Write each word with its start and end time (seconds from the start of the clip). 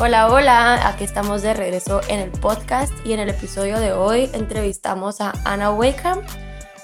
Hola, 0.00 0.28
hola, 0.28 0.86
aquí 0.86 1.02
estamos 1.02 1.42
de 1.42 1.54
regreso 1.54 2.00
en 2.06 2.20
el 2.20 2.30
podcast 2.30 2.92
y 3.04 3.14
en 3.14 3.18
el 3.18 3.30
episodio 3.30 3.80
de 3.80 3.92
hoy 3.92 4.30
entrevistamos 4.32 5.20
a 5.20 5.32
Ana 5.44 5.72
Wakeham, 5.72 6.20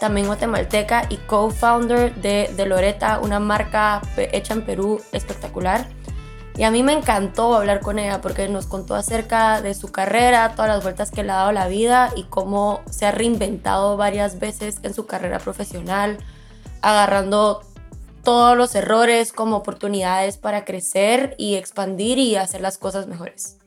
también 0.01 0.27
guatemalteca 0.27 1.07
y 1.09 1.18
co-founder 1.18 2.13
de, 2.17 2.53
de 2.57 2.67
Loreta, 2.67 3.21
una 3.21 3.39
marca 3.39 4.03
hecha 4.17 4.54
en 4.54 4.63
Perú 4.63 5.00
espectacular. 5.13 5.87
Y 6.57 6.64
a 6.64 6.73
mí 6.73 6.82
me 6.82 6.93
encantó 6.93 7.54
hablar 7.54 7.82
con 7.82 8.00
ella 8.00 8.21
porque 8.21 8.49
nos 8.49 8.67
contó 8.67 8.96
acerca 8.96 9.62
de 9.62 9.75
su 9.75 9.93
carrera, 9.93 10.53
todas 10.57 10.68
las 10.68 10.82
vueltas 10.82 11.12
que 11.12 11.23
le 11.23 11.31
ha 11.31 11.37
dado 11.37 11.53
la 11.53 11.68
vida 11.68 12.11
y 12.17 12.25
cómo 12.25 12.82
se 12.90 13.07
ha 13.07 13.12
reinventado 13.12 13.96
varias 13.96 14.40
veces 14.40 14.79
en 14.82 14.93
su 14.93 15.07
carrera 15.07 15.39
profesional, 15.39 16.18
agarrando 16.82 17.62
todos 18.25 18.57
los 18.57 18.75
errores 18.75 19.33
como 19.33 19.57
oportunidades 19.57 20.37
para 20.39 20.65
crecer 20.65 21.35
y 21.39 21.55
expandir 21.55 22.19
y 22.19 22.37
hacer 22.37 22.61
las 22.61 22.79
cosas 22.79 23.07
mejores. 23.07 23.59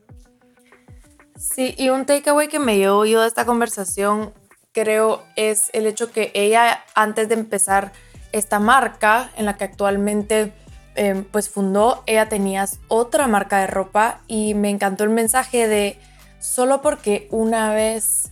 Sí, 1.38 1.76
y 1.78 1.90
un 1.90 2.06
takeaway 2.06 2.48
que 2.48 2.60
me 2.60 2.78
llevo 2.78 3.06
yo 3.06 3.22
de 3.22 3.28
esta 3.28 3.46
conversación, 3.46 4.34
creo, 4.74 5.24
es 5.36 5.70
el 5.74 5.86
hecho 5.86 6.12
que 6.12 6.32
ella, 6.34 6.84
antes 6.96 7.30
de 7.30 7.36
empezar 7.36 7.94
esta 8.32 8.60
marca 8.60 9.32
en 9.38 9.46
la 9.46 9.56
que 9.56 9.64
actualmente 9.64 10.52
em, 10.96 11.24
pues 11.24 11.48
fundó, 11.50 12.04
ella 12.08 12.28
tenía 12.28 12.66
otra 12.88 13.28
marca 13.28 13.60
de 13.60 13.68
ropa 13.68 14.22
y 14.28 14.56
me 14.56 14.70
encantó 14.70 15.04
el 15.04 15.12
mensaje 15.12 15.68
de 15.68 16.00
solo 16.40 16.82
porque 16.82 17.28
una 17.32 17.74
vez 17.74 18.32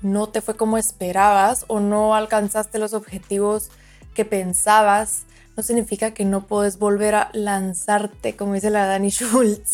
no 0.00 0.28
te 0.28 0.40
fue 0.40 0.56
como 0.56 0.78
esperabas 0.78 1.64
o 1.68 1.80
no 1.80 2.14
alcanzaste 2.14 2.78
los 2.78 2.94
objetivos 2.94 3.70
que 4.14 4.24
pensabas, 4.24 5.25
no 5.56 5.62
significa 5.62 6.12
que 6.12 6.24
no 6.24 6.46
puedes 6.46 6.78
volver 6.78 7.14
a 7.14 7.30
lanzarte, 7.32 8.36
como 8.36 8.54
dice 8.54 8.70
la 8.70 8.86
Dani 8.86 9.08
Schultz. 9.10 9.72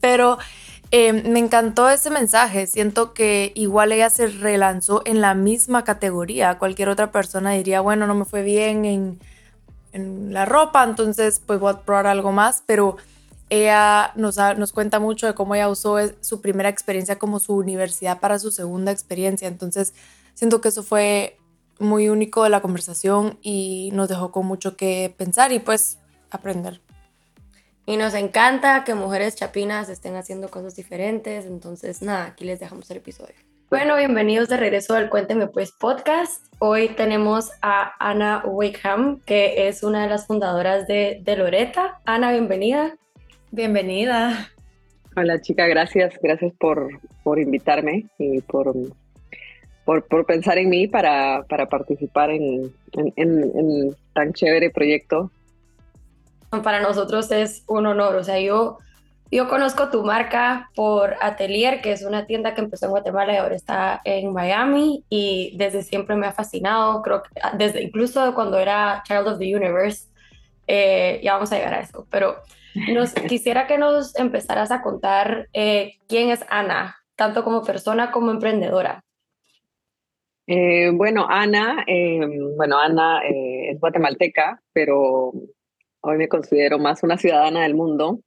Pero 0.00 0.38
em, 0.90 1.30
me 1.30 1.38
encantó 1.38 1.88
ese 1.90 2.10
mensaje. 2.10 2.66
Siento 2.66 3.12
que 3.12 3.52
igual 3.54 3.92
ella 3.92 4.08
se 4.08 4.28
relanzó 4.28 5.02
en 5.04 5.20
la 5.20 5.34
misma 5.34 5.84
categoría. 5.84 6.58
Cualquier 6.58 6.88
otra 6.88 7.12
persona 7.12 7.52
diría, 7.52 7.80
bueno, 7.80 8.06
no 8.06 8.14
me 8.14 8.24
fue 8.24 8.42
bien 8.42 8.84
en, 8.84 9.20
en 9.92 10.32
la 10.32 10.46
ropa, 10.46 10.82
entonces 10.82 11.42
pues 11.44 11.60
voy 11.60 11.72
a 11.72 11.80
probar 11.80 12.06
algo 12.06 12.32
más. 12.32 12.62
Pero 12.64 12.96
ella 13.50 14.12
nos, 14.16 14.38
nos 14.56 14.72
cuenta 14.72 14.98
mucho 14.98 15.26
de 15.26 15.34
cómo 15.34 15.54
ella 15.54 15.68
usó 15.68 15.98
su 16.20 16.40
primera 16.40 16.70
experiencia 16.70 17.18
como 17.18 17.38
su 17.38 17.54
universidad 17.54 18.18
para 18.18 18.38
su 18.38 18.50
segunda 18.50 18.92
experiencia. 18.92 19.46
Entonces 19.46 19.92
siento 20.32 20.62
que 20.62 20.68
eso 20.68 20.82
fue 20.82 21.36
muy 21.82 22.08
único 22.08 22.44
de 22.44 22.50
la 22.50 22.62
conversación 22.62 23.38
y 23.42 23.90
nos 23.92 24.08
dejó 24.08 24.32
con 24.32 24.46
mucho 24.46 24.76
que 24.76 25.14
pensar 25.16 25.52
y 25.52 25.58
pues 25.58 25.98
aprender. 26.30 26.80
Y 27.84 27.96
nos 27.96 28.14
encanta 28.14 28.84
que 28.84 28.94
mujeres 28.94 29.34
chapinas 29.34 29.88
estén 29.88 30.14
haciendo 30.16 30.48
cosas 30.48 30.76
diferentes, 30.76 31.46
entonces 31.46 32.00
nada, 32.00 32.26
aquí 32.26 32.44
les 32.44 32.60
dejamos 32.60 32.90
el 32.90 32.98
episodio. 32.98 33.34
Bueno, 33.70 33.96
bienvenidos 33.96 34.48
de 34.48 34.58
regreso 34.58 34.94
al 34.94 35.08
Cuénteme 35.08 35.46
Pues 35.46 35.72
podcast. 35.72 36.44
Hoy 36.58 36.90
tenemos 36.90 37.50
a 37.62 37.94
Ana 37.98 38.42
Wakeham, 38.44 39.20
que 39.20 39.66
es 39.66 39.82
una 39.82 40.02
de 40.02 40.10
las 40.10 40.26
fundadoras 40.26 40.86
de, 40.86 41.20
de 41.24 41.36
Loreta. 41.36 42.00
Ana, 42.04 42.32
bienvenida. 42.32 42.96
Bienvenida. 43.50 44.50
Hola 45.16 45.40
chica, 45.40 45.66
gracias, 45.66 46.14
gracias 46.22 46.52
por, 46.58 46.88
por 47.22 47.38
invitarme 47.38 48.06
y 48.18 48.40
por 48.42 48.74
por, 49.84 50.04
por 50.06 50.26
pensar 50.26 50.58
en 50.58 50.68
mí 50.68 50.86
para, 50.86 51.44
para 51.48 51.66
participar 51.66 52.30
en, 52.30 52.72
en, 52.92 53.12
en, 53.16 53.96
tan 54.12 54.32
chévere 54.32 54.70
proyecto. 54.70 55.30
Para 56.62 56.80
nosotros 56.80 57.30
es 57.30 57.64
un 57.66 57.86
honor, 57.86 58.16
o 58.16 58.24
sea, 58.24 58.38
yo, 58.38 58.78
yo 59.30 59.48
conozco 59.48 59.88
tu 59.88 60.04
marca 60.04 60.70
por 60.74 61.14
Atelier, 61.20 61.80
que 61.80 61.92
es 61.92 62.02
una 62.02 62.26
tienda 62.26 62.54
que 62.54 62.60
empezó 62.60 62.86
en 62.86 62.90
Guatemala 62.90 63.32
y 63.32 63.36
ahora 63.36 63.56
está 63.56 64.02
en 64.04 64.32
Miami 64.32 65.02
y 65.08 65.54
desde 65.56 65.82
siempre 65.82 66.14
me 66.14 66.26
ha 66.26 66.32
fascinado, 66.32 67.00
creo 67.02 67.22
que 67.22 67.40
ah, 67.42 67.54
desde 67.56 67.82
incluso 67.82 68.34
cuando 68.34 68.58
era 68.58 69.02
Child 69.06 69.28
of 69.28 69.38
the 69.38 69.56
Universe, 69.56 70.08
eh, 70.66 71.20
ya 71.24 71.34
vamos 71.34 71.50
a 71.52 71.56
llegar 71.56 71.74
a 71.74 71.80
eso, 71.80 72.06
pero 72.10 72.36
nos, 72.74 73.12
quisiera 73.28 73.66
que 73.66 73.78
nos 73.78 74.14
empezaras 74.16 74.70
a 74.70 74.82
contar 74.82 75.48
eh, 75.54 75.94
quién 76.06 76.28
es 76.28 76.44
Ana, 76.50 76.96
tanto 77.16 77.44
como 77.44 77.62
persona 77.62 78.10
como 78.10 78.30
emprendedora. 78.30 79.02
Eh, 80.46 80.90
bueno, 80.92 81.26
Ana, 81.28 81.84
eh, 81.86 82.20
bueno, 82.56 82.78
Ana 82.78 83.20
eh, 83.24 83.70
es 83.70 83.80
guatemalteca, 83.80 84.60
pero 84.72 85.32
hoy 86.00 86.16
me 86.18 86.28
considero 86.28 86.78
más 86.78 87.02
una 87.02 87.16
ciudadana 87.16 87.62
del 87.62 87.74
mundo. 87.74 88.20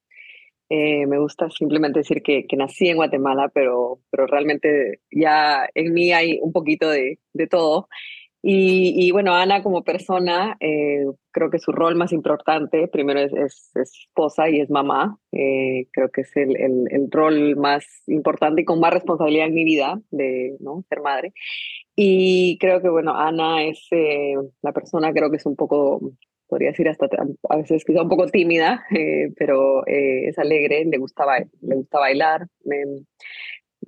me 0.69 1.19
gusta 1.19 1.49
simplemente 1.49 1.99
decir 1.99 2.21
que, 2.23 2.45
que, 2.47 2.57
nací 2.57 2.89
en 2.89 2.97
Guatemala, 2.97 3.49
pero, 3.53 3.99
pero 4.09 4.27
realmente 4.27 5.01
ya 5.11 5.67
en 5.75 5.93
mí 5.93 6.11
hay 6.13 6.39
un 6.41 6.53
poquito 6.53 6.89
de, 6.89 7.19
de 7.33 7.47
todo. 7.47 7.87
Y, 8.47 9.11
bueno, 9.11 9.33
Ana 9.33 9.63
como 9.63 9.83
persona, 9.83 10.55
creo 11.31 11.49
que 11.49 11.59
su 11.59 11.71
rol 11.71 11.95
más 11.95 12.11
importante, 12.13 12.87
primero 12.87 13.19
es, 13.19 13.33
es, 13.33 13.71
esposa 13.75 14.49
y 14.49 14.59
es 14.61 14.69
mamá. 14.69 15.17
creo 15.31 16.09
que 16.13 16.21
es 16.21 16.35
el, 16.37 16.55
el, 16.57 16.85
el, 16.91 17.11
rol 17.11 17.55
más 17.57 17.85
importante 18.07 18.61
y 18.61 18.65
con 18.65 18.79
más 18.79 18.93
responsabilidad 18.93 19.47
en 19.47 19.55
mi 19.55 19.65
vida 19.65 19.99
de 20.11 20.57
¿no? 20.59 20.83
ser 20.89 21.01
madre. 21.01 21.33
Y 21.95 22.57
creo 22.57 22.81
que, 22.81 22.89
bueno, 22.89 23.15
Ana 23.15 23.63
es 23.63 23.87
eh, 23.91 24.35
la 24.61 24.73
persona, 24.73 25.13
creo 25.13 25.31
que 25.31 25.37
es 25.37 25.45
un 25.45 25.55
poco, 25.55 26.01
podría 26.47 26.71
decir 26.71 26.89
hasta 26.89 27.07
a 27.49 27.55
veces 27.57 27.85
quizá 27.85 28.01
un 28.01 28.09
poco 28.09 28.27
tímida, 28.27 28.83
eh, 28.95 29.31
pero 29.37 29.87
eh, 29.87 30.27
es 30.27 30.37
alegre, 30.37 30.83
le 30.85 30.97
gusta, 30.97 31.25
le 31.61 31.75
gusta 31.75 31.99
bailar, 31.99 32.47
me, 32.65 32.83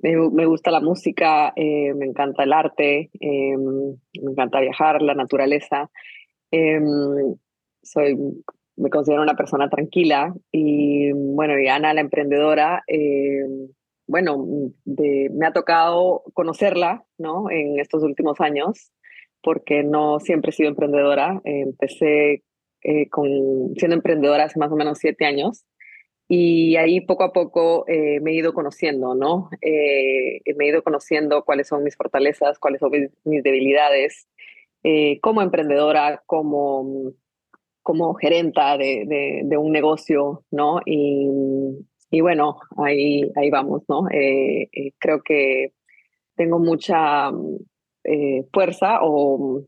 me, 0.00 0.46
gusta 0.46 0.70
la 0.70 0.80
música, 0.80 1.52
me 1.56 2.06
encanta 2.06 2.44
el 2.44 2.52
arte, 2.52 3.10
me 3.20 4.30
encanta 4.30 4.60
viajar, 4.60 5.02
la 5.02 5.14
naturaleza. 5.14 5.90
soy, 7.82 8.16
me 8.76 8.90
considero 8.90 9.22
una 9.22 9.34
persona 9.34 9.68
tranquila 9.68 10.32
y, 10.52 11.10
bueno, 11.12 11.58
y 11.58 11.66
Ana, 11.66 11.92
la 11.94 12.00
emprendedora, 12.00 12.84
bueno, 14.08 14.44
me 14.84 15.46
ha 15.46 15.52
tocado 15.52 16.24
conocerla, 16.32 17.04
¿no? 17.18 17.50
En 17.50 17.78
estos 17.78 18.02
últimos 18.02 18.40
años, 18.40 18.90
porque 19.42 19.84
no 19.84 20.18
siempre 20.18 20.50
he 20.50 20.54
sido 20.54 20.70
emprendedora. 20.70 21.40
empecé 21.44 22.42
eh, 22.82 23.08
siendo 23.76 23.96
emprendedora 23.96 24.44
hace 24.44 24.58
más 24.58 24.70
o 24.70 24.76
menos 24.76 24.98
siete 24.98 25.26
años 25.26 25.66
y 26.28 26.76
ahí 26.76 27.00
poco 27.00 27.24
a 27.24 27.32
poco 27.32 27.84
eh, 27.88 28.20
me 28.20 28.30
he 28.30 28.34
ido 28.34 28.54
conociendo, 28.54 29.14
¿no? 29.14 29.50
Eh, 29.60 30.40
me 30.56 30.64
he 30.64 30.68
ido 30.68 30.82
conociendo 30.82 31.44
cuáles 31.44 31.68
son 31.68 31.82
mis 31.82 31.96
fortalezas, 31.96 32.58
cuáles 32.58 32.80
son 32.80 32.92
mis, 33.24 33.42
debilidades, 33.42 34.28
como 35.20 35.42
emprendedora, 35.42 36.22
como, 36.24 37.12
como 37.82 38.14
gerenta 38.14 38.78
de, 38.78 39.04
de, 39.06 39.42
de, 39.44 39.56
un 39.58 39.72
negocio, 39.72 40.44
¿no? 40.50 40.80
Y, 40.86 41.28
y 42.10 42.20
bueno, 42.20 42.58
ahí, 42.76 43.30
ahí 43.36 43.50
vamos, 43.50 43.82
¿no? 43.88 44.08
Eh, 44.10 44.68
eh, 44.72 44.92
creo 44.98 45.22
que 45.22 45.74
tengo 46.36 46.58
mucha 46.58 47.30
eh, 48.04 48.44
fuerza 48.52 49.00
o 49.02 49.64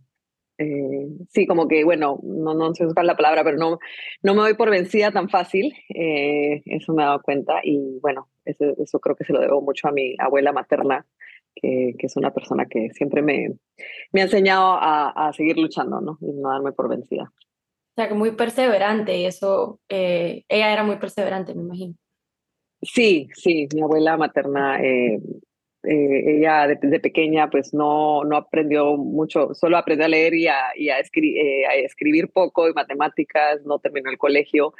sí, 1.30 1.46
como 1.46 1.66
que, 1.68 1.84
bueno, 1.84 2.20
no, 2.22 2.52
no 2.52 2.74
sé 2.74 2.84
buscar 2.84 3.06
la 3.06 3.16
palabra, 3.16 3.42
pero 3.42 3.56
no, 3.56 3.78
no 4.22 4.34
me 4.34 4.42
doy 4.42 4.54
por 4.54 4.68
vencida 4.68 5.10
tan 5.10 5.30
fácil, 5.30 5.72
eso 5.88 6.92
me 6.92 7.02
he 7.02 7.06
dado 7.06 7.22
cuenta 7.22 7.60
y 7.64 7.98
bueno, 8.02 8.28
eso, 8.44 8.66
eso, 8.76 9.00
creo 9.00 9.16
que 9.16 9.24
se 9.24 9.32
lo 9.32 9.40
debo 9.40 9.62
mucho 9.62 9.88
a 9.88 9.92
mi 9.92 10.16
abuela 10.18 10.52
materna, 10.52 11.06
que, 11.54 11.94
que 11.98 12.06
es 12.06 12.16
una 12.18 12.34
persona 12.34 12.66
que 12.66 12.90
siempre 12.90 13.22
me, 13.22 13.54
me 14.12 14.20
ha 14.20 14.24
enseñado 14.24 14.72
a, 14.72 15.28
a, 15.28 15.32
seguir 15.32 15.56
luchando, 15.56 16.02
¿no? 16.02 16.18
Y 16.20 16.30
no 16.30 16.50
darme 16.50 16.72
por 16.72 16.90
vencida. 16.90 17.32
O 17.32 17.94
sea, 17.96 18.08
que 18.08 18.14
muy 18.14 18.32
perseverante 18.32 19.16
y 19.16 19.24
eso, 19.24 19.80
ella 19.88 20.72
era 20.72 20.84
muy 20.84 20.96
perseverante, 20.96 21.54
me 21.54 21.62
imagino. 21.62 21.94
Sí, 22.82 23.28
sí, 23.34 23.68
mi 23.74 23.82
abuela 23.82 24.16
materna, 24.16 24.80
eh, 24.82 25.20
eh, 25.82 26.36
ella 26.38 26.66
desde 26.66 27.00
pequeña 27.00 27.50
pues 27.50 27.74
no, 27.74 28.24
no 28.24 28.36
aprendió 28.36 28.96
mucho, 28.96 29.54
solo 29.54 29.76
aprendió 29.76 30.06
a 30.06 30.08
leer 30.08 30.34
y 30.34 30.46
y 30.76 30.88
eh, 30.88 31.66
a 31.66 31.74
escribir 31.74 32.30
poco 32.32 32.68
y 32.68 32.72
matemáticas, 32.72 33.60
no 33.66 33.78
terminó 33.78 34.10
el 34.10 34.18
colegio 34.18 34.72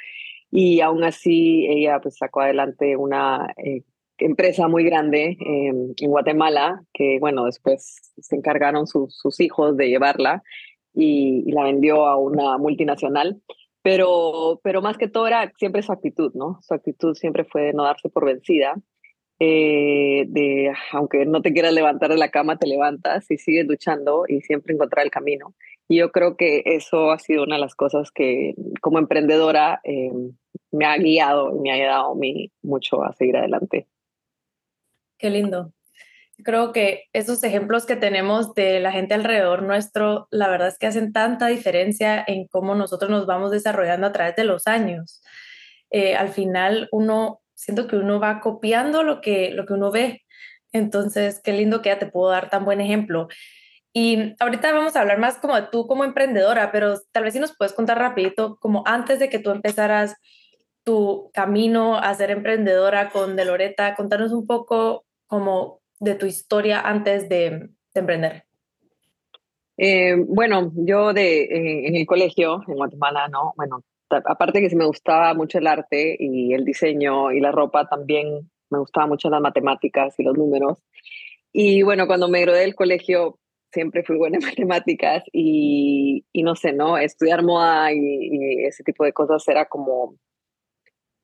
y 0.50 0.80
aún 0.80 1.04
así 1.04 1.66
ella 1.68 2.00
pues 2.00 2.16
sacó 2.16 2.40
adelante 2.40 2.96
una 2.96 3.54
empresa 4.18 4.68
muy 4.68 4.84
grande 4.84 5.36
en 5.40 6.10
Guatemala, 6.10 6.82
que 6.92 7.18
bueno, 7.20 7.44
después 7.46 8.12
se 8.18 8.36
encargaron 8.36 8.86
sus 8.86 9.40
hijos 9.40 9.76
de 9.76 9.88
llevarla 9.88 10.42
y, 10.94 11.50
la 11.52 11.64
vendió 11.64 12.06
a 12.06 12.16
una 12.16 12.58
multinacional. 12.58 13.40
Pero, 13.82 14.60
pero 14.62 14.82
más 14.82 14.98
que 14.98 15.08
todo 15.08 15.26
era 15.26 15.52
siempre 15.58 15.82
su 15.82 15.92
actitud, 15.92 16.32
¿no? 16.34 16.58
Su 16.62 16.74
actitud 16.74 17.14
siempre 17.14 17.44
fue 17.44 17.62
de 17.62 17.72
no 17.72 17.84
darse 17.84 18.10
por 18.10 18.26
vencida, 18.26 18.74
eh, 19.38 20.26
de 20.28 20.70
aunque 20.92 21.24
no 21.24 21.40
te 21.40 21.52
quieras 21.52 21.72
levantar 21.72 22.10
de 22.10 22.18
la 22.18 22.30
cama, 22.30 22.58
te 22.58 22.66
levantas 22.66 23.30
y 23.30 23.38
sigues 23.38 23.66
luchando 23.66 24.24
y 24.28 24.42
siempre 24.42 24.74
encontrar 24.74 25.04
el 25.04 25.10
camino. 25.10 25.54
Y 25.88 25.96
yo 25.96 26.12
creo 26.12 26.36
que 26.36 26.62
eso 26.66 27.10
ha 27.10 27.18
sido 27.18 27.44
una 27.44 27.56
de 27.56 27.62
las 27.62 27.74
cosas 27.74 28.10
que 28.10 28.54
como 28.82 28.98
emprendedora 28.98 29.80
em, 29.82 30.36
me 30.70 30.84
ha 30.84 30.96
guiado 30.98 31.56
y 31.56 31.60
me 31.60 31.70
ha 31.70 31.74
ayudado 31.74 32.12
a 32.12 32.14
mí 32.14 32.52
mucho 32.62 33.02
a 33.02 33.14
seguir 33.14 33.38
adelante. 33.38 33.88
Qué 35.18 35.30
lindo. 35.30 35.72
Creo 36.44 36.72
que 36.72 37.04
esos 37.12 37.42
ejemplos 37.42 37.86
que 37.86 37.96
tenemos 37.96 38.54
de 38.54 38.80
la 38.80 38.92
gente 38.92 39.14
alrededor 39.14 39.62
nuestro, 39.62 40.28
la 40.30 40.48
verdad 40.48 40.68
es 40.68 40.78
que 40.78 40.86
hacen 40.86 41.12
tanta 41.12 41.46
diferencia 41.46 42.22
en 42.26 42.46
cómo 42.48 42.74
nosotros 42.74 43.10
nos 43.10 43.26
vamos 43.26 43.50
desarrollando 43.50 44.06
a 44.06 44.12
través 44.12 44.36
de 44.36 44.44
los 44.44 44.66
años. 44.66 45.22
Eh, 45.90 46.14
al 46.14 46.30
final, 46.30 46.88
uno, 46.92 47.40
siento 47.54 47.86
que 47.86 47.96
uno 47.96 48.20
va 48.20 48.40
copiando 48.40 49.02
lo 49.02 49.20
que, 49.20 49.50
lo 49.50 49.66
que 49.66 49.72
uno 49.74 49.90
ve. 49.90 50.22
Entonces, 50.72 51.40
qué 51.42 51.52
lindo 51.52 51.82
que 51.82 51.90
ya 51.90 51.98
te 51.98 52.06
puedo 52.06 52.30
dar 52.30 52.50
tan 52.50 52.64
buen 52.64 52.80
ejemplo. 52.80 53.28
Y 53.92 54.34
ahorita 54.38 54.72
vamos 54.72 54.94
a 54.94 55.00
hablar 55.00 55.18
más 55.18 55.38
como 55.38 55.56
de 55.56 55.62
tú 55.62 55.86
como 55.86 56.04
emprendedora, 56.04 56.70
pero 56.70 57.00
tal 57.12 57.24
vez 57.24 57.34
si 57.34 57.40
nos 57.40 57.56
puedes 57.56 57.72
contar 57.72 57.98
rapidito, 57.98 58.56
como 58.60 58.84
antes 58.86 59.18
de 59.18 59.28
que 59.28 59.40
tú 59.40 59.50
empezaras 59.50 60.14
tu 60.84 61.30
camino 61.34 61.96
a 61.96 62.14
ser 62.14 62.30
emprendedora 62.30 63.10
con 63.10 63.36
De 63.36 63.44
Loreta, 63.44 63.94
contanos 63.96 64.32
un 64.32 64.46
poco 64.46 65.04
como 65.26 65.79
de 66.00 66.14
tu 66.14 66.26
historia 66.26 66.80
antes 66.80 67.28
de, 67.28 67.70
emprender. 67.94 68.44
Eh, 69.76 70.16
bueno, 70.16 70.72
yo 70.74 71.12
de, 71.12 71.86
en 71.86 71.96
el 71.96 72.06
colegio 72.06 72.62
en 72.66 72.74
Guatemala, 72.74 73.28
¿no? 73.28 73.52
Bueno, 73.56 73.82
aparte 74.08 74.60
que 74.60 74.74
me 74.74 74.86
gustaba 74.86 75.34
mucho 75.34 75.58
el 75.58 75.66
arte 75.66 76.16
y 76.18 76.52
el 76.54 76.64
diseño 76.64 77.32
y 77.32 77.40
la 77.40 77.52
ropa, 77.52 77.88
también 77.88 78.50
me 78.70 78.78
gustaba 78.78 79.06
mucho 79.06 79.30
las 79.30 79.40
matemáticas 79.40 80.18
y 80.18 80.22
los 80.22 80.36
números. 80.36 80.78
Y 81.52 81.82
bueno, 81.82 82.06
cuando 82.06 82.28
me 82.28 82.40
gradué 82.40 82.60
del 82.60 82.74
colegio, 82.74 83.38
siempre 83.72 84.02
fui 84.02 84.16
buena 84.16 84.38
en 84.38 84.44
matemáticas 84.46 85.24
y, 85.32 86.24
y 86.32 86.42
no 86.42 86.56
sé, 86.56 86.72
¿no? 86.72 86.98
Estudiar 86.98 87.42
moda 87.42 87.92
y, 87.92 87.98
y, 87.98 88.64
ese 88.64 88.82
tipo 88.84 89.04
de 89.04 89.12
cosas 89.12 89.46
era 89.48 89.66
como 89.66 90.16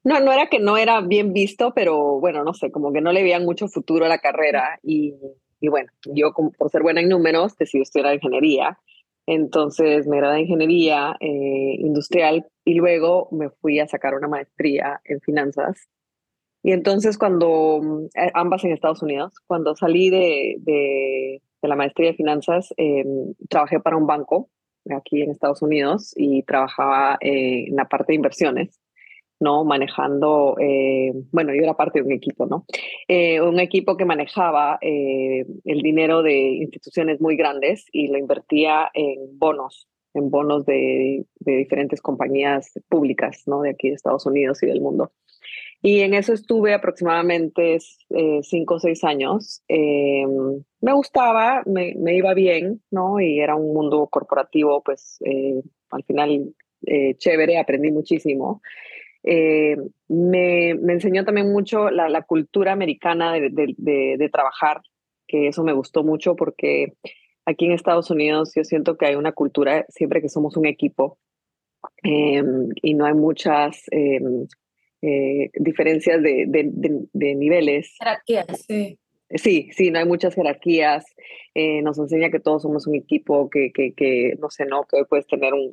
no, 0.06 0.20
no 0.20 0.32
era 0.32 0.47
que 0.47 0.61
no 0.61 0.76
era 0.79 1.00
bien 1.00 1.32
visto, 1.32 1.73
pero 1.75 2.20
bueno, 2.20 2.44
no 2.44 2.55
sé, 2.55 2.70
como 2.70 2.93
que 2.93 3.00
no 3.00 3.11
le 3.12 3.25
veían 3.25 3.44
mucho 3.44 3.67
futuro 3.67 4.05
a 4.05 4.08
la 4.08 4.19
carrera 4.19 4.79
y, 4.81 5.14
y 5.58 5.67
bueno, 5.67 5.91
yo 6.14 6.32
por 6.32 6.70
ser 6.70 6.82
buena 6.82 7.00
en 7.00 7.08
números 7.08 7.56
decidí 7.58 7.82
estudiar 7.82 8.14
ingeniería. 8.14 8.79
Entonces 9.26 10.06
me 10.06 10.19
gradué 10.19 10.37
de 10.37 10.43
ingeniería 10.43 11.17
eh, 11.19 11.75
industrial 11.81 12.47
y 12.64 12.75
luego 12.75 13.29
me 13.32 13.50
fui 13.50 13.81
a 13.81 13.88
sacar 13.88 14.14
una 14.14 14.29
maestría 14.29 15.00
en 15.05 15.20
finanzas. 15.20 15.88
Y 16.62 16.70
entonces 16.70 17.19
cuando, 17.19 18.09
eh, 18.14 18.31
ambas 18.35 18.62
en 18.62 18.70
Estados 18.70 19.02
Unidos, 19.02 19.32
cuando 19.49 19.75
salí 19.75 20.11
de, 20.11 20.55
de, 20.61 21.43
de 21.62 21.69
la 21.69 21.75
maestría 21.75 22.12
de 22.12 22.17
finanzas, 22.17 22.73
eh, 22.76 23.05
trabajé 23.49 23.81
para 23.81 23.97
un 23.97 24.06
banco 24.06 24.50
aquí 24.97 25.23
en 25.23 25.32
Estados 25.32 25.62
Unidos 25.62 26.14
y 26.17 26.44
trabajaba 26.44 27.19
en 27.20 27.75
la 27.75 27.87
parte 27.87 28.12
de 28.12 28.17
inversiones. 28.17 28.79
¿No? 29.41 29.65
Manejando, 29.65 30.56
eh, 30.61 31.12
bueno, 31.31 31.55
yo 31.55 31.62
era 31.62 31.75
parte 31.75 32.00
de 32.00 32.06
un 32.06 32.12
equipo, 32.12 32.47
¿no? 32.47 32.65
Eh, 33.09 33.41
un 33.41 33.61
equipo 33.61 33.97
que 33.97 34.05
manejaba 34.05 34.79
eh, 34.81 35.44
el 35.65 35.83
dinero 35.83 36.23
de 36.23 36.38
instituciones 36.38 37.21
muy 37.21 37.37
grandes 37.37 37.87
y 37.93 38.09
lo 38.09 38.19
invertía 38.19 38.91
en 38.94 39.38
bonos, 39.38 39.88
en 40.15 40.31
bonos 40.31 40.65
de, 40.65 41.27
de, 41.41 41.56
diferentes 41.56 42.00
compañías 42.00 42.73
públicas, 42.88 43.43
¿no? 43.47 43.62
De 43.62 43.71
aquí 43.71 43.88
de 43.88 43.94
Estados 43.94 44.27
Unidos 44.27 44.62
y 44.62 44.67
del 44.67 44.81
mundo. 44.81 45.12
Y 45.83 46.00
en 46.00 46.15
eso 46.15 46.33
estuve 46.33 46.73
aproximadamente 46.73 47.79
cinco 48.43 48.75
o 48.75 48.79
seis 48.81 49.05
años. 49.05 49.62
me 49.69 50.93
gustaba, 50.94 51.62
me, 51.67 51.94
me, 51.97 52.17
iba 52.17 52.33
bien, 52.33 52.83
¿no? 52.91 53.21
Y 53.21 53.38
era 53.41 53.55
un 53.55 53.75
mundo 53.75 54.09
corporativo, 54.11 54.83
pues 54.83 55.19
al 55.91 56.03
final 56.05 56.55
chévere, 57.19 57.59
aprendí 57.59 57.93
muchísimo. 57.93 58.62
Eh, 59.28 59.76
me, 60.06 60.70
enseñó 60.70 61.25
también 61.25 61.50
mucho 61.50 61.90
la, 61.90 62.23
cultura 62.23 62.70
americana 62.73 63.32
de, 63.32 64.31
trabajar, 64.32 64.81
que 65.26 65.49
eso 65.49 65.64
me 65.64 65.73
gustó 65.73 66.05
mucho 66.05 66.37
porque 66.37 66.94
aquí 67.44 67.67
en 67.67 67.73
Estados 67.73 68.08
Unidos 68.11 68.52
yo 68.55 68.62
siento 68.62 68.96
que 68.96 69.06
hay 69.06 69.17
una 69.17 69.32
cultura 69.32 69.84
siempre 69.88 70.23
que 70.23 70.28
somos 70.28 70.56
un 70.56 70.67
equipo 70.67 71.19
eh, 72.05 72.43
y 72.82 72.94
no 72.94 73.05
hay 73.05 73.14
muchas 73.14 73.82
eh, 73.90 74.20
eh 75.02 75.50
diferencias 75.55 76.23
de, 76.23 77.34
niveles. 77.34 77.96
Sí, 79.31 79.70
sí, 79.73 79.90
no 79.90 79.99
hay 79.99 80.05
muchas 80.05 80.34
jerarquías. 80.34 81.05
Eh, 81.55 81.82
nos 81.82 81.99
enseña 81.99 82.31
que 82.31 82.38
todos 82.38 82.62
somos 82.62 82.87
un 82.87 82.94
equipo, 82.94 83.50
que, 83.50 83.73
que, 83.73 83.93
que 83.93 84.34
no 84.38 84.50
sé, 84.50 84.67
¿no? 84.67 84.84
Que 84.84 84.99
hoy 84.99 85.05
puedes 85.08 85.26
tener 85.26 85.52
un, 85.52 85.70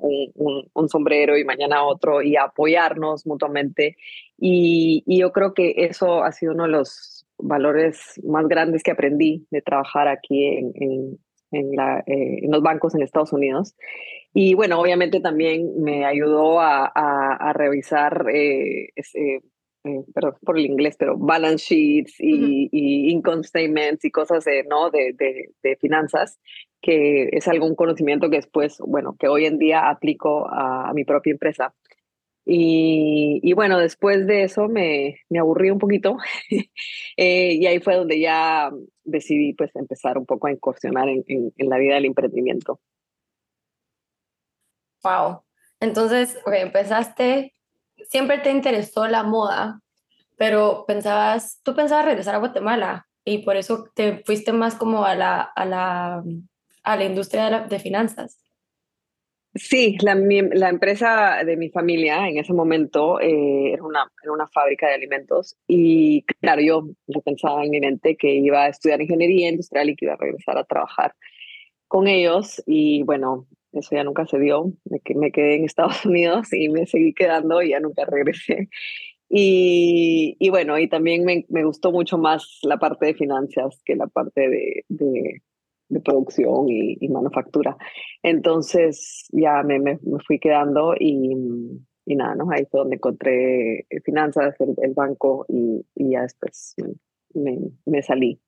un, 0.74 0.90
sombrero 0.90 1.38
y 1.38 1.46
mañana 1.46 1.84
otro 1.84 2.22
y 2.22 2.36
apoyarnos 2.36 3.28
mutuamente. 3.28 3.96
Y, 4.38 5.04
yo 5.06 5.32
creo 5.32 5.54
que 5.54 5.74
eso 5.78 6.24
ha 6.24 6.32
sido 6.32 6.54
uno 6.54 6.64
de 6.64 6.70
los 6.70 7.28
valores 7.38 8.20
más 8.24 8.48
grandes 8.48 8.82
que 8.82 8.92
aprendí 8.92 9.46
de 9.52 9.62
trabajar 9.62 10.08
aquí 10.08 10.46
en, 10.46 10.72
en, 10.76 11.20
en, 11.52 11.80
eh, 12.08 12.48
los 12.50 12.62
bancos 12.64 12.96
en 12.96 13.04
Estados 13.04 13.34
Unidos. 13.34 13.76
Y 14.34 14.56
bueno, 14.56 14.80
obviamente 14.80 15.20
también 15.20 15.80
me 15.80 16.06
ayudó 16.06 16.60
a, 16.60 16.86
a, 16.88 17.54
revisar 17.54 18.26
eh, 18.34 18.90
ese, 18.96 19.44
eh, 19.84 20.04
perdón 20.14 20.36
por 20.42 20.58
el 20.58 20.66
inglés, 20.66 20.96
pero 20.98 21.18
balance 21.18 21.66
sheets 21.76 22.16
y, 22.20 22.70
y 22.72 23.12
income 23.12 23.44
statements 23.44 24.06
y 24.06 24.12
cosas 24.12 24.46
de, 24.46 24.64
¿no? 24.64 24.90
De, 24.90 25.14
de, 25.14 25.50
de, 25.62 25.76
finanzas, 25.76 26.40
que 26.82 27.30
es 27.34 27.48
algún 27.48 27.76
conocimiento 27.76 28.30
que 28.30 28.38
después, 28.38 28.78
bueno, 28.80 29.16
que 29.20 29.28
hoy 29.28 29.46
en 29.46 29.58
día 29.58 29.90
aplico 29.90 30.48
a, 30.50 30.90
a 30.90 30.94
mi 30.94 31.04
propia 31.04 31.32
empresa. 31.32 31.74
Y, 32.46 33.40
y, 33.42 33.54
bueno, 33.54 33.80
después 33.80 34.28
de 34.28 34.44
eso 34.44 34.68
me, 34.68 35.20
me 35.30 35.40
aburrí 35.40 35.70
un 35.70 35.80
poquito 35.80 36.18
eh, 37.18 37.54
y 37.54 37.66
ahí 37.66 37.80
fue 37.80 37.96
donde 37.96 38.20
ya 38.20 38.70
decidí 39.04 39.54
pues 39.54 39.74
empezar 39.76 40.18
un 40.18 40.26
poco 40.26 40.48
a 40.48 40.52
incursionar 40.52 41.08
en, 41.08 41.24
en, 41.28 41.54
en 41.58 41.70
la 41.70 41.78
vida 41.78 41.96
del 41.96 42.06
emprendimiento. 42.06 42.80
Wow. 45.04 45.44
Entonces, 45.80 46.38
okay, 46.46 46.62
empezaste 46.62 47.54
siempre 48.10 48.40
te 48.40 48.52
interesó 48.52 49.08
la 49.08 49.24
moda, 49.24 49.82
pero 50.38 50.86
pensabas, 50.88 51.60
tú 51.64 51.76
pensabas 51.76 52.06
regresar 52.06 52.36
a 52.36 52.40
Guatemala 52.40 53.08
y 53.26 53.40
por 53.40 53.56
eso 53.56 53.86
te 53.96 54.24
fuiste 54.26 54.52
más 54.52 54.76
como 54.76 55.06
a 55.06 55.16
la, 55.16 55.42
a 55.42 55.66
la, 55.66 56.24
a 56.84 56.96
la 56.96 57.06
industria 57.06 57.62
de, 57.62 57.80
finanzas. 57.80 58.40
Sí, 59.56 59.98
la, 60.02 60.16
mi, 60.16 60.42
la, 60.42 60.70
empresa 60.70 61.44
de 61.46 61.56
mi 61.56 61.70
familia 61.70 62.28
en 62.28 62.40
ese 62.40 62.54
momento 62.54 63.20
eh, 63.20 63.74
era, 63.74 63.84
una, 63.84 64.12
era 64.24 64.32
una 64.34 64.48
fábrica 64.48 64.88
de 64.88 64.96
alimentos 64.96 65.56
y 65.68 66.24
claro, 66.42 66.62
yo, 66.62 66.88
yo 67.06 67.22
pensaba 67.22 67.64
en 67.64 67.70
mi 67.70 67.80
mente 67.80 68.18
que 68.18 68.34
iba 68.34 68.64
a 68.64 68.70
estudiar 68.70 69.02
ingeniería 69.02 69.50
industrial 69.50 69.92
y 69.92 69.96
que 69.96 70.06
iba 70.06 70.16
a 70.16 70.18
regresar 70.18 70.58
a 70.58 70.64
trabajar 70.64 71.14
con 71.88 72.08
ellos 72.08 72.64
y 72.66 73.04
bueno, 73.04 73.48
eso 73.74 73.96
ya 73.96 74.04
nunca 74.04 74.26
se 74.26 74.40
dio, 74.40 74.72
me, 74.86 75.02
me 75.16 75.32
quedé 75.32 75.56
en 75.56 75.66
Estados 75.66 76.06
Unidos 76.06 76.54
y 76.54 76.70
me 76.70 76.86
seguí 76.86 77.14
quedando 77.14 77.62
y 77.62 77.70
ya 77.70 77.80
nunca 77.80 78.06
regresé. 78.06 78.70
Y, 79.30 80.36
y 80.40 80.50
bueno, 80.52 80.78
y 80.78 80.88
también 80.88 81.26
me, 81.26 81.44
me, 81.50 81.64
gustó 81.64 81.92
mucho 81.92 82.20
más 82.20 82.60
la 82.62 82.78
parte 82.78 83.08
de 83.08 83.14
finanzas 83.16 83.82
que 83.84 83.96
la 83.96 84.06
parte 84.06 84.48
de, 84.48 84.86
de, 84.90 85.42
producción 86.02 86.70
y, 86.70 87.08
manufactura. 87.10 87.76
Entonces 88.22 89.28
ya 89.32 89.64
me, 89.64 89.80
me, 89.80 89.98
fui 90.28 90.38
quedando 90.40 90.94
y, 91.00 91.36
y, 92.06 92.16
nada, 92.16 92.36
¿no? 92.36 92.52
Ahí 92.52 92.66
fue 92.70 92.82
donde 92.82 92.98
encontré 92.98 93.88
finanzas, 94.06 94.54
el, 94.60 94.76
el 94.84 94.94
banco 94.94 95.48
y, 95.50 95.84
y, 95.96 96.12
ya 96.12 96.22
después 96.22 96.76
me, 97.34 97.58
me 97.88 98.04
salí 98.04 98.40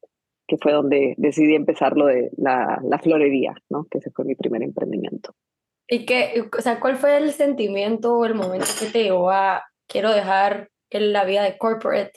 que 0.48 0.58
fue 0.58 0.74
donde 0.74 1.16
decidí 1.18 1.56
empezar 1.56 1.98
lo 1.98 2.06
de 2.06 2.32
la, 2.38 2.80
la 2.84 3.00
florería, 3.00 3.56
¿no? 3.70 3.86
Que 3.90 3.98
ese 3.98 4.12
fue 4.12 4.26
mi 4.26 4.36
primer 4.36 4.64
emprendimiento. 4.64 5.34
¿Y 5.88 6.06
qué, 6.06 6.50
o 6.58 6.62
sea, 6.62 6.80
cuál 6.80 6.98
fue 6.98 7.18
el 7.18 7.32
sentimiento 7.32 8.16
o 8.16 8.26
el 8.26 8.34
momento 8.34 8.68
que 8.80 8.88
te 8.88 9.04
llevó 9.04 9.30
a 9.32 9.64
quiero 9.88 10.12
dejar 10.12 10.70
la 10.90 11.26
vida 11.26 11.44
de 11.44 11.58
corporate 11.58 12.14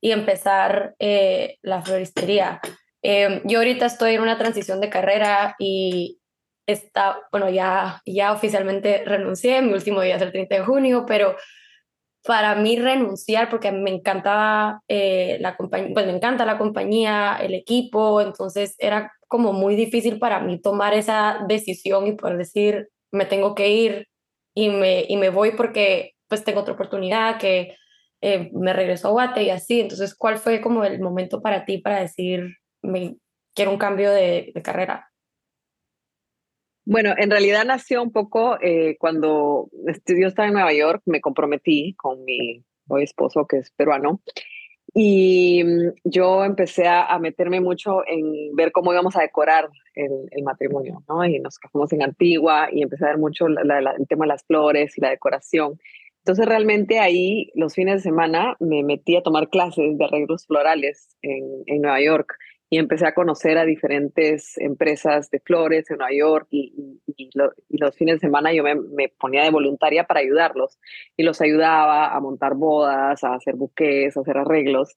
y 0.00 0.12
empezar 0.12 0.94
eh, 0.98 1.58
la 1.62 1.82
floristería? 1.82 2.60
Eh, 3.02 3.42
yo 3.44 3.58
ahorita 3.58 3.86
estoy 3.86 4.14
en 4.14 4.22
una 4.22 4.38
transición 4.38 4.80
de 4.80 4.90
carrera 4.90 5.56
y 5.58 6.20
está, 6.66 7.18
bueno, 7.32 7.50
ya, 7.50 8.00
ya 8.06 8.32
oficialmente 8.32 9.04
renuncié, 9.04 9.62
mi 9.62 9.72
último 9.72 10.00
día 10.02 10.16
es 10.16 10.22
el 10.22 10.32
30 10.32 10.56
de 10.56 10.64
junio, 10.64 11.04
pero 11.06 11.34
para 12.24 12.54
mí 12.54 12.76
renunciar, 12.78 13.48
porque 13.48 13.72
me 13.72 13.90
encantaba 13.90 14.82
eh, 14.88 15.38
la 15.40 15.56
compañía, 15.56 15.90
pues 15.94 16.06
me 16.06 16.12
encanta 16.12 16.44
la 16.44 16.58
compañía, 16.58 17.38
el 17.40 17.54
equipo, 17.54 18.20
entonces 18.20 18.74
era 18.78 19.12
como 19.28 19.52
muy 19.52 19.76
difícil 19.76 20.18
para 20.18 20.40
mí 20.40 20.60
tomar 20.60 20.94
esa 20.94 21.44
decisión 21.48 22.06
y 22.06 22.12
poder 22.12 22.36
decir, 22.36 22.88
me 23.12 23.26
tengo 23.26 23.54
que 23.54 23.70
ir 23.70 24.08
y 24.54 24.70
me, 24.70 25.04
y 25.08 25.16
me 25.16 25.30
voy 25.30 25.52
porque 25.52 26.12
pues 26.28 26.44
tengo 26.44 26.60
otra 26.60 26.74
oportunidad, 26.74 27.38
que 27.38 27.76
eh, 28.20 28.50
me 28.52 28.72
regreso 28.72 29.08
a 29.08 29.10
Guate 29.12 29.42
y 29.44 29.50
así. 29.50 29.80
Entonces, 29.80 30.14
¿cuál 30.14 30.38
fue 30.38 30.60
como 30.60 30.84
el 30.84 31.00
momento 31.00 31.40
para 31.42 31.64
ti 31.64 31.78
para 31.78 32.00
decir, 32.00 32.56
me, 32.82 33.16
quiero 33.54 33.72
un 33.72 33.78
cambio 33.78 34.10
de, 34.10 34.52
de 34.54 34.62
carrera? 34.62 35.10
Bueno, 36.90 37.14
en 37.16 37.30
realidad 37.30 37.64
nació 37.64 38.02
un 38.02 38.10
poco 38.10 38.58
eh, 38.60 38.96
cuando 38.98 39.68
yo 40.08 40.26
estaba 40.26 40.48
en 40.48 40.54
Nueva 40.54 40.72
York, 40.72 41.02
me 41.06 41.20
comprometí 41.20 41.94
con 41.94 42.24
mi 42.24 42.64
hoy 42.88 43.04
esposo, 43.04 43.46
que 43.46 43.58
es 43.58 43.70
peruano, 43.70 44.20
y 44.92 45.62
mm, 45.62 45.92
yo 46.02 46.44
empecé 46.44 46.88
a, 46.88 47.16
meterme 47.20 47.60
mucho 47.60 48.02
en 48.08 48.56
ver 48.56 48.72
cómo 48.72 48.92
íbamos 48.92 49.14
a 49.14 49.20
decorar 49.20 49.68
el, 49.94 50.42
matrimonio, 50.42 51.04
¿no? 51.08 51.24
Y 51.24 51.38
nos 51.38 51.60
casamos 51.60 51.92
en 51.92 52.02
Antigua 52.02 52.70
y 52.72 52.82
empecé 52.82 53.04
a 53.04 53.10
ver 53.10 53.18
mucho 53.18 53.46
el 53.46 54.08
tema 54.08 54.24
de 54.24 54.28
las 54.28 54.42
flores 54.42 54.98
y 54.98 55.00
la 55.00 55.10
decoración. 55.10 55.78
Entonces 56.24 56.44
realmente 56.44 56.98
ahí 56.98 57.52
los 57.54 57.72
fines 57.72 57.98
de 57.98 58.00
semana 58.00 58.56
me 58.58 58.82
metí 58.82 59.14
a 59.14 59.22
tomar 59.22 59.48
clases 59.48 59.96
de 59.96 60.04
arreglos 60.04 60.44
florales 60.44 61.16
en 61.22 61.82
Nueva 61.82 62.00
York 62.00 62.36
y 62.72 62.78
empecé 62.78 63.04
a 63.04 63.14
conocer 63.14 63.58
a 63.58 63.64
diferentes 63.64 64.56
empresas 64.58 65.28
de 65.30 65.40
flores 65.40 65.90
en 65.90 65.98
Nueva 65.98 66.14
York 66.16 66.46
y, 66.52 67.00
los 67.70 67.96
fines 67.96 68.16
de 68.16 68.20
semana 68.20 68.52
yo 68.52 68.62
me, 68.62 68.74
me, 68.74 69.08
ponía 69.08 69.42
de 69.42 69.50
voluntaria 69.50 70.04
para 70.04 70.20
ayudarlos 70.20 70.78
y 71.16 71.22
los 71.22 71.40
ayudaba 71.40 72.14
a 72.14 72.20
montar 72.20 72.54
bodas, 72.54 73.22
a 73.24 73.34
hacer 73.34 73.56
buques, 73.56 74.16
a 74.16 74.20
hacer 74.20 74.38
arreglos. 74.38 74.96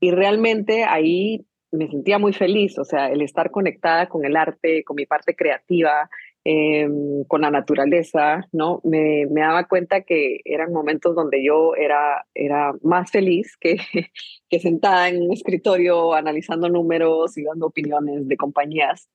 Y 0.00 0.12
realmente 0.12 0.84
ahí 0.84 1.46
me 1.72 1.88
sentía 1.88 2.18
muy 2.18 2.32
feliz, 2.32 2.78
o 2.78 2.84
sea, 2.84 3.08
el 3.08 3.22
estar 3.22 3.50
conectada 3.50 4.08
con 4.08 4.24
el 4.24 4.36
arte, 4.36 4.84
con 4.84 4.96
mi 4.96 5.06
parte 5.06 5.34
creativa, 5.34 6.10
Em, 6.44 7.22
con 7.28 7.42
la 7.42 7.52
naturaleza, 7.52 8.48
¿no? 8.50 8.80
Me, 8.82 9.26
me, 9.30 9.42
daba 9.42 9.68
cuenta 9.68 10.00
que 10.02 10.40
eran 10.44 10.72
momentos 10.72 11.14
donde 11.14 11.44
yo 11.44 11.76
era, 11.76 12.26
era 12.34 12.72
más 12.82 13.12
feliz 13.12 13.56
que, 13.60 13.76
que 14.50 14.58
sentada 14.58 15.08
en 15.08 15.22
un 15.22 15.32
escritorio 15.32 16.14
analizando 16.14 16.68
números 16.68 17.38
y 17.38 17.44
dando 17.44 17.66
opiniones 17.66 18.26
de 18.26 18.36
compañías. 18.36 19.08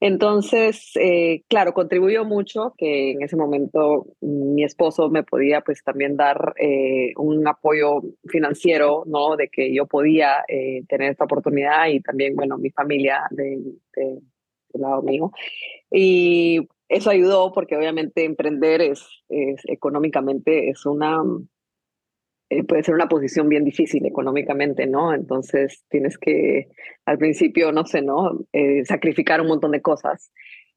Entonces, 0.00 0.92
eh, 0.96 1.42
claro, 1.46 1.74
contribuyó 1.74 2.24
mucho 2.24 2.74
que 2.76 3.12
en 3.12 3.22
ese 3.22 3.36
momento 3.36 4.06
mi 4.20 4.64
esposo 4.64 5.10
me 5.10 5.22
podía 5.22 5.60
pues 5.60 5.84
también 5.84 6.16
dar 6.16 6.54
eh, 6.58 7.12
un 7.18 7.46
apoyo 7.46 8.00
financiero, 8.26 9.04
¿no? 9.06 9.36
De 9.36 9.48
que 9.48 9.72
yo 9.74 9.86
podía 9.86 10.42
eh, 10.48 10.84
tener 10.88 11.12
esta 11.12 11.24
oportunidad 11.24 11.86
y 11.88 12.00
también, 12.00 12.34
bueno, 12.34 12.56
mi 12.58 12.70
familia 12.70 13.20
de, 13.30 13.60
de, 13.94 14.18
lado 14.80 15.02
mío. 15.02 15.32
Y 15.90 16.68
eso 16.88 17.10
ayudó 17.10 17.52
porque 17.52 17.76
obviamente 17.76 18.24
emprender 18.24 18.80
es, 18.82 19.06
es 19.28 19.62
económicamente 19.66 20.70
es 20.70 20.86
una 20.86 21.22
eh, 22.52 22.64
puede 22.64 22.82
ser 22.82 22.94
una 22.94 23.08
posición 23.08 23.48
bien 23.48 23.64
difícil 23.64 24.04
económicamente, 24.04 24.86
¿no? 24.86 25.14
Entonces 25.14 25.84
tienes 25.88 26.18
que 26.18 26.68
al 27.06 27.16
principio, 27.16 27.72
no 27.72 27.86
sé, 27.86 28.02
¿no? 28.02 28.40
Eh, 28.52 28.84
sacrificar 28.84 29.40
un 29.40 29.46
montón 29.48 29.70
de 29.70 29.80
cosas. 29.80 30.30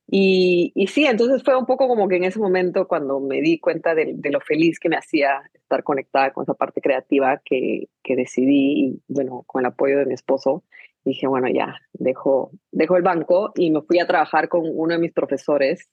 Y, 0.08 0.72
y, 0.75 0.88
sí, 0.88 1.06
entonces 1.06 1.44
fue 1.44 1.58
un 1.58 1.66
poco 1.66 1.88
como 1.90 2.08
que 2.08 2.16
en 2.16 2.24
ese 2.24 2.40
momento 2.40 2.88
cuando 2.88 3.20
me 3.20 3.42
di 3.42 3.60
cuenta 3.60 3.94
de, 3.94 4.14
de, 4.16 4.30
lo 4.30 4.40
feliz 4.40 4.80
que 4.80 4.88
me 4.88 4.96
hacía 4.96 5.42
estar 5.54 5.84
conectada 5.84 6.32
con 6.32 6.44
esa 6.44 6.54
parte 6.54 6.80
creativa 6.80 7.42
que, 7.44 7.90
que 8.04 8.16
decidí, 8.16 9.02
bueno, 9.10 9.44
con 9.48 9.62
el 9.62 9.66
apoyo 9.66 9.98
de 9.98 10.06
mi 10.06 10.14
esposo, 10.14 10.64
dije, 11.05 11.27
bueno, 11.27 11.47
ya, 11.47 11.79
dejo, 11.93 12.51
dejo 12.71 12.97
el 12.97 13.03
banco 13.03 13.51
y 13.55 13.71
me 13.71 13.81
fui 13.83 14.00
a 14.00 14.07
trabajar 14.07 14.50
con 14.50 14.63
uno 14.65 14.93
de 14.93 15.00
mis 15.00 15.13
profesores 15.13 15.89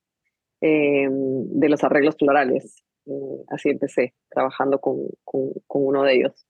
eh, 0.60 1.06
de 1.10 1.68
los 1.68 1.84
arreglos 1.84 2.16
florales. 2.18 2.82
Eh, 3.06 3.44
así 3.48 3.68
empecé, 3.68 4.14
trabajando 4.30 4.80
con, 4.80 5.08
con, 5.24 5.52
con, 5.66 5.86
uno 5.86 6.02
de 6.02 6.14
ellos. 6.14 6.46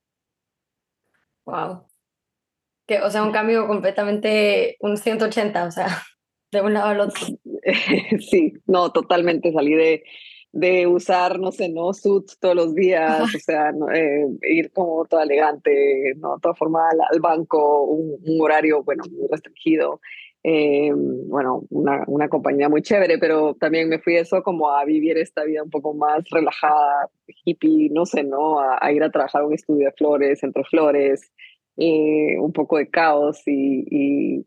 Wow. 1.44 1.86
Que, 2.86 3.00
o 3.00 3.10
sea, 3.10 3.24
un 3.24 3.32
cambio 3.32 3.66
completamente, 3.66 4.76
un 4.80 4.96
180, 4.96 5.64
o 5.64 5.70
sea, 5.70 5.86
de 6.52 6.60
un 6.62 6.74
lado 6.74 6.88
al 6.88 7.00
otro. 7.00 7.26
sí, 8.30 8.52
no, 8.66 8.92
totalmente. 8.92 9.52
Salí 9.52 9.74
de, 9.74 10.04
de 10.52 10.86
usar, 10.86 11.40
no 11.40 11.50
sé, 11.50 11.70
no 11.70 11.94
suits 11.94 12.38
todos 12.38 12.54
los 12.54 12.74
días, 12.74 13.22
o 13.34 13.38
sea, 13.38 13.72
eh, 13.94 14.26
ir 14.42 14.70
como 14.72 15.04
toda 15.06 15.24
elegante, 15.24 16.14
no 16.16 16.38
toda 16.38 16.54
formal 16.54 16.98
al 17.10 17.20
banco, 17.20 17.84
un, 17.84 18.40
horario, 18.40 18.82
bueno, 18.84 19.02
muy 19.10 19.28
restringido. 19.30 20.00
Eh, 20.44 20.90
bueno, 20.92 21.62
una, 21.70 22.02
una, 22.08 22.28
compañía 22.28 22.68
muy 22.68 22.82
chévere, 22.82 23.16
pero 23.18 23.54
también 23.54 23.88
me 23.88 24.00
fui 24.00 24.16
eso 24.16 24.42
como 24.42 24.70
a 24.72 24.84
vivir 24.84 25.16
esta 25.16 25.44
vida 25.44 25.62
un 25.62 25.70
poco 25.70 25.94
más 25.94 26.24
relajada, 26.32 27.08
hippie, 27.44 27.90
no 27.90 28.04
sé, 28.04 28.24
¿no? 28.24 28.58
A, 28.58 28.92
ir 28.92 29.04
a 29.04 29.10
trabajar 29.10 29.42
en 29.42 29.48
un 29.48 29.54
estudio 29.54 29.86
de 29.86 29.92
flores, 29.92 30.42
entre 30.42 30.64
flores, 30.64 31.32
eh, 31.76 32.38
un 32.38 32.52
poco 32.52 32.78
de 32.78 32.88
caos 32.88 33.42
y, 33.46 33.84
y, 33.90 34.46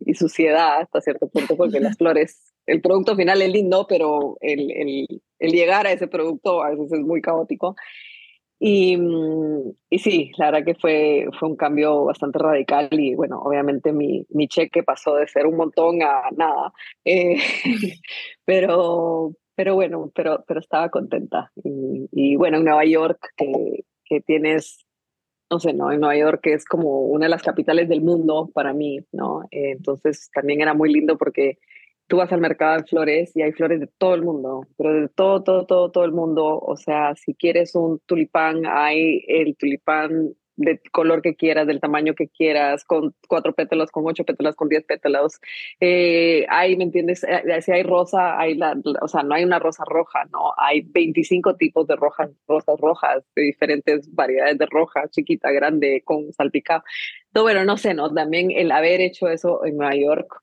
y, 0.00 0.14
suciedad 0.14 0.80
hasta 0.80 1.00
cierto 1.00 1.28
punto, 1.28 1.56
porque 1.56 1.80
las 1.80 1.96
flores 1.98 2.52
el 2.66 2.80
producto 2.80 3.16
final 3.16 3.42
es 3.42 3.50
lindo, 3.50 3.86
pero 3.88 4.36
el, 4.40 4.70
el, 4.70 5.22
el, 5.38 5.52
llegar 5.52 5.86
a 5.86 5.92
ese 5.92 6.06
producto 6.06 6.62
a 6.62 6.70
veces 6.70 6.92
es 6.92 7.00
muy 7.00 7.20
caótico. 7.20 7.74
Y, 8.64 8.96
mm, 8.96 9.72
y, 9.90 9.98
sí, 9.98 10.30
la 10.38 10.52
verdad 10.52 10.64
que 10.64 10.76
fue, 10.76 11.26
fue 11.38 11.48
un 11.48 11.56
cambio 11.56 12.04
bastante 12.04 12.38
radical 12.38 12.88
y 12.92 13.14
bueno, 13.16 13.40
obviamente 13.40 13.92
mi, 13.92 14.24
mi 14.30 14.46
cheque 14.46 14.84
pasó 14.84 15.16
de 15.16 15.26
ser 15.26 15.46
un 15.46 15.56
montón 15.56 16.00
a 16.02 16.30
nada, 16.36 16.72
eh, 17.04 17.38
pero, 18.44 19.34
pero 19.56 19.74
bueno, 19.74 20.12
pero, 20.14 20.44
pero 20.46 20.60
estaba 20.60 20.90
contenta. 20.90 21.50
Y, 21.64 22.08
y, 22.12 22.36
bueno, 22.36 22.58
en 22.58 22.64
Nueva 22.64 22.84
York, 22.84 23.18
que, 23.36 23.84
que 24.04 24.20
tienes, 24.20 24.86
no 25.52 25.60
sé, 25.60 25.74
¿no? 25.74 25.92
En 25.92 26.00
Nueva 26.00 26.16
York 26.16 26.40
que 26.42 26.54
es 26.54 26.64
como 26.64 27.00
una 27.02 27.26
de 27.26 27.30
las 27.30 27.42
capitales 27.42 27.86
del 27.86 28.00
mundo 28.00 28.50
para 28.54 28.72
mí, 28.72 29.00
¿no? 29.12 29.42
Entonces 29.50 30.30
también 30.32 30.62
era 30.62 30.72
muy 30.72 30.90
lindo 30.90 31.18
porque 31.18 31.58
tú 32.06 32.16
vas 32.16 32.32
al 32.32 32.40
mercado 32.40 32.78
de 32.78 32.84
flores 32.84 33.36
y 33.36 33.42
hay 33.42 33.52
flores 33.52 33.78
de 33.80 33.86
todo 33.98 34.14
el 34.14 34.22
mundo, 34.22 34.66
pero 34.78 34.94
de 34.94 35.08
todo, 35.08 35.42
todo, 35.42 35.66
todo, 35.66 35.90
todo 35.90 36.04
el 36.06 36.12
mundo. 36.12 36.58
O 36.58 36.76
sea, 36.76 37.14
si 37.16 37.34
quieres 37.34 37.74
un 37.74 38.00
tulipán, 38.06 38.62
hay 38.66 39.24
el 39.28 39.54
tulipán 39.56 40.34
de 40.56 40.80
color 40.92 41.22
que 41.22 41.34
quieras, 41.34 41.66
del 41.66 41.80
tamaño 41.80 42.14
que 42.14 42.28
quieras, 42.28 42.84
con 42.84 43.14
cuatro 43.28 43.54
pétalos, 43.54 43.90
con 43.90 44.06
ocho 44.06 44.24
pétalos, 44.24 44.56
con 44.56 44.68
diez 44.68 44.84
pétalos. 44.84 45.40
Eh, 45.80 46.46
hay, 46.48 46.76
¿me 46.76 46.84
entiendes? 46.84 47.24
Eh, 47.24 47.42
eh, 47.46 47.62
si 47.62 47.72
hay 47.72 47.82
rosa, 47.82 48.38
hay 48.38 48.54
la, 48.54 48.76
o 49.00 49.08
sea, 49.08 49.22
no 49.22 49.34
hay 49.34 49.44
una 49.44 49.58
rosa 49.58 49.84
roja, 49.86 50.24
¿no? 50.32 50.52
Hay 50.56 50.82
25 50.82 51.56
tipos 51.56 51.86
de 51.86 51.96
rojas, 51.96 52.30
rosas 52.46 52.78
rojas, 52.80 53.24
de 53.34 53.42
diferentes 53.42 54.14
variedades 54.14 54.58
de 54.58 54.66
roja, 54.66 55.08
chiquita, 55.08 55.50
grande, 55.50 56.02
con 56.04 56.32
salpicado. 56.32 56.82
Todo, 57.32 57.44
bueno, 57.44 57.64
no 57.64 57.76
sé, 57.76 57.94
¿no? 57.94 58.12
También 58.12 58.50
el 58.50 58.72
haber 58.72 59.00
hecho 59.00 59.28
eso 59.28 59.64
en 59.64 59.76
Nueva 59.76 59.96
York 59.96 60.42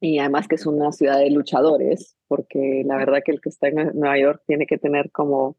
y 0.00 0.18
además 0.18 0.48
que 0.48 0.54
es 0.54 0.66
una 0.66 0.92
ciudad 0.92 1.18
de 1.18 1.30
luchadores, 1.30 2.16
porque 2.26 2.82
la 2.86 2.96
verdad 2.96 3.22
que 3.24 3.32
el 3.32 3.40
que 3.40 3.50
está 3.50 3.68
en 3.68 3.92
Nueva 3.94 4.18
York 4.18 4.42
tiene 4.46 4.66
que 4.66 4.78
tener 4.78 5.10
como, 5.10 5.58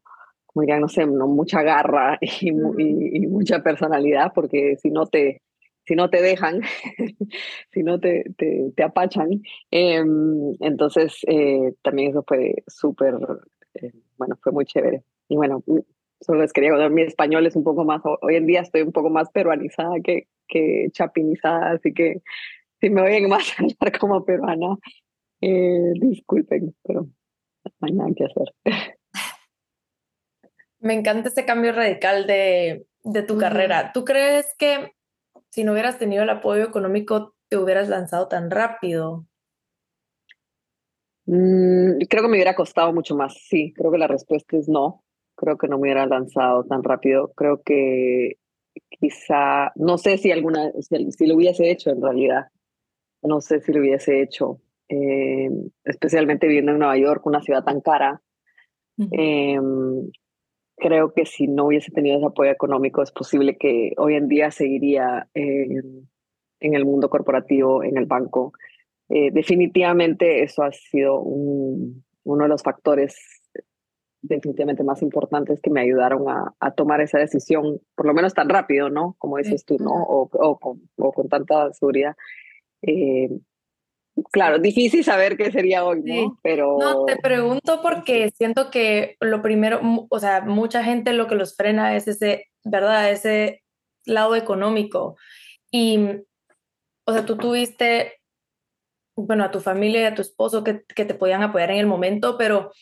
como 0.52 0.62
dirían, 0.62 0.80
no 0.80 0.88
sé, 0.88 1.06
no, 1.06 1.26
mucha 1.26 1.62
garra 1.62 2.18
y, 2.20 2.48
y, 2.48 3.26
mucha 3.26 3.62
personalidad, 3.62 4.32
porque 4.34 4.76
si 4.76 4.90
no 4.90 5.06
te, 5.06 5.42
si 5.84 5.94
no 5.94 6.10
te 6.10 6.22
dejan, 6.22 6.60
si 7.72 7.82
no 7.82 7.98
te, 8.00 8.24
te, 8.36 8.72
te 8.76 8.82
apachan. 8.82 9.42
Eh, 9.70 10.04
entonces, 10.60 11.18
eh, 11.26 11.72
también 11.82 12.10
eso 12.10 12.24
fue 12.26 12.62
súper, 12.66 13.14
eh, 13.74 13.92
bueno, 14.18 14.36
fue 14.42 14.52
muy 14.52 14.64
chévere. 14.64 15.02
Y 15.28 15.36
bueno, 15.36 15.62
solo 16.20 16.40
les 16.40 16.52
quería 16.52 16.70
contar, 16.70 16.90
mi 16.90 17.02
español 17.02 17.46
es 17.46 17.56
un 17.56 17.64
poco 17.64 17.84
más, 17.84 18.02
hoy 18.20 18.36
en 18.36 18.46
día 18.46 18.60
estoy 18.60 18.82
un 18.82 18.92
poco 18.92 19.10
más 19.10 19.30
peruanizada 19.30 19.96
que, 20.02 20.28
que 20.48 20.88
chapinizada, 20.92 21.72
así 21.72 21.92
que 21.92 22.22
si 22.80 22.90
me 22.90 23.02
oyen 23.02 23.28
más 23.28 23.44
hablar 23.58 23.98
como 23.98 24.24
peruana, 24.24 24.76
eh, 25.40 25.92
disculpen, 25.94 26.74
pero 26.82 27.02
no 27.02 27.70
hay 27.80 27.92
nada 27.92 28.10
que 28.16 28.24
hacer. 28.24 28.54
Me 30.82 30.94
encanta 30.94 31.28
este 31.28 31.46
cambio 31.46 31.72
radical 31.72 32.26
de, 32.26 32.86
de 33.04 33.22
tu 33.22 33.38
carrera. 33.38 33.92
¿Tú 33.92 34.04
crees 34.04 34.54
que 34.58 34.92
si 35.50 35.64
no 35.64 35.72
hubieras 35.72 35.98
tenido 35.98 36.22
el 36.22 36.30
apoyo 36.30 36.64
económico 36.64 37.34
te 37.48 37.56
hubieras 37.56 37.88
lanzado 37.88 38.28
tan 38.28 38.50
rápido? 38.50 39.26
Mm, 41.26 42.00
creo 42.08 42.22
que 42.22 42.28
me 42.28 42.36
hubiera 42.36 42.54
costado 42.54 42.92
mucho 42.92 43.16
más. 43.16 43.34
Sí, 43.48 43.72
creo 43.74 43.90
que 43.90 43.98
la 43.98 44.08
respuesta 44.08 44.56
es 44.56 44.68
no. 44.68 45.02
Creo 45.36 45.56
que 45.56 45.68
no 45.68 45.76
me 45.76 45.82
hubiera 45.82 46.04
lanzado 46.06 46.64
tan 46.64 46.82
rápido. 46.82 47.32
Creo 47.34 47.62
que 47.62 48.34
quizá, 49.00 49.72
no 49.76 49.96
sé 49.98 50.18
si 50.18 50.30
alguna, 50.32 50.72
si, 50.80 51.12
si 51.12 51.26
lo 51.26 51.36
hubiese 51.36 51.70
hecho 51.70 51.90
en 51.90 52.02
realidad 52.02 52.46
no 53.22 53.40
sé 53.40 53.60
si 53.60 53.72
lo 53.72 53.80
hubiese 53.80 54.20
hecho, 54.20 54.60
eh, 54.88 55.48
especialmente 55.84 56.46
viviendo 56.46 56.72
en 56.72 56.78
Nueva 56.78 56.96
York, 56.96 57.24
una 57.26 57.40
ciudad 57.40 57.64
tan 57.64 57.80
cara. 57.80 58.20
Eh, 59.10 59.58
creo 60.82 61.12
que 61.14 61.24
si 61.24 61.46
no 61.46 61.66
hubiese 61.66 61.92
tenido 61.92 62.16
ese 62.18 62.26
apoyo 62.26 62.50
económico, 62.50 63.02
es 63.02 63.12
posible 63.12 63.56
que 63.56 63.92
hoy 63.96 64.16
en 64.16 64.28
día 64.28 64.50
seguiría 64.50 65.28
en 65.34 66.04
el 66.60 66.84
mundo 66.84 67.08
corporativo, 67.08 67.84
en 67.84 67.96
el 67.96 68.06
banco. 68.06 68.52
Eh, 69.08 69.30
definitivamente 69.30 70.42
eso 70.42 70.62
ha 70.64 70.72
sido 70.72 71.20
uno 71.20 72.42
de 72.44 72.48
los 72.48 72.62
factores 72.62 73.16
definitivamente 74.22 74.84
más 74.84 75.02
importantes 75.02 75.60
que 75.60 75.70
me 75.70 75.80
ayudaron 75.82 76.28
a, 76.28 76.54
a, 76.60 76.70
tomar 76.72 77.00
esa 77.00 77.18
decisión, 77.18 77.80
por 77.94 78.06
lo 78.06 78.14
menos 78.14 78.34
tan 78.34 78.48
rápido, 78.48 78.88
¿no? 78.88 79.16
Como 79.18 79.36
dices 79.38 79.64
tú, 79.64 79.76
¿no? 79.78 79.90
O, 79.92 80.30
o, 80.32 80.58
con, 80.58 80.80
o 80.96 81.12
con, 81.12 81.28
tanta 81.28 81.72
seguridad. 81.72 82.14
Eh, 82.82 83.28
claro, 84.30 84.58
difícil 84.58 85.04
saber 85.04 85.36
qué 85.36 85.50
sería 85.50 85.84
hoy, 85.84 86.02
¿no? 86.02 86.38
Pero... 86.42 86.78
No, 86.78 87.04
te 87.04 87.16
pregunto 87.16 87.80
porque 87.82 88.30
siento 88.30 88.70
que 88.70 89.16
lo 89.20 89.42
primero, 89.42 89.80
o 90.08 90.18
sea, 90.18 90.42
mucha 90.42 90.84
gente 90.84 91.12
lo 91.12 91.26
que 91.28 91.34
los 91.34 91.56
frena 91.56 91.96
es 91.96 92.08
ese, 92.08 92.46
¿verdad? 92.64 93.10
Ese 93.10 93.62
lado 94.04 94.36
económico. 94.36 95.16
Y, 95.70 95.98
o 97.06 97.12
sea, 97.12 97.24
tú 97.24 97.36
tuviste, 97.36 98.20
bueno, 99.16 99.44
a 99.44 99.50
tu 99.50 99.60
familia 99.60 100.02
y 100.02 100.04
a 100.04 100.14
tu 100.14 100.22
esposo 100.22 100.64
que, 100.64 100.82
que 100.94 101.04
te 101.04 101.14
podían 101.14 101.42
apoyar 101.42 101.70
en 101.70 101.78
el 101.78 101.86
momento, 101.86 102.36
pero 102.36 102.72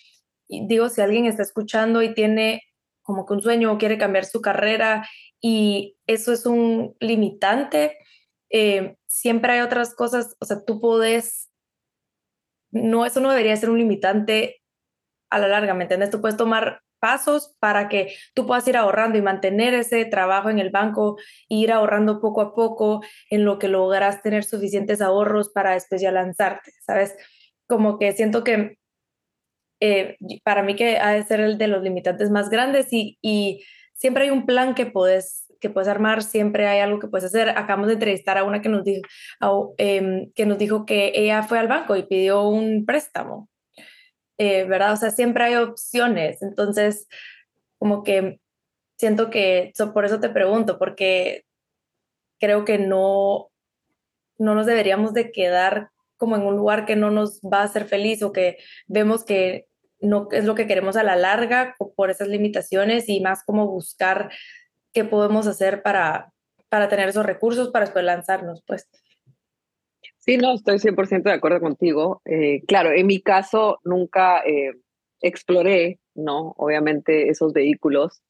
digo, 0.48 0.88
si 0.88 1.00
alguien 1.00 1.26
está 1.26 1.42
escuchando 1.42 2.02
y 2.02 2.14
tiene 2.14 2.62
como 3.02 3.26
que 3.26 3.34
un 3.34 3.42
sueño 3.42 3.72
o 3.72 3.78
quiere 3.78 3.98
cambiar 3.98 4.24
su 4.24 4.40
carrera 4.40 5.08
y 5.40 5.96
eso 6.06 6.32
es 6.32 6.46
un 6.46 6.96
limitante, 7.00 7.96
eh, 8.50 8.96
siempre 9.10 9.54
hay 9.54 9.60
otras 9.60 9.94
cosas, 9.94 10.36
o 10.38 10.44
sea, 10.44 10.64
tú 10.64 10.80
puedes, 10.80 11.50
no, 12.70 13.04
eso 13.04 13.20
no 13.20 13.30
debería 13.30 13.56
ser 13.56 13.68
un 13.68 13.78
limitante 13.78 14.62
a 15.30 15.40
la 15.40 15.48
larga, 15.48 15.74
¿me 15.74 15.82
entiendes? 15.82 16.10
Tú 16.10 16.20
puedes 16.20 16.36
tomar 16.36 16.82
pasos 17.00 17.56
para 17.58 17.88
que 17.88 18.14
tú 18.34 18.46
puedas 18.46 18.68
ir 18.68 18.76
ahorrando 18.76 19.18
y 19.18 19.22
mantener 19.22 19.74
ese 19.74 20.04
trabajo 20.04 20.48
en 20.48 20.60
el 20.60 20.70
banco, 20.70 21.18
ir 21.48 21.72
ahorrando 21.72 22.20
poco 22.20 22.40
a 22.40 22.54
poco 22.54 23.02
en 23.30 23.44
lo 23.44 23.58
que 23.58 23.66
logras 23.66 24.22
tener 24.22 24.44
suficientes 24.44 25.00
ahorros 25.00 25.50
para 25.50 25.72
después 25.72 26.02
lanzarte, 26.02 26.72
¿sabes? 26.86 27.16
Como 27.66 27.98
que 27.98 28.12
siento 28.12 28.44
que 28.44 28.78
eh, 29.80 30.18
para 30.44 30.62
mí 30.62 30.76
que 30.76 30.98
ha 30.98 31.10
de 31.10 31.24
ser 31.24 31.40
el 31.40 31.58
de 31.58 31.66
los 31.66 31.82
limitantes 31.82 32.30
más 32.30 32.48
grandes 32.48 32.88
y 32.92 33.64
siempre 33.94 34.24
hay 34.24 34.30
un 34.30 34.46
plan 34.46 34.74
que 34.74 34.86
puedes 34.86 35.49
que 35.60 35.70
puedes 35.70 35.88
armar, 35.88 36.22
siempre 36.22 36.66
hay 36.66 36.80
algo 36.80 36.98
que 36.98 37.08
puedes 37.08 37.26
hacer. 37.26 37.50
Acabamos 37.50 37.88
de 37.88 37.94
entrevistar 37.94 38.38
a 38.38 38.44
una 38.44 38.62
que 38.62 38.68
nos 38.68 38.84
dijo, 38.84 39.02
em, 39.78 40.32
que, 40.32 40.46
nos 40.46 40.58
dijo 40.58 40.86
que 40.86 41.12
ella 41.14 41.42
fue 41.42 41.58
al 41.58 41.68
banco 41.68 41.96
y 41.96 42.04
pidió 42.04 42.42
un 42.48 42.86
préstamo, 42.86 43.48
eh, 44.38 44.64
¿verdad? 44.64 44.92
O 44.94 44.96
sea, 44.96 45.10
siempre 45.10 45.44
hay 45.44 45.56
opciones. 45.56 46.42
Entonces, 46.42 47.06
como 47.78 48.02
que 48.02 48.40
siento 48.98 49.30
que, 49.30 49.72
por 49.94 50.04
eso 50.04 50.20
te 50.20 50.28
pregunto, 50.30 50.78
porque 50.78 51.44
creo 52.38 52.64
que 52.64 52.78
no, 52.78 53.50
no 54.38 54.54
nos 54.54 54.66
deberíamos 54.66 55.14
de 55.14 55.30
quedar 55.32 55.90
como 56.16 56.36
en 56.36 56.42
un 56.42 56.56
lugar 56.56 56.84
que 56.84 56.96
no 56.96 57.10
nos 57.10 57.40
va 57.40 57.60
a 57.60 57.64
hacer 57.64 57.86
feliz 57.86 58.22
o 58.22 58.32
que 58.32 58.58
vemos 58.86 59.24
que 59.24 59.66
no 60.00 60.28
es 60.32 60.44
lo 60.44 60.54
que 60.54 60.66
queremos 60.66 60.96
a 60.96 61.02
la 61.02 61.16
larga 61.16 61.74
por 61.96 62.10
esas 62.10 62.28
limitaciones 62.28 63.08
y 63.08 63.20
más 63.20 63.42
como 63.44 63.66
buscar 63.66 64.30
qué 64.92 65.04
podemos 65.04 65.46
hacer 65.46 65.82
para, 65.82 66.32
para 66.68 66.88
tener 66.88 67.08
esos 67.08 67.26
recursos 67.26 67.70
para 67.70 67.84
después 67.84 68.04
lanzarnos, 68.04 68.62
pues. 68.66 68.88
Sí, 70.18 70.36
no, 70.36 70.54
estoy 70.54 70.78
100% 70.78 71.22
de 71.22 71.32
acuerdo 71.32 71.60
contigo. 71.60 72.20
Eh, 72.24 72.62
claro, 72.66 72.92
en 72.92 73.06
mi 73.06 73.20
caso 73.20 73.80
nunca 73.84 74.40
eh, 74.46 74.72
exploré, 75.20 75.98
¿no? 76.14 76.54
Obviamente 76.56 77.28
esos 77.28 77.52
vehículos, 77.52 78.22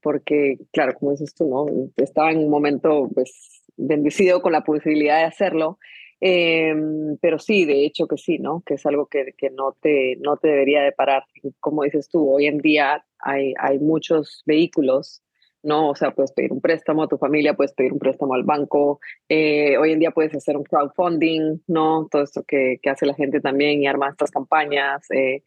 porque, 0.00 0.58
claro, 0.72 0.94
como 0.94 1.10
dices 1.12 1.34
tú, 1.34 1.48
¿no? 1.48 1.66
Estaba 1.96 2.30
en 2.30 2.38
un 2.38 2.50
momento, 2.50 3.08
pues, 3.12 3.62
bendecido 3.76 4.40
con 4.40 4.52
la 4.52 4.62
posibilidad 4.62 5.18
de 5.18 5.24
hacerlo. 5.24 5.78
Em, 6.20 7.18
pero 7.20 7.38
sí, 7.38 7.64
de 7.66 7.84
hecho 7.84 8.06
que 8.06 8.16
sí, 8.16 8.38
¿no? 8.38 8.62
Que 8.64 8.74
es 8.74 8.86
algo 8.86 9.06
que, 9.06 9.34
que 9.36 9.50
no, 9.50 9.72
te, 9.80 10.16
no 10.20 10.36
te 10.36 10.48
debería 10.48 10.82
de 10.82 10.92
parar. 10.92 11.24
Como 11.60 11.82
dices 11.82 12.08
tú, 12.08 12.30
hoy 12.30 12.46
en 12.46 12.58
día 12.58 13.04
hay, 13.18 13.52
hay 13.58 13.78
muchos 13.78 14.42
vehículos, 14.46 15.22
¿no? 15.66 15.90
O 15.90 15.94
sea, 15.94 16.12
puedes 16.12 16.32
pedir 16.32 16.52
un 16.52 16.60
préstamo 16.60 17.02
a 17.02 17.08
tu 17.08 17.18
familia, 17.18 17.54
puedes 17.54 17.74
pedir 17.74 17.92
un 17.92 17.98
préstamo 17.98 18.34
al 18.34 18.44
banco. 18.44 19.00
Eh, 19.28 19.76
hoy 19.78 19.92
en 19.92 19.98
día 19.98 20.10
puedes 20.12 20.34
hacer 20.34 20.56
un 20.56 20.64
crowdfunding, 20.64 21.60
¿no? 21.66 22.08
Todo 22.10 22.22
esto 22.22 22.44
que, 22.46 22.78
que 22.82 22.90
hace 22.90 23.06
la 23.06 23.14
gente 23.14 23.40
también 23.40 23.82
y 23.82 23.86
arma 23.86 24.08
estas 24.08 24.30
campañas. 24.30 25.10
Eh, 25.10 25.42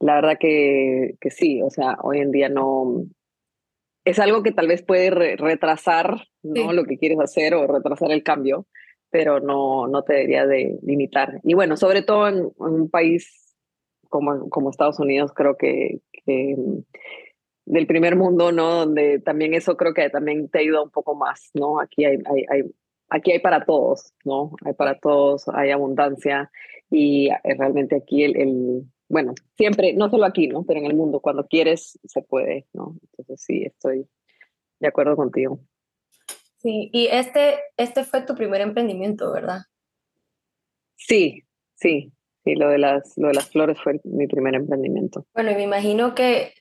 la 0.00 0.16
verdad 0.16 0.38
que, 0.40 1.14
que 1.20 1.30
sí, 1.30 1.62
o 1.62 1.70
sea, 1.70 1.98
hoy 2.02 2.18
en 2.18 2.30
día 2.30 2.48
no, 2.48 3.04
es 4.08 4.18
algo 4.18 4.42
que 4.42 4.52
tal 4.52 4.68
vez 4.68 4.82
puede 4.82 5.10
retrasar 5.36 6.28
¿no? 6.42 6.72
lo 6.72 6.84
que 6.84 6.96
quieres 6.96 7.20
hacer 7.20 7.54
o 7.54 7.66
retrasar 7.66 8.10
el 8.10 8.22
cambio, 8.22 8.66
pero 9.10 9.40
no, 9.40 9.86
no 9.86 10.02
te 10.02 10.14
debería 10.14 10.46
de 10.46 10.78
limitar. 10.82 11.40
Y 11.42 11.52
bueno, 11.52 11.76
sobre 11.76 12.00
todo 12.00 12.26
en, 12.26 12.50
un 12.56 12.88
país 12.88 13.54
como, 14.08 14.48
como 14.48 14.70
Estados 14.70 14.98
Unidos, 14.98 15.32
creo 15.34 15.58
que, 15.58 16.00
del 17.68 17.86
primer 17.86 18.16
mundo, 18.16 18.50
¿no? 18.50 18.76
Donde 18.76 19.20
también 19.20 19.54
eso 19.54 19.76
creo 19.76 19.92
que 19.92 20.08
también 20.10 20.48
te 20.48 20.60
ayuda 20.60 20.82
un 20.82 20.90
poco 20.90 21.14
más, 21.14 21.50
¿no? 21.54 21.80
Aquí 21.80 22.04
hay, 22.04 22.16
hay, 22.24 22.44
hay 22.48 22.62
aquí 23.10 23.32
hay 23.32 23.38
para 23.40 23.64
todos, 23.64 24.14
¿no? 24.24 24.52
Hay 24.64 24.74
para 24.74 24.98
todos, 24.98 25.48
hay 25.48 25.70
abundancia 25.70 26.50
y 26.90 27.28
eh, 27.28 27.38
realmente 27.58 27.96
aquí 27.96 28.24
el, 28.24 28.36
el, 28.36 28.82
bueno, 29.08 29.34
siempre, 29.56 29.92
no 29.94 30.08
solo 30.10 30.24
aquí, 30.24 30.48
¿no? 30.48 30.64
Pero 30.64 30.80
en 30.80 30.86
el 30.86 30.94
mundo, 30.94 31.20
cuando 31.20 31.46
quieres, 31.46 31.98
se 32.04 32.22
puede, 32.22 32.66
¿no? 32.72 32.96
Entonces 33.02 33.44
sí, 33.44 33.64
estoy 33.64 34.08
de 34.80 34.88
acuerdo 34.88 35.16
contigo. 35.16 35.60
Sí, 36.58 36.90
y 36.92 37.06
este, 37.06 37.56
este 37.76 38.04
fue 38.04 38.22
tu 38.22 38.34
primer 38.34 38.60
emprendimiento, 38.60 39.32
¿verdad? 39.32 39.60
Sí, 40.96 41.44
sí, 41.74 42.12
sí, 42.44 42.54
lo 42.56 42.68
de 42.68 42.78
las, 42.78 43.12
lo 43.16 43.28
de 43.28 43.34
las 43.34 43.48
flores 43.50 43.78
fue 43.80 44.00
mi 44.04 44.26
primer 44.26 44.54
emprendimiento. 44.54 45.26
Bueno, 45.34 45.52
y 45.52 45.54
me 45.54 45.62
imagino 45.62 46.14
que 46.14 46.52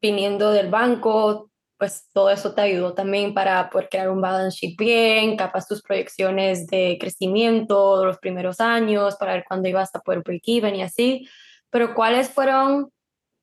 viniendo 0.00 0.50
del 0.50 0.70
banco, 0.70 1.50
pues 1.78 2.08
todo 2.12 2.30
eso 2.30 2.54
te 2.54 2.60
ayudó 2.60 2.94
también 2.94 3.34
para 3.34 3.70
poder 3.70 3.88
crear 3.88 4.10
un 4.10 4.20
balance 4.20 4.56
sheet 4.58 4.76
bien, 4.78 5.36
capaz 5.36 5.66
tus 5.66 5.82
proyecciones 5.82 6.66
de 6.68 6.96
crecimiento 7.00 8.04
los 8.04 8.18
primeros 8.18 8.60
años, 8.60 9.16
para 9.16 9.34
ver 9.34 9.44
cuándo 9.46 9.68
ibas 9.68 9.94
a 9.94 10.00
poder 10.00 10.22
break 10.22 10.42
even 10.46 10.76
y 10.76 10.82
así. 10.82 11.28
Pero 11.70 11.94
¿cuáles 11.94 12.30
fueron 12.30 12.90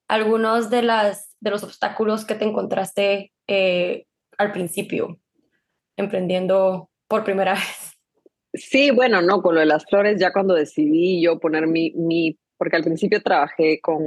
algunos 0.08 0.70
de, 0.70 0.84
las, 0.84 1.36
de 1.40 1.52
los 1.52 1.64
obstáculos 1.64 2.26
que 2.26 2.36
te 2.36 2.46
encontraste 2.46 3.32
eh, 3.48 4.06
al 4.38 4.52
principio? 4.52 5.20
emprendiendo 6.00 6.90
por 7.08 7.24
primera 7.24 7.54
vez? 7.56 7.94
Sí, 8.54 8.90
bueno, 8.90 9.22
no, 9.22 9.42
con 9.42 9.54
lo 9.54 9.60
de 9.60 9.68
las 9.68 9.86
flores, 9.86 10.20
ya 10.20 10.34
cuando 10.34 10.56
decidí 10.56 11.22
yo 11.22 11.40
poner 11.40 11.68
mi, 11.68 11.92
mi 11.92 12.40
porque 12.58 12.76
al 12.76 12.84
principio 12.84 13.22
trabajé 13.22 13.80
con, 13.80 14.02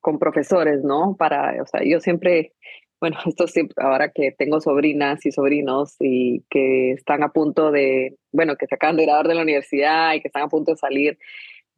con 0.00 0.18
profesores, 0.18 0.82
¿no? 0.82 1.16
Para, 1.18 1.62
o 1.62 1.66
sea, 1.66 1.82
yo 1.84 2.00
siempre, 2.00 2.52
bueno, 3.00 3.18
esto 3.26 3.46
siempre, 3.46 3.74
ahora 3.78 4.10
que 4.10 4.32
tengo 4.32 4.60
sobrinas 4.60 5.24
y 5.26 5.32
sobrinos 5.32 5.96
y 6.00 6.44
que 6.50 6.92
están 6.92 7.22
a 7.22 7.30
punto 7.32 7.70
de, 7.70 8.16
bueno, 8.32 8.56
que 8.56 8.66
se 8.66 8.74
acaban 8.74 8.96
de 8.96 9.04
graduar 9.04 9.28
de 9.28 9.34
la 9.34 9.42
universidad 9.42 10.14
y 10.14 10.20
que 10.20 10.28
están 10.28 10.42
a 10.42 10.48
punto 10.48 10.72
de 10.72 10.76
salir, 10.78 11.18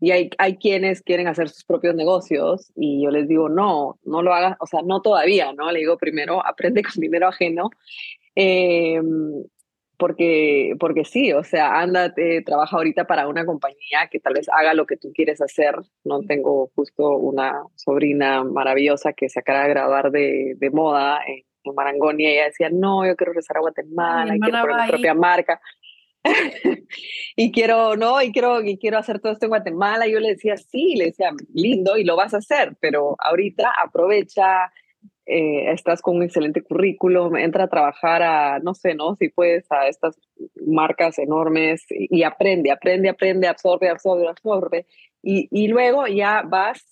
y 0.01 0.11
hay, 0.11 0.31
hay 0.39 0.57
quienes 0.57 1.01
quieren 1.01 1.29
hacer 1.29 1.49
sus 1.49 1.63
propios 1.63 1.95
negocios 1.95 2.73
y 2.75 3.05
yo 3.05 3.11
les 3.11 3.29
digo, 3.29 3.49
no, 3.49 4.01
no 4.03 4.21
lo 4.23 4.35
hagas, 4.35 4.57
o 4.59 4.67
sea, 4.67 4.83
no 4.83 5.01
todavía, 5.01 5.53
¿no? 5.53 5.71
Le 5.71 5.79
digo, 5.79 5.97
primero 5.97 6.45
aprende 6.45 6.83
con 6.83 7.01
dinero 7.01 7.29
ajeno 7.29 7.71
eh, 8.35 9.01
porque, 10.03 10.75
porque 10.81 11.05
sí, 11.05 11.33
o 11.33 11.45
sea, 11.45 11.79
ándate, 11.79 12.43
trabaja 12.43 12.77
ahorita 12.77 13.07
para 13.07 13.29
una 13.29 13.47
compañía 13.47 14.09
que 14.11 14.19
tal 14.19 14.35
vez 14.35 14.49
haga 14.49 14.75
lo 14.75 14.85
que 14.85 14.97
tú 14.97 15.13
quieres 15.15 15.41
hacer. 15.41 15.77
No 16.03 16.23
tengo 16.23 16.73
justo 16.75 17.19
una 17.19 17.63
sobrina 17.77 18.43
maravillosa 18.43 19.13
que 19.13 19.29
se 19.29 19.39
acaba 19.39 19.63
de 19.63 19.69
graduar 19.69 20.11
de, 20.11 20.57
de 20.57 20.71
moda 20.71 21.21
en, 21.25 21.45
en 21.65 22.21
y 22.21 22.27
ella 22.27 22.47
decía, 22.47 22.69
no, 22.73 23.07
yo 23.07 23.15
quiero 23.15 23.31
regresar 23.31 23.59
a 23.59 23.61
Guatemala, 23.61 24.35
quiero 24.43 24.61
poner 24.63 24.83
mi 24.83 24.89
propia 24.89 25.15
marca. 25.15 25.61
y 27.37 27.53
quiero, 27.53 27.95
no, 27.95 28.21
y 28.23 28.33
quiero, 28.33 28.61
y 28.61 28.79
quiero 28.79 28.99
hacer 28.99 29.21
todo 29.21 29.35
esto 29.35 29.47
en 29.47 29.51
Guatemala. 29.51 30.09
Y 30.09 30.15
yo 30.15 30.19
le 30.19 30.31
decía, 30.31 30.57
sí, 30.57 30.97
le 30.97 31.07
decía, 31.07 31.31
lindo, 31.55 31.97
y 31.97 32.03
lo 32.03 32.17
vas 32.17 32.35
a 32.35 32.39
hacer, 32.39 32.77
pero 32.81 33.15
ahorita 33.21 33.71
aprovecha, 33.81 34.73
eh, 35.27 35.71
estás 35.73 36.03
con 36.03 36.17
un 36.17 36.23
excelente 36.25 36.63
currículum, 36.63 37.37
entra 37.37 37.65
a 37.65 37.69
trabajar 37.69 38.23
a, 38.23 38.59
no 38.59 38.75
sé, 38.75 38.95
¿no? 38.95 39.15
Si 39.17 39.29
puedes, 39.29 39.71
a 39.71 39.87
estas 39.89 40.19
marcas 40.67 41.19
enormes 41.19 41.85
y, 41.89 42.23
aprende, 42.25 42.71
aprende, 42.71 43.09
aprende, 43.09 43.47
absorbe, 43.47 43.89
absorbe, 43.89 44.29
absorbe. 44.29 44.87
Y, 45.23 45.49
y 45.51 45.69
luego 45.69 46.07
ya 46.07 46.43
vas 46.43 46.85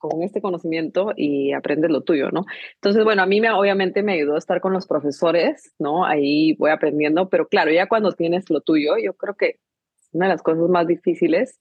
con 0.00 0.22
este 0.22 0.40
conocimiento 0.40 1.12
y 1.14 1.52
aprendes 1.52 1.90
lo 1.90 2.02
tuyo, 2.02 2.30
¿no? 2.30 2.46
Entonces, 2.76 3.04
bueno, 3.04 3.22
a 3.22 3.26
mí 3.26 3.40
me, 3.40 3.50
obviamente 3.50 4.02
me 4.02 4.14
ayudó 4.14 4.34
a 4.34 4.38
estar 4.38 4.60
con 4.60 4.72
los 4.72 4.86
profesores, 4.86 5.74
¿no? 5.78 6.06
Ahí 6.06 6.54
voy 6.54 6.70
aprendiendo, 6.70 7.28
pero 7.28 7.48
claro, 7.48 7.70
ya 7.70 7.86
cuando 7.86 8.12
tienes 8.12 8.48
lo 8.50 8.62
tuyo, 8.62 8.96
yo 8.96 9.12
creo 9.14 9.34
que 9.34 9.58
una 10.12 10.26
de 10.26 10.32
las 10.32 10.42
cosas 10.42 10.68
más 10.70 10.86
difíciles 10.86 11.60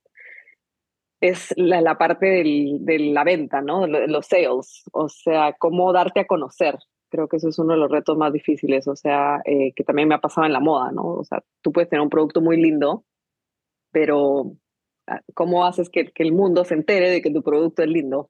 es 1.21 1.53
la, 1.57 1.97
parte 1.97 2.25
de 2.25 2.99
la 2.99 3.23
venta, 3.23 3.61
¿no? 3.61 3.87
Los 3.87 4.27
sales, 4.27 4.83
o 4.91 5.09
sea, 5.09 5.53
cómo 5.59 5.91
darte 5.91 6.21
a 6.21 6.27
conocer. 6.27 6.77
Creo 7.09 7.27
que 7.27 7.37
eso 7.37 7.49
es 7.49 7.59
uno 7.59 7.73
de 7.73 7.79
los 7.79 7.91
retos 7.91 8.17
más 8.17 8.31
difíciles, 8.31 8.87
o 8.87 8.95
sea, 8.95 9.41
eh, 9.45 9.73
que 9.75 9.83
también 9.83 10.07
me 10.07 10.15
ha 10.15 10.21
pasado 10.21 10.45
en 10.45 10.53
la 10.53 10.59
moda, 10.59 10.91
¿no? 10.91 11.03
O 11.03 11.23
sea, 11.23 11.43
tú 11.61 11.71
puedes 11.71 11.89
tener 11.89 12.01
un 12.01 12.09
producto 12.09 12.41
muy 12.41 12.57
lindo, 12.61 13.03
pero 13.91 14.53
ah, 15.07 15.21
¿cómo 15.33 15.65
haces 15.65 15.89
que, 15.89 16.11
que 16.11 16.23
el 16.23 16.33
mundo 16.33 16.63
se 16.65 16.75
entere 16.75 17.09
de 17.09 17.21
que 17.21 17.31
tu 17.31 17.43
producto 17.43 17.83
es 17.83 17.89
lindo? 17.89 18.29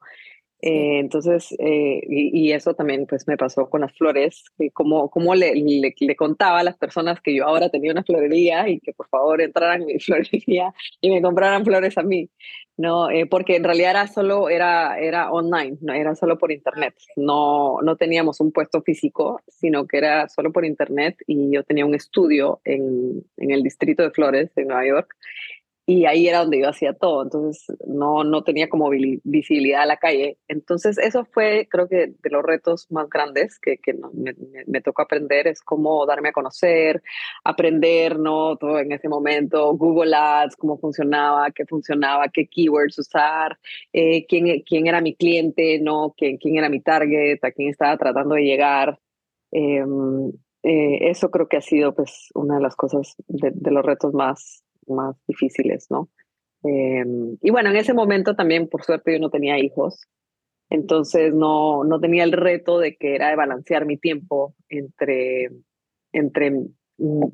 Eh, 0.61 0.99
entonces, 0.99 1.55
eh, 1.57 2.01
y, 2.09 2.51
eso 2.51 2.73
también 2.73 3.05
pues 3.07 3.25
me 3.27 3.37
pasó 3.37 3.69
con 3.69 3.79
las 3.79 3.93
flores, 3.93 4.43
que 4.57 4.71
como, 4.71 5.09
como 5.09 5.33
le, 5.33 5.53
le, 5.55 6.15
contaba 6.17 6.59
a 6.59 6.63
las 6.63 6.77
personas 6.77 7.21
que 7.21 7.33
yo 7.33 7.45
ahora 7.47 7.69
tenía 7.69 7.93
una 7.93 8.03
florería 8.03 8.67
y 8.67 8.81
que 8.81 8.91
por 8.91 9.07
favor 9.07 9.41
entraran 9.41 9.81
en 9.83 9.87
mi 9.87 9.99
florería 9.99 10.73
y 10.99 11.11
me 11.11 11.21
compraran 11.21 11.63
flores 11.63 11.97
a 11.97 12.03
mí, 12.03 12.29
¿no? 12.79 13.11
Eh, 13.11 13.25
porque 13.25 13.57
en 13.57 13.65
realidad 13.65 13.91
era 13.91 14.07
solo, 14.07 14.47
era, 14.47 14.97
era 14.97 15.31
online, 15.31 15.77
no 15.81 15.93
era 15.93 16.15
solo 16.15 16.37
por 16.37 16.49
internet, 16.49 16.95
no, 17.17 17.81
no 17.83 17.97
teníamos 17.97 18.39
un 18.39 18.53
puesto 18.53 18.81
físico, 18.81 19.41
sino 19.49 19.85
que 19.85 19.97
era 19.97 20.29
solo 20.29 20.53
por 20.53 20.63
internet 20.63 21.17
y 21.27 21.51
yo 21.51 21.63
tenía 21.63 21.85
un 21.85 21.93
estudio 21.93 22.61
en, 22.63 23.21
en 23.35 23.51
el 23.51 23.63
distrito 23.63 24.01
de 24.01 24.11
Flores, 24.11 24.51
en 24.55 24.69
Nueva 24.69 24.87
York, 24.87 25.13
y 25.89 26.05
ahí 26.05 26.27
era 26.27 26.41
donde 26.41 26.59
yo 26.59 26.69
hacía 26.69 26.93
todo, 26.93 27.23
entonces 27.23 27.65
no, 27.87 28.23
no 28.23 28.43
tenía 28.43 28.69
como 28.69 28.91
visibilidad 28.91 29.81
a 29.81 29.85
la 29.87 29.97
calle. 29.97 30.37
Entonces 30.47 30.99
eso 30.99 31.25
fue, 31.25 31.67
creo 31.67 31.87
que, 31.89 32.13
de 32.21 32.29
los 32.29 32.43
retos 32.43 32.85
más 32.91 33.09
grandes 33.09 33.57
que, 33.57 33.79
que 33.79 33.95
me, 34.13 34.35
me, 34.67 34.81
tocó 34.81 35.01
aprender, 35.01 35.47
es 35.47 35.63
cómo 35.63 36.05
darme 36.05 36.29
a 36.29 36.31
conocer, 36.31 37.01
aprender, 37.43 38.19
¿no? 38.19 38.55
Todo 38.57 38.77
en 38.77 38.91
ese 38.91 39.09
momento, 39.09 39.75
Google 39.75 40.15
Ads, 40.15 40.57
cómo 40.57 40.77
funcionaba, 40.77 41.49
qué 41.49 41.65
funcionaba, 41.65 42.27
qué 42.27 42.47
keywords 42.47 42.99
usar, 42.99 43.57
eh, 43.91 44.27
quién, 44.27 44.61
quién 44.61 44.85
era 44.85 45.01
mi 45.01 45.15
cliente, 45.15 45.79
¿no? 45.79 46.13
¿Quién, 46.15 46.37
quién 46.37 46.57
era 46.57 46.69
mi 46.69 46.81
target, 46.81 47.39
a 47.43 47.49
quién 47.51 47.69
estaba 47.69 47.97
tratando 47.97 48.35
de 48.35 48.43
llegar. 48.43 48.99
Em, 49.51 50.29
eh, 50.61 51.09
eso 51.09 51.31
creo 51.31 51.47
que 51.47 51.57
ha 51.57 51.61
sido 51.61 51.95
pues 51.95 52.29
una 52.35 52.57
de 52.57 52.61
las 52.61 52.75
cosas 52.75 53.15
de, 53.27 53.49
de 53.55 53.71
los 53.71 53.83
retos 53.83 54.13
más 54.13 54.63
más 54.89 55.15
difíciles, 55.27 55.87
¿no? 55.89 56.09
Em, 56.63 57.37
y 57.41 57.51
bueno, 57.51 57.69
en 57.69 57.77
ese 57.77 57.93
momento 57.93 58.35
también, 58.35 58.67
por 58.67 58.83
suerte, 58.83 59.13
yo 59.13 59.19
no 59.19 59.29
tenía 59.29 59.57
hijos, 59.59 60.07
entonces 60.69 61.33
no, 61.33 61.83
no 61.83 61.99
tenía 61.99 62.23
el 62.23 62.31
reto 62.31 62.79
de 62.79 62.95
que 62.97 63.15
era 63.15 63.29
de 63.29 63.35
balancear 63.35 63.85
mi 63.85 63.97
tiempo 63.97 64.55
entre, 64.67 65.49
entre, 66.11 66.51
mm, 66.51 66.67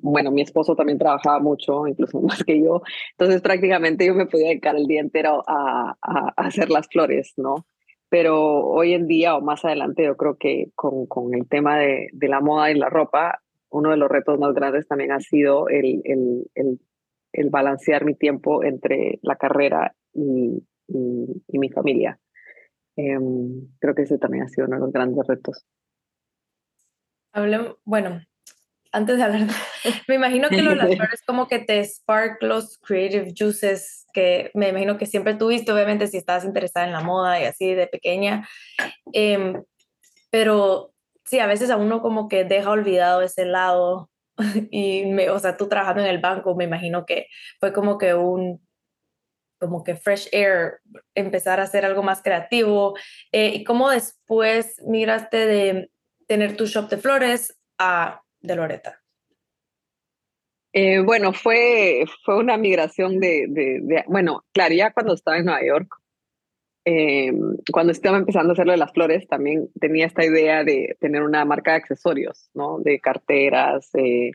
bueno, 0.02 0.32
mi 0.32 0.42
esposo 0.42 0.76
también 0.76 1.00
trabajaba 1.00 1.40
mucho, 1.40 1.88
incluso 1.88 2.22
más 2.22 2.44
que 2.44 2.62
yo, 2.62 2.82
entonces 3.12 3.42
prácticamente 3.42 4.06
yo 4.06 4.14
me 4.16 4.28
podía 4.28 4.50
dedicar 4.50 4.76
el 4.76 4.88
día 4.88 5.02
entero 5.02 5.44
a, 5.48 5.96
hacer 6.38 6.70
las 6.70 6.88
flores, 6.88 7.34
¿no? 7.38 7.66
Pero 8.10 8.66
hoy 8.68 8.94
en 8.94 9.08
día 9.08 9.36
o 9.36 9.42
más 9.42 9.66
adelante 9.66 10.06
yo 10.06 10.16
creo 10.16 10.38
que 10.38 10.68
con, 10.76 11.08
con 11.08 11.34
el 11.34 11.48
tema 11.48 11.80
de, 11.80 12.10
de 12.14 12.28
la 12.30 12.40
moda 12.40 12.72
y 12.72 12.76
la 12.76 12.90
ropa, 12.90 13.42
uno 13.70 13.90
de 13.92 13.98
los 13.98 14.10
retos 14.10 14.40
más 14.40 14.54
grandes 14.54 14.88
también 14.88 15.12
ha 15.12 15.20
sido 15.20 15.68
el, 15.70 16.02
el, 16.06 16.46
el 16.56 16.80
el 17.36 17.50
balancear 17.50 18.06
mi 18.06 18.16
tiempo 18.16 18.64
entre 18.64 19.20
la 19.22 19.36
carrera 19.36 19.96
y, 20.14 20.64
y, 20.88 21.58
mi 21.58 21.70
familia. 21.70 22.20
Em, 22.96 23.68
creo 23.80 23.94
que 23.94 24.04
ese 24.04 24.18
también 24.18 24.44
ha 24.44 24.48
sido 24.48 24.68
uno 24.68 24.78
de 24.78 24.82
los 24.82 24.94
grandes 24.94 25.28
retos. 25.28 25.66
bueno, 27.84 28.22
antes 28.92 29.18
de 29.18 29.24
hablar, 29.24 29.42
me 30.08 30.16
imagino 30.16 30.50
que 30.50 30.62
lo 30.62 30.72
de 30.72 30.78
las 30.78 30.88
flores 30.96 31.22
como 31.26 31.48
que 31.48 31.60
te 31.60 31.84
spark 31.84 32.42
los 32.42 32.78
creative 32.78 33.34
juices 33.38 34.06
que 34.14 34.52
me 34.54 34.70
imagino 34.70 34.98
que 34.98 35.06
siempre 35.06 35.34
tuviste, 35.34 35.74
obviamente 35.74 36.08
si 36.08 36.18
estabas 36.18 36.46
interesada 36.46 36.86
en 36.86 36.94
la 36.94 37.02
moda 37.02 37.42
y 37.42 37.44
así 37.44 37.74
de 37.74 37.88
pequeña, 37.88 38.48
em, 39.12 39.62
pero 40.32 40.94
sí, 41.26 41.40
a 41.40 41.48
veces 41.48 41.70
a 41.70 41.78
uno 41.78 42.02
como 42.02 42.30
que 42.30 42.46
deja 42.46 42.70
olvidado 42.70 43.22
ese 43.22 43.46
lado 43.46 44.10
y, 44.72 45.06
me, 45.06 45.30
o 45.30 45.40
sea, 45.40 45.58
tú 45.58 45.68
trabajando 45.68 46.02
en 46.02 46.10
el 46.10 46.20
banco, 46.20 46.56
me 46.56 46.66
imagino 46.66 47.06
que 47.06 47.28
fue 47.60 47.74
como 47.74 47.98
que 47.98 48.14
un, 48.14 48.66
como 49.60 49.84
que 49.84 49.96
fresh 49.96 50.30
air, 50.32 50.80
empezar 51.14 51.60
a 51.60 51.64
hacer 51.64 51.86
algo 51.86 52.04
más 52.04 52.22
creativo. 52.22 52.96
Eh, 53.32 53.52
¿Y 53.56 53.64
cómo 53.64 53.90
después 53.90 54.82
migraste 54.86 55.46
de 55.46 55.92
tener 56.28 56.56
tu 56.56 56.66
shop 56.66 56.90
de 56.90 56.98
flores 56.98 57.58
a 57.78 58.22
de 58.42 58.56
Loreta? 58.56 59.02
Eh, 60.74 61.00
bueno, 61.00 61.32
fue, 61.32 62.04
fue 62.26 62.38
una 62.38 62.58
migración 62.58 63.20
de, 63.20 63.46
de, 63.48 64.04
bueno, 64.08 64.44
claro, 64.52 64.76
cuando 64.94 65.14
estaba 65.14 65.38
en 65.38 65.46
Nueva 65.46 65.66
York, 65.66 65.88
eh, 66.86 67.34
cuando 67.72 67.92
estaba 67.92 68.18
empezando 68.18 68.52
a 68.52 68.54
hacerlo 68.54 68.72
de 68.72 68.78
las 68.78 68.94
flores, 68.94 69.28
también 69.28 69.70
tenía 69.80 70.06
esta 70.06 70.24
idea 70.24 70.64
de 70.64 70.96
tener 71.00 71.24
una 71.24 71.44
marca 71.44 71.72
de 71.72 71.78
accesorios, 71.78 72.50
¿no? 72.54 72.80
De 72.80 73.00
carteras, 73.00 73.90
eh, 73.96 74.32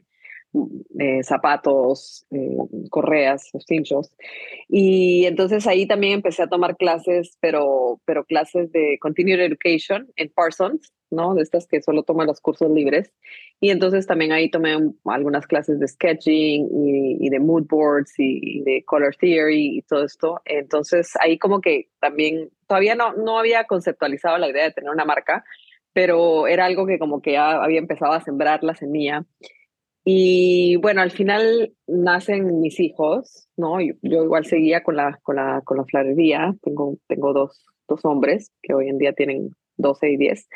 zapatos, 1.23 2.27
eh, 2.31 2.57
correas, 2.91 3.51
cinchos. 3.67 4.11
Y 4.69 5.27
entonces 5.27 5.67
ahí 5.67 5.87
también 5.87 6.15
empecé 6.15 6.43
a 6.43 6.49
tomar 6.49 6.77
clases, 6.77 7.37
pero, 7.41 8.01
pero 8.05 8.25
clases 8.25 8.71
de 8.73 8.99
Continued 9.01 9.41
Education 9.41 10.09
en 10.17 10.31
Parsons, 10.31 10.93
¿no? 11.11 11.35
De 11.35 11.43
estas 11.43 11.67
que 11.67 11.83
solo 11.83 12.03
toman 12.03 12.27
los 12.27 12.41
cursos 12.41 12.71
libres. 12.71 13.13
Y 13.61 13.71
entonces 13.71 14.07
también 14.07 14.33
ahí 14.33 14.51
tomé 14.51 14.77
algunas 15.05 15.47
clases 15.47 15.79
de 15.79 15.89
sketching 15.89 16.69
y, 17.21 17.29
de 17.29 17.41
mood 17.41 17.67
boards 17.69 18.15
y, 18.19 18.63
de 18.63 18.85
color 18.85 19.15
theory 19.17 19.79
y 19.79 19.83
todo 19.83 20.05
esto. 20.05 20.41
Entonces 20.45 21.13
ahí 21.21 21.39
como 21.39 21.61
que 21.61 21.89
también 22.01 22.51
todavía 22.67 22.95
no, 22.95 23.13
no 23.15 23.39
había 23.39 23.65
conceptualizado 23.65 24.39
la 24.39 24.49
idea 24.49 24.65
de 24.65 24.73
tener 24.73 24.91
una 24.91 25.05
marca, 25.05 25.45
pero 25.93 26.47
era 26.47 26.65
algo 26.65 26.87
que 26.87 26.99
como 26.99 27.21
que 27.21 27.33
ya 27.33 27.63
había 27.63 27.79
empezado 27.79 28.13
a 28.13 28.23
sembrar 28.23 28.63
la 28.63 28.75
semilla. 28.75 29.25
Y 30.05 30.77
bueno, 30.77 31.03
al 31.03 31.11
final 31.11 31.73
nacen 31.87 32.61
mis 32.61 32.81
hijos, 32.81 33.49
¿no? 33.57 33.81
Yo, 33.81 33.95
igual 34.03 34.47
seguía 34.47 34.83
con 34.83 34.97
la, 34.97 35.19
con 35.23 35.37
la, 35.37 35.61
con 35.65 35.77
la 35.77 35.85
florería. 35.85 36.55
Tengo, 36.63 36.97
tengo 37.07 37.33
dos, 37.33 37.67
dos 37.87 38.05
hombres 38.05 38.51
que 38.63 38.75
hoy 38.75 38.89
en 38.89 38.99
día 38.99 39.13
tienen 39.13 39.51
12 39.77 40.11
y 40.11 40.17
10, 40.17 40.49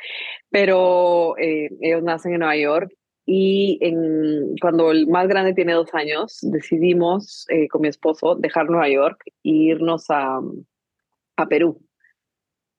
pero 0.50 1.36
eh, 1.38 1.70
ellos 1.80 2.02
nacen 2.02 2.34
en 2.34 2.40
Nueva 2.40 2.56
York 2.56 2.92
y 3.26 3.78
en, 3.80 4.54
cuando 4.60 4.90
el 4.90 5.06
más 5.06 5.28
grande 5.28 5.54
tiene 5.54 5.72
dos 5.72 5.94
años, 5.94 6.38
decidimos 6.42 7.46
eh, 7.48 7.68
con 7.68 7.80
mi 7.80 7.88
esposo 7.88 8.34
dejar 8.34 8.68
Nueva 8.68 8.88
York 8.88 9.22
e 9.26 9.32
irnos 9.42 10.10
a, 10.10 10.40
a 11.36 11.46
Perú. 11.46 11.80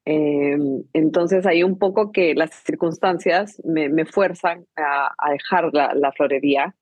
Em, 0.05 0.83
entonces 0.93 1.45
hay 1.47 1.63
un 1.63 1.79
poco 1.79 2.11
que 2.11 2.35
las 2.35 2.51
circunstancias 2.63 3.59
me, 3.65 3.89
me 3.89 4.05
fuerzan 4.05 4.65
a, 4.75 5.11
a, 5.17 5.31
dejar 5.31 5.71
la, 5.73 5.95
la 5.95 6.11
florería 6.11 6.75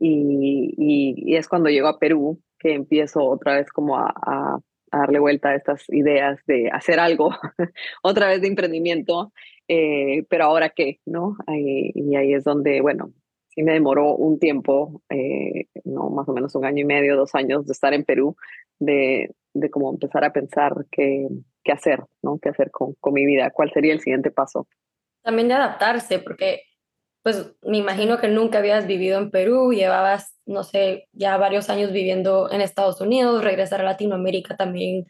y, 0.00 0.74
y, 0.76 1.36
es 1.36 1.48
cuando 1.48 1.70
llego 1.70 1.86
a 1.86 2.00
Perú 2.00 2.40
que 2.58 2.74
empiezo 2.74 3.22
otra 3.24 3.56
vez 3.56 3.70
como 3.70 3.96
a, 3.96 4.12
a, 4.26 4.58
darle 4.90 5.20
vuelta 5.20 5.50
a 5.50 5.54
estas 5.56 5.88
ideas 5.90 6.40
de 6.46 6.68
hacer 6.70 6.98
algo, 7.00 7.30
otra 8.02 8.28
vez 8.28 8.40
de 8.40 8.48
emprendimiento, 8.48 9.32
eh, 9.68 10.24
pero 10.28 10.44
ahora 10.44 10.70
qué, 10.70 11.00
¿no? 11.06 11.36
y 11.48 12.16
ahí 12.16 12.34
es 12.34 12.44
donde, 12.44 12.80
bueno, 12.80 13.12
sí 13.48 13.62
me 13.62 13.72
demoró 13.72 14.14
un 14.16 14.38
tiempo, 14.38 15.02
eh, 15.10 15.66
no 15.84 16.10
más 16.10 16.28
o 16.28 16.32
menos 16.32 16.54
un 16.54 16.64
año 16.64 16.82
y 16.82 16.84
medio, 16.84 17.16
dos 17.16 17.34
años 17.34 17.66
de 17.66 17.72
estar 17.72 17.94
en 17.94 18.04
Perú, 18.04 18.36
de, 18.78 19.30
de 19.54 19.70
como 19.70 19.90
empezar 19.90 20.24
a 20.24 20.32
pensar 20.32 20.74
qué, 20.90 21.28
qué 21.62 21.72
hacer, 21.72 22.04
¿no? 22.22 22.38
¿Qué 22.38 22.50
hacer 22.50 22.70
con, 22.70 22.94
con 23.00 23.14
mi 23.14 23.24
vida? 23.24 23.50
¿Cuál 23.50 23.72
sería 23.72 23.92
el 23.92 24.00
siguiente 24.00 24.30
paso? 24.30 24.68
También 25.22 25.48
de 25.48 25.54
adaptarse, 25.54 26.18
porque 26.18 26.62
pues 27.22 27.56
me 27.62 27.78
imagino 27.78 28.18
que 28.18 28.28
nunca 28.28 28.58
habías 28.58 28.86
vivido 28.86 29.18
en 29.18 29.30
Perú, 29.30 29.72
llevabas, 29.72 30.36
no 30.44 30.62
sé, 30.62 31.08
ya 31.12 31.38
varios 31.38 31.70
años 31.70 31.90
viviendo 31.90 32.50
en 32.52 32.60
Estados 32.60 33.00
Unidos, 33.00 33.42
regresar 33.42 33.80
a 33.80 33.84
Latinoamérica 33.84 34.56
también 34.56 35.06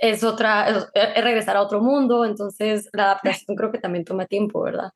es 0.00 0.22
otra, 0.22 0.68
es, 0.68 1.24
regresar 1.24 1.56
a 1.56 1.62
otro 1.62 1.80
mundo, 1.80 2.24
entonces 2.24 2.88
la 2.92 3.04
adaptación 3.04 3.56
creo 3.56 3.72
que 3.72 3.78
también 3.78 4.04
toma 4.04 4.26
tiempo, 4.26 4.62
¿verdad? 4.62 4.90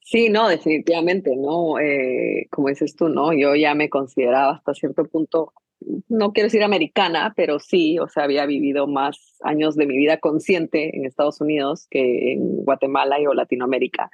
Sí, 0.00 0.28
no, 0.28 0.48
definitivamente, 0.48 1.34
¿no? 1.36 1.78
Eh, 1.80 2.46
como 2.50 2.68
dices 2.68 2.94
tú, 2.94 3.08
¿no? 3.08 3.32
Yo 3.32 3.56
ya 3.56 3.74
me 3.74 3.90
consideraba 3.90 4.52
hasta 4.52 4.72
cierto 4.72 5.04
punto 5.04 5.52
no 6.08 6.32
quiero 6.32 6.46
decir 6.46 6.62
americana, 6.62 7.32
pero 7.36 7.58
sí, 7.58 7.98
o 7.98 8.08
sea, 8.08 8.24
había 8.24 8.46
vivido 8.46 8.86
más 8.86 9.38
años 9.42 9.76
de 9.76 9.86
mi 9.86 9.96
vida 9.96 10.18
consciente 10.18 10.96
en 10.96 11.04
Estados 11.04 11.40
Unidos 11.40 11.86
que 11.90 12.32
en 12.32 12.64
Guatemala 12.64 13.16
o 13.28 13.34
Latinoamérica. 13.34 14.10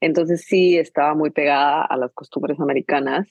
Entonces 0.00 0.44
sí, 0.46 0.76
estaba 0.76 1.14
muy 1.14 1.30
pegada 1.30 1.84
a 1.84 1.96
las 1.96 2.12
costumbres 2.12 2.60
americanas 2.60 3.28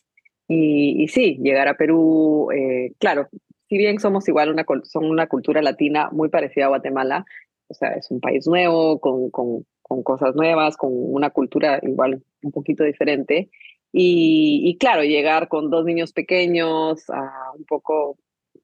y, 0.47 1.07
sí, 1.07 1.39
llegar 1.41 1.67
a 1.67 1.77
Perú, 1.77 2.49
eh, 2.51 2.93
claro, 2.99 3.27
si 3.69 3.77
bien 3.77 3.99
somos 3.99 4.27
igual 4.27 4.51
una, 4.51 4.65
son 4.83 5.05
una 5.05 5.27
cultura 5.27 5.61
latina 5.61 6.09
muy 6.11 6.29
parecida 6.29 6.65
a 6.65 6.69
Guatemala, 6.69 7.25
o 7.67 7.73
sea, 7.73 7.93
es 7.93 8.11
un 8.11 8.19
país 8.19 8.45
nuevo, 8.47 8.99
con, 8.99 9.29
con 9.29 10.03
cosas 10.03 10.35
nuevas, 10.35 10.75
con 10.75 10.91
una 10.93 11.29
cultura 11.29 11.79
igual 11.83 12.23
un 12.41 12.51
poquito 12.51 12.83
diferente. 12.83 13.49
Y, 13.95 14.75
claro, 14.79 15.03
llegar 15.03 15.47
con 15.47 15.69
dos 15.69 15.85
niños 15.85 16.13
pequeños 16.13 17.07
a 17.11 17.51
un 17.55 17.63
poco 17.65 18.17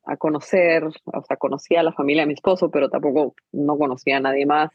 a 0.05 0.17
conocer, 0.17 0.83
o 0.85 1.23
sea, 1.23 1.37
conocía 1.37 1.81
a 1.81 1.83
la 1.83 1.93
familia 1.93 2.23
de 2.23 2.27
mi 2.27 2.33
esposo, 2.33 2.71
pero 2.71 2.89
tampoco 2.89 3.35
no 3.51 3.77
conocía 3.77 4.17
a 4.17 4.21
nadie 4.21 4.47
más. 4.47 4.71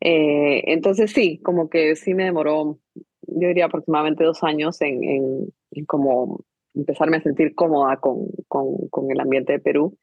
Eh, 0.00 0.62
entonces 0.66 1.10
sí, 1.10 1.40
como 1.42 1.70
que 1.70 1.96
sí 1.96 2.12
me 2.12 2.24
demoró, 2.24 2.78
yo 3.22 3.48
diría 3.48 3.64
aproximadamente 3.64 4.24
dos 4.24 4.42
años 4.42 4.78
en, 4.82 5.02
en, 5.02 5.86
como 5.86 6.44
empezarme 6.74 7.16
a 7.16 7.22
sentir 7.22 7.54
cómoda 7.54 7.96
con, 7.96 8.26
con, 8.46 8.88
con 8.90 9.10
el 9.10 9.18
ambiente 9.20 9.54
de 9.54 9.58
Perú. 9.58 9.96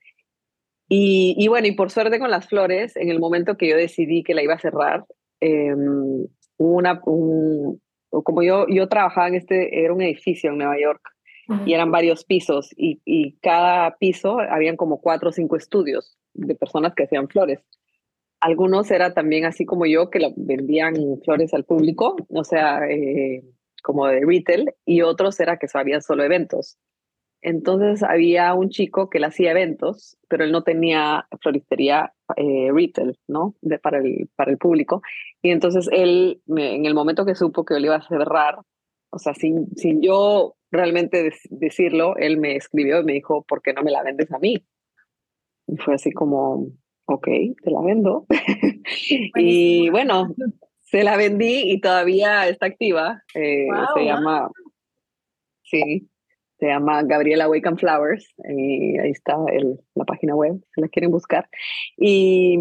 Y, 0.89 1.36
y, 1.38 1.48
bueno, 1.48 1.67
y 1.67 1.74
por 1.74 1.91
suerte 1.91 2.17
con 2.17 2.32
las 2.32 2.48
flores, 2.48 2.95
en 2.95 3.10
el 3.10 3.19
momento 3.19 3.56
que 3.56 3.69
yo 3.69 3.78
decidí 3.78 4.24
que 4.24 4.34
la 4.34 4.41
iba 4.41 4.56
a 4.56 4.60
cerrar, 4.60 5.06
eh, 5.41 5.76
una, 6.58 7.02
un, 7.06 7.82
como 8.23 8.43
yo, 8.43 8.65
yo 8.67 8.88
trabajaba 8.88 9.28
en 9.28 9.36
este, 9.36 9.84
era 9.84 9.93
un 9.93 10.01
edificio 10.01 10.51
en 10.51 10.58
Nueva 10.58 10.80
York 10.80 11.01
y 11.65 11.73
eran 11.73 11.91
varios 11.91 12.25
pisos 12.25 12.71
y, 12.75 13.01
y, 13.06 13.34
cada 13.39 13.97
piso 13.97 14.39
habían 14.39 14.78
como 14.78 14.99
cuatro 14.99 15.30
o 15.30 15.32
cinco 15.32 15.56
estudios 15.58 16.17
de 16.34 16.56
personas 16.56 16.95
que 16.95 17.04
hacían 17.04 17.28
flores. 17.28 17.60
Algunos 18.39 18.89
era 18.89 19.13
también 19.13 19.45
así 19.45 19.65
como 19.65 19.86
yo, 19.86 20.10
que 20.10 20.34
vendían 20.38 20.95
flores 21.23 21.54
al 21.54 21.63
público, 21.63 22.15
o 22.30 22.43
sea, 22.43 22.88
eh, 22.89 23.43
como 23.84 24.08
de 24.08 24.25
retail, 24.25 24.73
y 24.86 25.01
otros 25.01 25.39
era 25.39 25.58
que 25.58 25.67
sabían 25.67 26.01
solo 26.01 26.23
eventos. 26.23 26.78
Entonces 27.47 28.01
había 28.01 28.55
un 28.55 28.69
chico 28.69 29.08
que 29.08 29.19
le 29.19 29.27
hacía 29.27 29.51
eventos, 29.51 30.17
pero 30.27 30.43
él 30.43 30.51
no 30.51 30.63
tenía 30.63 31.27
floristería 31.41 32.12
eh, 32.38 32.71
retail, 32.73 33.19
¿no? 33.27 33.53
De, 33.62 33.77
para, 33.77 33.99
el, 33.99 34.27
para 34.36 34.49
el 34.49 34.58
público. 34.58 35.03
Y 35.43 35.51
entonces 35.51 35.88
él, 35.91 36.41
en 36.47 36.88
el 36.88 36.95
momento 36.95 37.23
que 37.23 37.36
supo 37.36 37.63
que 37.63 37.75
él 37.75 37.86
iba 37.86 37.97
a 37.97 38.08
cerrar, 38.08 38.58
o 39.12 39.19
sea, 39.19 39.36
sin, 39.36 39.67
sin 39.77 40.01
yo 40.01 40.55
realmente 40.71 41.31
decirlo, 41.51 42.17
él 42.17 42.39
me 42.39 42.55
escribió 42.55 43.01
y 43.01 43.05
me 43.05 43.13
dijo, 43.13 43.43
¿por 43.43 43.62
qué 43.62 43.73
no 43.73 43.84
me 43.84 43.91
la 43.91 44.01
vendes 44.01 44.31
a 44.31 44.39
mí? 44.39 44.65
Y 45.67 45.77
fue 45.77 45.93
así 45.93 46.12
como, 46.12 46.65
ok, 47.05 47.27
te 47.62 47.69
la 47.69 47.81
vendo. 47.84 48.25
y 49.36 49.91
bueno, 49.91 50.34
se 50.81 51.03
la 51.03 51.15
vendí 51.15 51.71
y 51.71 51.79
todavía 51.79 52.47
está 52.47 52.65
activa. 52.65 53.21
Eh, 53.36 53.67
se 53.95 54.03
llama, 54.03 54.49
sí, 55.62 56.10
se 56.58 56.68
llama 56.68 57.04
Gabriela 57.04 57.50
Wake 57.50 57.68
and 57.68 57.80
Flowers, 57.80 58.28
y 58.50 58.98
ahí 58.98 59.12
está 59.12 59.36
el, 59.52 59.80
la 59.94 60.06
página 60.06 60.36
web, 60.36 60.62
si 60.74 60.82
la 60.82 60.88
quieren 60.88 61.12
buscar. 61.12 61.50
Y, 61.98 62.58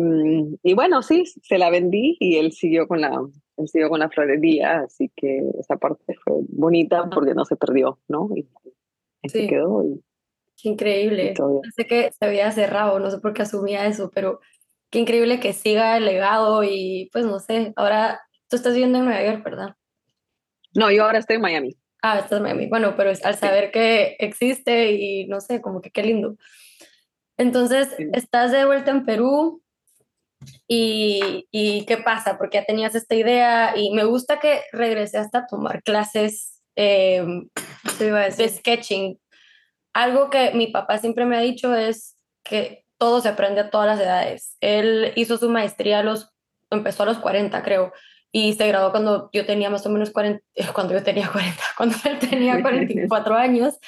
y, 0.63 0.75
bueno, 0.75 1.03
sí, 1.03 1.25
se 1.43 1.59
la 1.59 1.71
vendí 1.71 2.17
y 2.19 2.37
él 2.37 2.53
siguió 2.53 2.89
con 2.89 3.01
la, 3.01 3.21
él 3.57 3.69
siguió 3.69 3.89
con 3.89 4.01
la 4.01 4.11
florería, 4.11 4.81
así 4.81 5.11
que 5.15 5.43
esa 5.61 5.77
parte 5.77 6.15
fue 6.25 6.35
bonita 6.49 7.09
porque 7.09 7.35
no 7.35 7.45
se 7.45 7.57
perdió, 7.57 8.01
¿no? 8.09 8.29
Y, 8.35 8.49
se 9.29 9.47
quedó. 9.47 9.83
qué 10.61 10.69
increíble. 10.69 11.35
Sé 11.75 11.87
que 11.87 12.11
se 12.13 12.25
había 12.25 12.51
cerrado, 12.51 12.99
no 12.99 13.11
sé 13.11 13.19
por 13.19 13.33
qué 13.33 13.43
asumía 13.43 13.87
eso, 13.87 14.11
pero 14.15 14.41
qué 14.91 14.99
increíble 14.99 15.41
que 15.41 15.53
siga 15.53 15.97
el 15.97 16.05
legado 16.05 16.63
y 16.63 17.09
pues 17.13 17.25
no 17.25 17.39
sé, 17.39 17.73
ahora 17.77 18.21
tú 18.49 18.57
estás 18.57 18.75
viviendo 18.75 18.99
en 18.99 19.07
Nueva 19.07 19.25
York, 19.25 19.43
¿verdad? 19.43 19.77
No, 20.75 20.91
yo 20.91 21.05
ahora 21.05 21.21
estoy 21.21 21.37
en 21.37 21.43
Miami. 21.43 21.77
Ah, 22.07 22.19
estás 22.19 22.37
en 22.37 22.43
Miami. 22.43 22.67
Bueno, 22.67 22.97
pero 22.99 23.12
al 23.25 23.35
saber 23.35 23.71
que 23.71 24.17
existe 24.19 24.93
y 24.93 25.27
no 25.27 25.40
sé, 25.40 25.62
como 25.62 25.81
que 25.81 25.90
qué 25.90 26.03
lindo. 26.03 26.37
Entonces, 27.38 27.97
estás 28.12 28.53
de 28.53 28.67
vuelta 28.67 28.90
en 28.90 29.07
Perú 29.07 29.62
y, 30.69 31.49
y, 31.51 31.87
¿qué 31.87 31.97
pasa? 31.97 32.37
Porque 32.37 32.59
ya 32.59 32.67
tenías 32.67 32.95
esta 32.95 33.14
idea 33.14 33.73
y 33.75 33.90
me 33.93 34.05
gusta 34.05 34.38
que 34.38 34.61
regresaste 34.73 35.38
a 35.38 35.47
tomar 35.47 35.83
clases 35.83 36.61
eh, 36.77 37.25
de 37.99 38.49
sketching. 38.51 39.19
Algo 39.95 40.29
que 40.29 40.51
mi 40.53 40.67
papá 40.67 40.99
siempre 40.99 41.25
me 41.25 41.38
ha 41.38 41.40
dicho 41.40 41.75
es 41.75 42.19
que 42.45 42.85
todo 42.99 43.23
se 43.23 43.31
aprende 43.31 43.62
a 43.62 43.71
todas 43.71 43.87
las 43.87 44.01
edades. 44.01 44.59
Él 44.61 45.14
hizo 45.17 45.38
su 45.38 45.49
maestría 45.49 46.01
a 46.01 46.03
los, 46.03 46.29
empezó 46.69 47.05
a 47.05 47.07
los 47.07 47.17
40, 47.17 47.62
creo, 47.62 47.95
y 48.37 48.53
se 48.55 48.66
graduó 48.66 48.90
cuando 48.90 49.31
yo 49.33 49.47
tenía 49.47 49.70
más 49.70 49.87
o 49.87 49.90
menos 49.90 50.11
40, 50.11 50.44
cuando 50.75 50.92
yo 50.92 51.05
tenía 51.05 51.31
40, 51.31 51.62
cuando 51.77 51.97
él 52.05 52.18
tenía 52.18 52.61
44 52.61 53.37
años. 53.37 53.79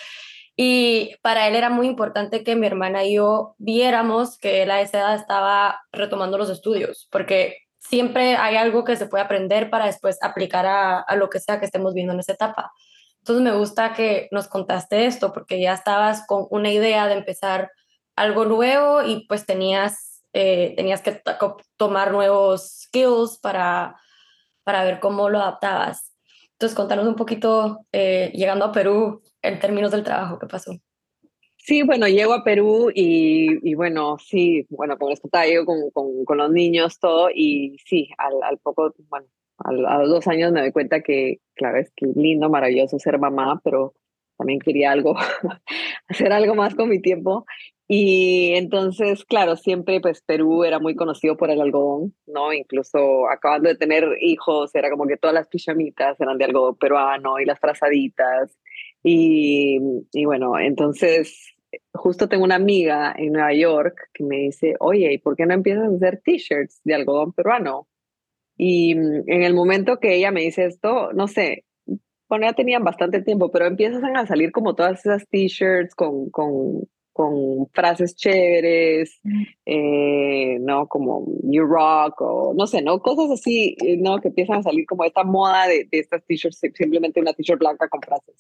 Y 0.54 1.16
para 1.20 1.48
él 1.48 1.56
era 1.56 1.68
muy 1.68 1.88
importante 1.88 2.44
que 2.44 2.54
mi 2.54 2.66
hermana 2.66 3.04
y 3.04 3.16
yo 3.16 3.56
viéramos 3.59 4.38
que 4.38 4.62
él 4.62 4.70
a 4.70 4.80
esa 4.80 4.98
edad 4.98 5.14
estaba 5.16 5.80
retomando 5.90 6.38
los 6.38 6.48
estudios, 6.48 7.09
porque 7.11 7.59
siempre 7.78 8.37
hay 8.37 8.54
algo 8.54 8.85
que 8.85 8.94
se 8.94 9.06
puede 9.06 9.24
aprender 9.24 9.68
para 9.68 9.87
después 9.87 10.16
aplicar 10.22 10.64
a, 10.64 11.00
a 11.00 11.16
lo 11.16 11.28
que 11.28 11.40
sea 11.40 11.59
que 11.59 11.66
estemos 11.66 11.92
viendo 11.92 12.12
en 12.12 12.20
esa 12.20 12.35
etapa. 12.35 12.70
Entonces 13.18 13.42
me 13.42 13.59
gusta 13.59 13.94
que 13.94 14.28
nos 14.30 14.46
contaste 14.46 15.06
esto, 15.06 15.32
porque 15.32 15.61
ya 15.61 15.74
estabas 15.74 16.24
con 16.24 16.46
una 16.50 16.70
idea 16.70 17.09
de 17.09 17.14
empezar 17.14 17.72
algo 18.14 18.44
nuevo 18.44 19.02
y 19.02 19.26
pues 19.26 19.44
tenías, 19.44 20.22
eh, 20.32 20.72
tenías 20.76 21.02
que 21.02 21.20
tomar 21.76 22.12
nuevos 22.12 22.85
skills 22.85 23.38
para 23.38 23.96
para 24.66 24.83
ver 24.83 24.98
cómo 24.98 25.31
lo 25.31 25.38
adaptabas. 25.38 26.12
Entonces, 26.55 26.74
contanos 26.74 27.07
un 27.07 27.14
poquito, 27.14 27.87
eh, 27.92 28.33
llegando 28.35 28.64
a 28.64 28.72
Perú, 28.72 29.22
en 29.40 29.61
términos 29.61 29.92
del 29.92 30.02
trabajo, 30.02 30.40
¿qué 30.40 30.48
pasó? 30.48 30.72
Sí, 31.57 31.85
bueno, 31.85 32.09
llego 32.09 32.33
a 32.33 32.42
Perú 32.42 32.90
y, 32.92 33.74
bueno, 33.76 34.16
sí, 34.18 34.66
bueno, 34.68 34.98
con 34.98 35.12
esto 35.12 35.29
con, 35.64 35.90
con, 35.92 36.24
con, 36.24 36.38
los 36.38 36.50
niños, 36.50 36.98
todo, 36.98 37.29
y 37.33 37.76
sí, 37.87 38.09
al, 38.18 38.59
poco, 38.59 38.92
bueno, 39.09 39.29
a 39.59 39.98
los 39.98 40.09
dos 40.09 40.26
años 40.26 40.50
me 40.50 40.62
doy 40.62 40.72
cuenta 40.72 41.00
que, 41.00 41.38
claro, 41.55 41.79
es 41.79 41.92
que 41.94 42.07
lindo, 42.16 42.50
maravilloso 42.50 42.98
ser 42.98 43.20
mamá, 43.20 43.61
pero 43.62 43.94
también 44.37 44.59
quería 44.59 44.90
algo, 44.90 45.14
hacer 46.09 46.33
algo 46.33 46.57
más 46.57 46.74
con 46.74 46.88
mi 46.88 47.00
tiempo. 47.00 47.46
Y 47.88 48.55
entonces, 48.57 49.25
claro, 49.25 49.57
siempre 49.57 50.01
pues 50.01 50.20
Perú 50.22 50.64
era 50.64 50.81
muy 50.81 50.96
conocido 50.96 51.37
por 51.37 51.51
el 51.51 51.61
algodón, 51.61 52.14
¿no? 52.27 52.53
Incluso 52.53 53.29
acabando 53.31 53.68
de 53.68 53.77
tener 53.77 54.05
hijos, 54.20 54.75
era 54.75 54.90
como 54.90 55.07
que 55.07 55.16
todas 55.16 55.35
las 55.35 55.49
pijamitas 55.49 56.20
eran 56.20 56.37
de 56.38 56.46
algodón 56.46 56.77
peruano 56.77 57.38
y 57.38 57.44
las 57.44 57.61
frazaditas. 57.61 58.59
Y, 59.05 59.79
y 60.12 60.25
bueno, 60.25 60.59
entonces 60.59 61.55
justo 61.92 62.29
tengo 62.29 62.44
una 62.44 62.57
amiga 62.57 63.14
en 63.16 63.33
Nueva 63.33 63.55
York 63.55 64.11
que 64.12 64.25
me 64.25 64.37
dice, 64.38 64.75
oye, 64.81 65.12
¿y 65.12 65.18
por 65.18 65.37
qué 65.37 65.46
no 65.46 65.55
empiezas 65.55 65.85
a 65.85 65.94
hacer 65.94 66.20
t-shirts 66.25 66.81
de 66.85 66.94
algodón 66.94 67.33
peruano? 67.33 67.88
Y 68.57 68.92
en 68.92 69.42
el 69.42 69.55
momento 69.55 69.99
que 70.01 70.16
ella 70.16 70.31
me 70.31 70.40
dice 70.42 70.64
esto, 70.66 71.12
no 71.12 71.29
sé, 71.29 71.64
bueno, 72.29 72.46
ya 72.46 72.55
tenían 72.55 72.85
bastante 72.85 73.22
tiempo, 73.22 73.51
pero 73.53 73.66
empiezan 73.66 74.16
a 74.16 74.27
salir 74.27 74.51
como 74.51 74.75
todas 74.75 75.01
esas 75.07 75.29
t-shirts 75.29 75.94
con, 75.94 76.31
con 76.31 76.88
con 77.16 77.66
frases 77.72 78.14
chéveres, 78.14 79.18
eh, 79.64 80.59
¿no? 80.61 80.87
Como 80.87 81.24
New 81.44 81.64
Rock 81.64 82.20
o 82.20 82.52
no 82.55 82.66
sé, 82.66 82.83
¿no? 82.83 82.98
Cosas 83.00 83.31
así, 83.31 83.74
eh, 83.83 83.96
¿no? 83.96 84.20
Que 84.20 84.29
empiezan 84.29 84.59
a 84.59 84.62
salir 84.62 84.85
como 84.85 85.02
esta 85.02 85.24
moda 85.24 85.66
de, 85.66 85.88
de 85.90 85.98
estas 85.98 86.22
t-shirts, 86.26 86.61
simplemente 86.74 87.18
una 87.18 87.33
t-shirt 87.33 87.59
blanca 87.59 87.88
con 87.88 88.02
frases. 88.02 88.37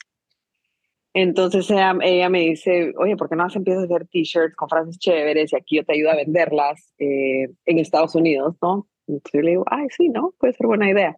Entonces 1.14 1.70
ella, 1.70 1.96
ella, 2.02 2.28
me 2.28 2.40
dice, 2.40 2.92
oye, 2.98 3.16
¿por 3.16 3.30
qué 3.30 3.36
no 3.36 3.46
empiezas 3.50 3.84
a 3.84 3.86
hacer 3.86 4.06
t-shirts 4.08 4.54
con 4.54 4.68
frases 4.68 4.98
chéveres 4.98 5.54
y 5.54 5.56
aquí 5.56 5.76
yo 5.76 5.84
te 5.84 5.94
ayudo 5.94 6.10
a 6.10 6.16
venderlas 6.16 6.92
eh, 6.98 7.48
en 7.64 7.78
Estados 7.78 8.14
Unidos, 8.14 8.56
¿no? 8.60 8.86
Entonces 9.08 9.32
yo 9.32 9.40
le 9.40 9.50
digo, 9.52 9.64
ay, 9.70 9.86
sí, 9.96 10.10
¿no? 10.10 10.34
Puede 10.38 10.52
ser 10.52 10.66
buena 10.66 10.90
idea. 10.90 11.16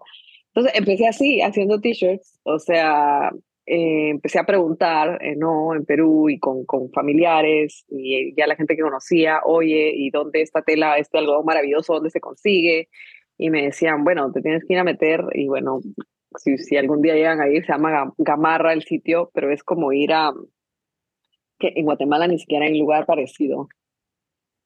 Entonces 0.55 0.79
empecé 0.79 1.09
así, 1.09 1.41
haciendo 1.41 1.81
t-shirts, 1.81 2.39
o 2.45 2.61
sea, 2.61 3.33
eh, 3.71 4.09
empecé 4.11 4.39
a 4.39 4.47
preguntar, 4.47 5.19
eh, 5.23 5.37
¿no? 5.37 5.75
En 5.75 5.85
Perú 5.85 6.31
y 6.31 6.39
con, 6.39 6.65
con, 6.65 6.91
familiares 6.91 7.85
y 7.91 8.35
ya 8.35 8.47
la 8.47 8.57
gente 8.57 8.75
que 8.75 8.83
conocía, 8.83 9.41
oye, 9.45 9.93
¿y 9.95 10.09
dónde 10.11 10.41
está 10.41 10.63
tela, 10.63 10.97
este 10.97 11.19
algodón 11.19 11.45
maravilloso, 11.45 11.93
dónde 11.93 12.09
se 12.09 12.21
consigue? 12.21 12.89
Y 13.37 13.51
me 13.51 13.65
decían, 13.65 14.05
bueno, 14.05 14.33
te 14.33 14.41
tienes 14.41 14.65
que 14.65 14.73
ir 14.73 14.79
a 14.79 14.85
meter 14.85 15.23
y 15.35 15.49
bueno, 15.49 15.81
si, 16.37 16.57
si 16.57 16.79
algún 16.79 17.03
día 17.03 17.15
llegan 17.15 17.43
a 17.43 17.49
ir, 17.49 17.67
se 17.67 17.73
llama 17.73 18.15
Gamarra 18.17 18.73
el 18.73 18.85
sitio, 18.85 19.31
pero 19.35 19.53
es 19.53 19.63
como 19.63 19.93
ir 19.93 20.15
a, 20.15 20.33
que 21.59 21.73
en 21.77 21.85
Guatemala 21.85 22.27
ni 22.27 22.39
siquiera 22.39 22.65
hay 22.65 22.73
un 22.73 22.79
lugar 22.79 23.05
parecido. 23.05 23.69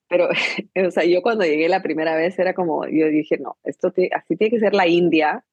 Pero, 0.08 0.28
o 0.86 0.90
sea, 0.92 1.04
yo 1.04 1.22
cuando 1.22 1.44
llegué 1.44 1.68
la 1.68 1.82
primera 1.82 2.14
vez 2.14 2.38
era 2.38 2.54
como, 2.54 2.86
yo 2.86 3.08
dije, 3.08 3.38
no, 3.38 3.56
esto 3.64 3.88
así 3.88 4.36
tiene 4.36 4.50
que 4.50 4.60
ser 4.60 4.74
la 4.74 4.86
India, 4.86 5.44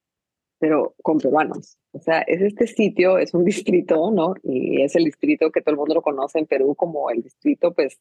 pero 0.59 0.95
con 1.01 1.17
peruanos. 1.17 1.77
O 1.91 1.99
sea, 1.99 2.21
es 2.21 2.41
este 2.41 2.67
sitio, 2.67 3.17
es 3.17 3.33
un 3.33 3.45
distrito, 3.45 4.11
¿no? 4.11 4.35
Y 4.43 4.81
es 4.81 4.95
el 4.95 5.05
distrito 5.05 5.51
que 5.51 5.61
todo 5.61 5.71
el 5.71 5.77
mundo 5.77 5.95
lo 5.95 6.01
conoce 6.01 6.39
en 6.39 6.45
Perú 6.45 6.75
como 6.75 7.09
el 7.09 7.23
distrito, 7.23 7.73
pues, 7.73 7.99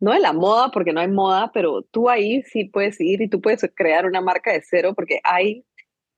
no 0.00 0.12
de 0.12 0.20
la 0.20 0.32
moda, 0.32 0.70
porque 0.72 0.92
no 0.92 1.00
hay 1.00 1.08
moda, 1.08 1.50
pero 1.54 1.82
tú 1.82 2.10
ahí 2.10 2.42
sí 2.42 2.64
puedes 2.64 3.00
ir 3.00 3.22
y 3.22 3.28
tú 3.28 3.40
puedes 3.40 3.62
crear 3.74 4.06
una 4.06 4.20
marca 4.20 4.52
de 4.52 4.62
cero, 4.62 4.92
porque 4.94 5.20
hay 5.24 5.64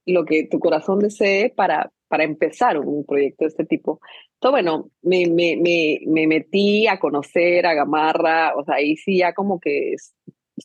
lo 0.07 0.25
que 0.25 0.47
tu 0.47 0.59
corazón 0.59 1.01
desee 1.01 1.51
para, 1.51 1.93
para 2.09 2.25
empezar 2.25 2.79
un 2.79 3.05
proyecto 3.05 3.45
de 3.45 3.49
este 3.49 3.67
tipo. 3.67 4.01
Entonces, 4.35 4.53
bueno, 4.53 4.91
me, 5.03 5.27
me, 5.27 5.57
me, 5.57 6.01
me 6.07 6.27
metí 6.27 6.87
a 6.87 6.99
conocer 6.99 7.67
a 7.67 7.75
Gamarra, 7.75 8.55
o 8.57 8.65
sea, 8.65 8.77
ahí 8.77 8.97
sí 8.97 9.19
ya 9.19 9.33
como 9.35 9.61
que 9.61 9.95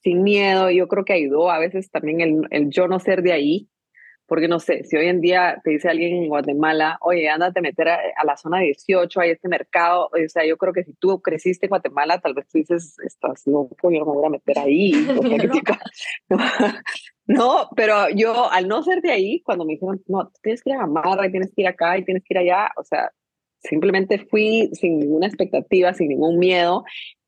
sin 0.01 0.23
miedo, 0.23 0.71
yo 0.71 0.87
creo 0.87 1.05
que 1.05 1.13
ayudó 1.13 1.51
a 1.51 1.59
veces 1.59 1.91
también 1.91 2.21
el, 2.21 2.41
el 2.49 2.69
yo 2.69 2.87
no 2.87 2.99
ser 2.99 3.21
de 3.21 3.33
ahí, 3.33 3.69
porque 4.25 4.47
no 4.47 4.59
sé, 4.59 4.83
si 4.83 4.95
hoy 4.95 5.07
en 5.07 5.21
día 5.21 5.59
te 5.63 5.71
dice 5.71 5.89
alguien 5.89 6.23
en 6.23 6.29
Guatemala, 6.29 6.97
oye, 7.01 7.27
ándate 7.29 7.59
a 7.59 7.61
meter 7.61 7.89
a, 7.89 7.99
la 8.25 8.37
zona 8.37 8.59
18, 8.59 9.19
hay 9.19 9.31
este 9.31 9.47
mercado, 9.47 10.05
o 10.05 10.29
sea, 10.29 10.45
yo 10.45 10.57
creo 10.57 10.73
que 10.73 10.83
si 10.83 10.93
tú 10.93 11.21
creciste 11.21 11.65
en 11.65 11.71
Guatemala, 11.71 12.19
tal 12.19 12.33
vez 12.33 12.47
tú 12.47 12.57
dices, 12.57 12.97
estás 13.05 13.45
loco, 13.45 13.91
yo 13.91 13.99
no 13.99 14.05
me 14.05 14.11
voy 14.13 14.25
a 14.25 14.29
meter 14.29 14.59
ahí. 14.59 14.91
no, 17.27 17.69
pero 17.75 18.09
yo, 18.15 18.49
al 18.49 18.67
no 18.67 18.81
ser 18.83 19.01
de 19.01 19.11
ahí, 19.11 19.41
cuando 19.41 19.65
me 19.65 19.73
dijeron, 19.73 20.01
no, 20.07 20.31
tienes 20.41 20.63
que 20.63 20.69
ir 20.69 20.77
a 20.77 20.79
Gamarra, 20.79 21.27
y 21.27 21.31
tienes 21.31 21.51
que 21.53 21.61
ir 21.61 21.67
acá, 21.67 21.97
y 21.97 22.05
tienes 22.05 22.23
que 22.23 22.33
ir 22.33 22.37
allá, 22.37 22.69
o 22.77 22.83
sea, 22.83 23.11
simplemente 23.59 24.19
fui 24.29 24.69
sin 24.73 24.99
ninguna 24.99 25.27
expectativa, 25.27 25.93
sin 25.93 26.09
ningún 26.09 26.37
miedo, 26.37 26.83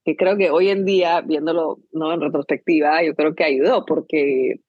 que 0.05 0.15
creo 0.15 0.38
que 0.38 0.51
hoy 0.51 0.69
en 0.69 0.86
día, 0.86 1.21
viéndolo 1.21 1.79
¿no? 1.91 2.13
en 2.13 2.21
retrospectiva, 2.21 3.03
yo 3.03 3.15
creo 3.15 3.34
que 3.34 3.43
ayudó, 3.43 3.86
porque 3.86 4.62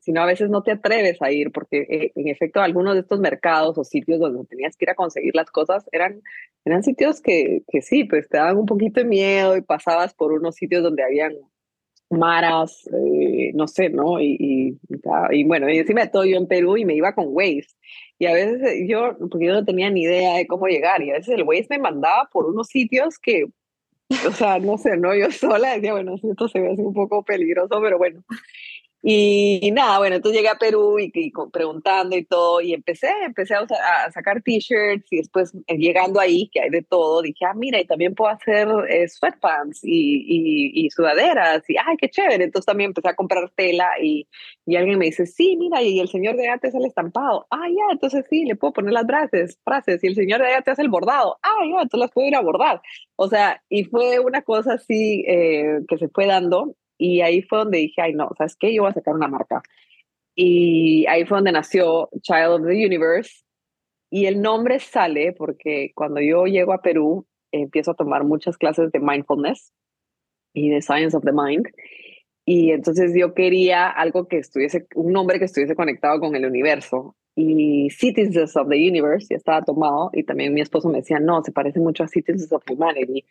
si 0.00 0.12
no 0.12 0.22
a 0.22 0.26
veces 0.26 0.50
no 0.50 0.62
te 0.62 0.72
atreves 0.72 1.20
a 1.22 1.30
ir, 1.30 1.50
porque 1.52 1.86
eh, 1.88 2.12
en 2.14 2.28
efecto 2.28 2.60
algunos 2.60 2.94
de 2.94 3.00
estos 3.00 3.20
mercados 3.20 3.78
o 3.78 3.84
sitios 3.84 4.20
donde 4.20 4.44
tenías 4.46 4.76
que 4.76 4.84
ir 4.84 4.90
a 4.90 4.94
conseguir 4.94 5.34
las 5.34 5.50
cosas 5.50 5.84
eran, 5.92 6.22
eran 6.64 6.82
sitios 6.82 7.20
que, 7.20 7.62
que 7.68 7.82
sí, 7.82 8.04
pues 8.04 8.28
te 8.28 8.38
daban 8.38 8.58
un 8.58 8.66
poquito 8.66 9.00
de 9.00 9.06
miedo 9.06 9.56
y 9.56 9.62
pasabas 9.62 10.14
por 10.14 10.32
unos 10.32 10.54
sitios 10.54 10.82
donde 10.82 11.02
habían 11.02 11.34
maras, 12.12 12.88
eh, 12.92 13.52
no 13.54 13.66
sé, 13.66 13.88
¿no? 13.88 14.20
Y, 14.20 14.36
y, 14.38 14.78
y, 15.30 15.44
bueno, 15.44 15.66
encima 15.68 16.02
de 16.02 16.08
todo 16.08 16.24
yo 16.24 16.36
en 16.36 16.46
Perú 16.46 16.76
y 16.76 16.84
me 16.84 16.94
iba 16.94 17.14
con 17.14 17.26
Waze. 17.28 17.68
Y 18.18 18.26
a 18.26 18.34
veces 18.34 18.84
yo, 18.86 19.16
porque 19.18 19.46
yo 19.46 19.52
no 19.52 19.64
tenía 19.64 19.90
ni 19.90 20.02
idea 20.02 20.36
de 20.36 20.46
cómo 20.46 20.66
llegar, 20.66 21.02
y 21.02 21.10
a 21.10 21.14
veces 21.14 21.34
el 21.34 21.44
Waze 21.44 21.66
me 21.70 21.78
mandaba 21.78 22.28
por 22.30 22.46
unos 22.46 22.68
sitios 22.68 23.18
que, 23.18 23.46
o 24.28 24.32
sea, 24.32 24.58
no 24.58 24.78
sé, 24.78 24.96
¿no? 24.96 25.14
Yo 25.14 25.30
sola 25.32 25.74
decía, 25.74 25.92
bueno, 25.92 26.14
esto 26.22 26.48
se 26.48 26.60
ve 26.60 26.72
así 26.72 26.82
un 26.82 26.94
poco 26.94 27.24
peligroso, 27.24 27.80
pero 27.80 27.98
bueno. 27.98 28.22
Y, 29.04 29.72
nada, 29.72 29.98
bueno, 29.98 30.14
entonces 30.14 30.38
llegué 30.38 30.48
a 30.48 30.58
Perú 30.58 30.96
y, 31.00 31.10
preguntando 31.52 32.16
y 32.16 32.24
todo, 32.24 32.60
y 32.60 32.72
empecé, 32.72 33.08
empecé 33.24 33.54
a, 33.56 33.66
sacar 34.12 34.42
t-shirts 34.42 35.12
y 35.12 35.16
después 35.16 35.52
eh, 35.66 35.76
llegando 35.76 36.20
ahí, 36.20 36.48
que 36.52 36.60
hay 36.60 36.70
de 36.70 36.82
todo, 36.82 37.20
dije, 37.20 37.44
ah, 37.44 37.54
mira, 37.54 37.80
y 37.80 37.84
también 37.84 38.14
puedo 38.14 38.30
hacer 38.30 38.68
eh, 38.88 39.08
sweatpants 39.08 39.80
y, 39.82 40.84
y, 40.86 40.90
sudaderas, 40.90 41.68
y 41.68 41.76
ay, 41.76 41.96
qué 41.98 42.08
chévere. 42.10 42.44
Entonces 42.44 42.66
también 42.66 42.90
empecé 42.90 43.08
a 43.08 43.16
comprar 43.16 43.50
tela 43.56 43.90
y, 44.00 44.28
y 44.66 44.76
alguien 44.76 44.98
me 44.98 45.06
dice, 45.06 45.26
sí, 45.26 45.56
mira, 45.56 45.82
y 45.82 45.98
el 45.98 46.08
señor 46.08 46.36
de 46.36 46.48
allá 46.48 46.58
te 46.58 46.68
hace 46.68 46.78
el 46.78 46.86
estampado. 46.86 47.46
Ah, 47.50 47.68
ya, 47.68 47.92
entonces 47.92 48.24
sí, 48.30 48.44
le 48.44 48.54
puedo 48.54 48.72
poner 48.72 48.92
las 48.92 49.06
frases, 49.06 49.58
frases, 49.64 50.04
y 50.04 50.06
el 50.06 50.14
señor 50.14 50.40
de 50.40 50.46
allá 50.46 50.62
te 50.62 50.70
hace 50.70 50.82
el 50.82 50.88
bordado. 50.90 51.38
Ah, 51.42 51.64
ya, 51.66 51.82
entonces 51.82 52.00
las 52.00 52.10
puedo 52.12 52.28
ir 52.28 52.36
a 52.36 52.40
bordar. 52.40 52.80
O 53.16 53.28
sea, 53.28 53.62
y 53.68 53.84
fue 53.84 54.20
una 54.20 54.42
cosa 54.42 54.74
así 54.74 55.24
eh, 55.26 55.80
que 55.88 55.98
se 55.98 56.08
fue 56.08 56.26
dando 56.26 56.76
y 57.02 57.20
ahí 57.20 57.42
fue 57.42 57.58
donde 57.58 57.78
dije, 57.78 58.00
ay, 58.00 58.14
no, 58.14 58.30
¿sabes 58.38 58.54
qué? 58.54 58.72
Yo 58.72 58.82
voy 58.82 58.92
a 58.92 58.94
sacar 58.94 59.14
una 59.14 59.26
marca. 59.26 59.60
Y 60.36 61.04
ahí 61.08 61.26
fue 61.26 61.38
donde 61.38 61.50
nació 61.50 62.08
Child 62.20 62.46
of 62.46 62.62
the 62.62 62.86
Universe. 62.86 63.42
Y 64.08 64.26
el 64.26 64.40
nombre 64.40 64.78
sale 64.78 65.32
porque 65.32 65.90
cuando 65.96 66.20
yo 66.20 66.44
llego 66.44 66.72
a 66.72 66.80
Perú, 66.80 67.26
empiezo 67.50 67.90
a 67.90 67.94
tomar 67.94 68.22
muchas 68.22 68.56
clases 68.56 68.92
de 68.92 69.00
mindfulness 69.00 69.72
y 70.54 70.70
de 70.70 70.80
Science 70.80 71.16
of 71.16 71.24
the 71.24 71.32
Mind. 71.32 71.66
Y 72.44 72.70
entonces 72.70 73.12
yo 73.16 73.34
quería 73.34 73.88
algo 73.88 74.28
que 74.28 74.38
estuviese, 74.38 74.86
un 74.94 75.12
nombre 75.12 75.40
que 75.40 75.46
estuviese 75.46 75.74
conectado 75.74 76.20
con 76.20 76.36
el 76.36 76.46
universo. 76.46 77.16
Y 77.34 77.90
Citizens 77.90 78.56
of 78.56 78.68
the 78.68 78.76
Universe 78.76 79.26
ya 79.28 79.38
estaba 79.38 79.62
tomado. 79.62 80.10
Y 80.12 80.22
también 80.22 80.54
mi 80.54 80.60
esposo 80.60 80.88
me 80.88 80.98
decía, 80.98 81.18
no, 81.18 81.42
se 81.42 81.50
parece 81.50 81.80
mucho 81.80 82.04
a 82.04 82.06
Citizens 82.06 82.52
of 82.52 82.62
Humanity. 82.70 83.24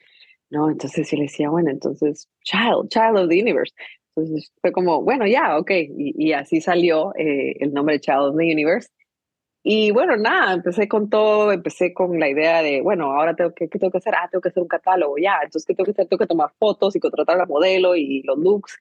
¿No? 0.52 0.70
Entonces 0.70 1.10
yo 1.10 1.18
le 1.18 1.24
decía, 1.24 1.50
bueno, 1.50 1.72
entonces, 1.72 2.30
child, 2.44 2.90
child 2.90 3.18
of 3.18 3.30
the 3.30 3.42
universe. 3.42 3.74
Entonces 4.16 4.52
fue 4.62 4.72
como, 4.72 5.02
bueno, 5.04 5.26
ya, 5.26 5.58
ok. 5.58 5.72
Y, 5.98 6.34
así 6.34 6.62
salió 6.62 7.14
eh, 7.16 7.56
el 7.60 7.74
nombre 7.74 7.96
de 7.96 8.02
Child 8.02 8.20
of 8.20 8.38
the 8.38 8.44
Universe. 8.44 8.90
Y 9.64 9.92
bueno, 9.92 10.18
nada, 10.18 10.54
empecé 10.54 10.88
con 10.88 11.10
todo, 11.10 11.52
empecé 11.52 11.94
con 11.94 12.20
la 12.20 12.30
idea 12.30 12.64
de, 12.64 12.82
bueno, 12.82 13.12
ahora 13.12 13.36
tengo 13.36 13.54
que, 13.54 13.70
¿qué 13.70 13.80
tengo 13.80 13.92
que 13.92 14.00
hacer? 14.00 14.16
Ah, 14.16 14.28
tengo 14.30 14.42
que 14.42 14.50
hacer 14.50 14.64
un 14.64 14.70
catálogo, 14.70 15.18
ya. 15.18 15.36
Entonces, 15.44 15.66
¿qué 15.66 15.76
tengo 15.76 15.86
que 15.86 15.92
hacer? 15.92 16.08
Tengo 16.08 16.20
que 16.20 16.28
tomar 16.28 16.52
fotos 16.60 16.96
y 16.96 17.00
contratar 17.00 17.36
a 17.36 17.40
la 17.40 17.46
modelo 17.46 17.96
y 17.96 18.24
los 18.24 18.38
looks. 18.40 18.78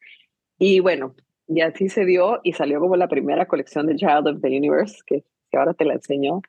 Y 0.59 0.81
bueno, 0.81 1.15
y 1.47 1.61
así 1.61 1.89
se 1.89 2.05
dio 2.05 2.41
y 2.43 2.53
salió 2.55 2.81
como 2.81 2.97
la 2.97 3.09
primera 3.09 3.47
colección 3.47 3.87
de 3.87 3.97
Child 3.97 4.29
of 4.29 4.41
the 4.41 4.49
Universe, 4.49 4.99
que, 5.07 5.25
que 5.51 5.59
ahora 5.59 5.75
te 5.75 5.85
la 5.85 5.95
enseño. 5.95 6.43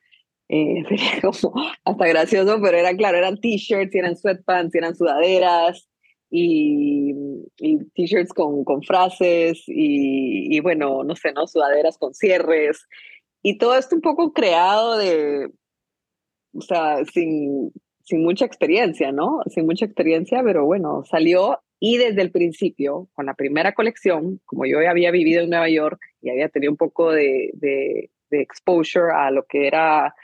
Eh, 0.48 0.82
sería 0.88 1.20
como 1.22 1.54
hasta 1.84 2.06
gracioso, 2.06 2.60
pero 2.62 2.76
era 2.76 2.94
claro, 2.96 3.18
eran 3.18 3.40
t-shirts, 3.40 3.94
eran 3.94 4.16
sweatpants, 4.16 4.74
eran 4.74 4.94
sudaderas 4.94 5.88
y, 6.30 7.14
y 7.58 7.78
t-shirts 7.94 8.32
con, 8.32 8.64
con 8.64 8.82
frases 8.82 9.62
y, 9.66 10.54
y, 10.56 10.60
bueno, 10.60 11.04
no 11.04 11.16
sé, 11.16 11.32
¿no? 11.32 11.46
Sudaderas 11.46 11.98
con 11.98 12.14
cierres 12.14 12.86
y 13.42 13.58
todo 13.58 13.76
esto 13.76 13.96
un 13.96 14.02
poco 14.02 14.32
creado 14.32 14.96
de, 14.98 15.50
o 16.54 16.60
sea, 16.60 17.04
sin, 17.06 17.72
sin 18.04 18.22
mucha 18.22 18.44
experiencia, 18.44 19.12
¿no? 19.12 19.40
Sin 19.46 19.66
mucha 19.66 19.84
experiencia, 19.84 20.42
pero 20.44 20.64
bueno, 20.64 21.02
salió 21.04 21.60
y 21.80 21.96
desde 21.96 22.22
el 22.22 22.30
principio, 22.30 23.08
con 23.12 23.26
la 23.26 23.34
primera 23.34 23.74
colección, 23.74 24.40
como 24.44 24.66
yo 24.66 24.78
había 24.88 25.10
vivido 25.10 25.42
en 25.42 25.50
Nueva 25.50 25.68
York 25.68 26.00
y 26.20 26.30
había 26.30 26.48
tenido 26.48 26.70
un 26.70 26.76
poco 26.76 27.10
de, 27.10 27.50
de, 27.54 28.10
de 28.30 28.40
exposure 28.40 29.12
a 29.12 29.32
lo 29.32 29.44
que 29.46 29.66
era 29.66 30.14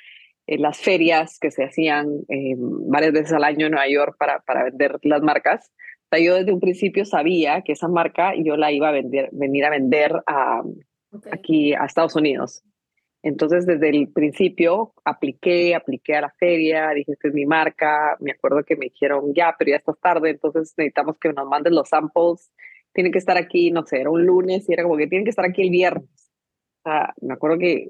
en 0.48 0.62
las 0.62 0.78
ferias 0.78 1.38
que 1.38 1.50
se 1.50 1.62
hacían 1.62 2.08
eh, 2.28 2.54
varias 2.56 3.12
veces 3.12 3.32
al 3.34 3.44
año 3.44 3.66
en 3.66 3.72
Nueva 3.72 3.88
York 3.88 4.16
para, 4.18 4.40
para 4.40 4.64
vender 4.64 4.98
las 5.02 5.20
marcas. 5.20 5.70
O 6.06 6.16
sea, 6.16 6.24
yo 6.24 6.36
desde 6.36 6.54
un 6.54 6.60
principio 6.60 7.04
sabía 7.04 7.60
que 7.60 7.72
esa 7.72 7.86
marca 7.86 8.32
yo 8.34 8.56
la 8.56 8.72
iba 8.72 8.88
a 8.88 8.92
vender, 8.92 9.28
venir 9.32 9.66
a 9.66 9.70
vender 9.70 10.10
a, 10.26 10.62
aquí 11.30 11.74
a 11.74 11.84
Estados 11.84 12.16
Unidos. 12.16 12.62
Entonces, 13.22 13.66
desde 13.66 13.90
el 13.90 14.08
principio 14.10 14.94
apliqué, 15.04 15.74
apliqué 15.74 16.14
a 16.14 16.22
la 16.22 16.30
feria, 16.38 16.90
dije, 16.94 17.12
esta 17.12 17.28
es 17.28 17.34
mi 17.34 17.44
marca. 17.44 18.16
Me 18.20 18.30
acuerdo 18.30 18.64
que 18.64 18.76
me 18.76 18.86
dijeron, 18.86 19.34
ya, 19.34 19.54
pero 19.58 19.72
ya 19.72 19.76
estás 19.76 20.00
tarde, 20.00 20.30
entonces 20.30 20.72
necesitamos 20.78 21.18
que 21.20 21.30
nos 21.34 21.46
mandes 21.46 21.74
los 21.74 21.90
samples. 21.90 22.50
Tienen 22.94 23.12
que 23.12 23.18
estar 23.18 23.36
aquí, 23.36 23.70
no 23.70 23.84
sé, 23.84 24.00
era 24.00 24.08
un 24.08 24.24
lunes 24.24 24.66
y 24.66 24.72
era 24.72 24.82
como 24.82 24.96
que 24.96 25.08
tienen 25.08 25.24
que 25.24 25.30
estar 25.30 25.44
aquí 25.44 25.60
el 25.60 25.70
viernes. 25.70 26.32
O 26.84 26.88
sea, 26.88 27.12
me 27.20 27.34
acuerdo 27.34 27.58
que 27.58 27.88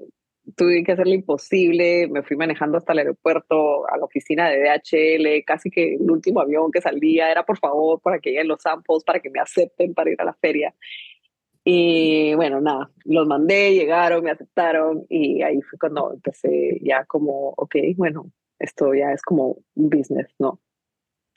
tuve 0.55 0.83
que 0.83 0.93
hacer 0.93 1.07
lo 1.07 1.13
imposible, 1.13 2.07
me 2.07 2.23
fui 2.23 2.37
manejando 2.37 2.77
hasta 2.77 2.93
el 2.93 2.99
aeropuerto, 2.99 3.87
a 3.89 3.97
la 3.97 4.05
oficina 4.05 4.49
de 4.49 4.59
DHL, 4.59 5.43
casi 5.45 5.69
que 5.69 5.95
el 5.95 6.09
último 6.09 6.41
avión 6.41 6.71
que 6.71 6.81
salía 6.81 7.31
era 7.31 7.43
por 7.43 7.57
favor 7.57 8.01
para 8.01 8.19
que 8.19 8.31
lleguen 8.31 8.47
los 8.47 8.61
samples, 8.61 9.03
para 9.03 9.19
que 9.19 9.29
me 9.29 9.39
acepten 9.39 9.93
para 9.93 10.11
ir 10.11 10.21
a 10.21 10.25
la 10.25 10.33
feria. 10.33 10.73
Y 11.63 12.33
bueno, 12.35 12.61
nada, 12.61 12.89
los 13.05 13.27
mandé, 13.27 13.73
llegaron, 13.73 14.23
me 14.23 14.31
aceptaron 14.31 15.05
y 15.09 15.41
ahí 15.41 15.61
fue 15.61 15.77
cuando 15.77 16.13
empecé 16.13 16.79
ya 16.81 17.05
como, 17.05 17.53
ok, 17.57 17.75
bueno, 17.95 18.31
esto 18.57 18.93
ya 18.93 19.11
es 19.11 19.21
como 19.21 19.57
un 19.75 19.89
business, 19.89 20.33
¿no? 20.39 20.59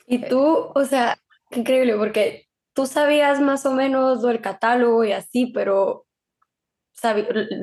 Y 0.06 0.18
tú, 0.18 0.70
o 0.74 0.84
sea, 0.84 1.18
qué 1.50 1.60
increíble, 1.60 1.96
porque 1.96 2.46
tú 2.72 2.86
sabías 2.86 3.40
más 3.40 3.66
o 3.66 3.72
menos 3.72 4.22
del 4.22 4.40
catálogo 4.40 5.04
y 5.04 5.12
así, 5.12 5.46
pero 5.52 6.06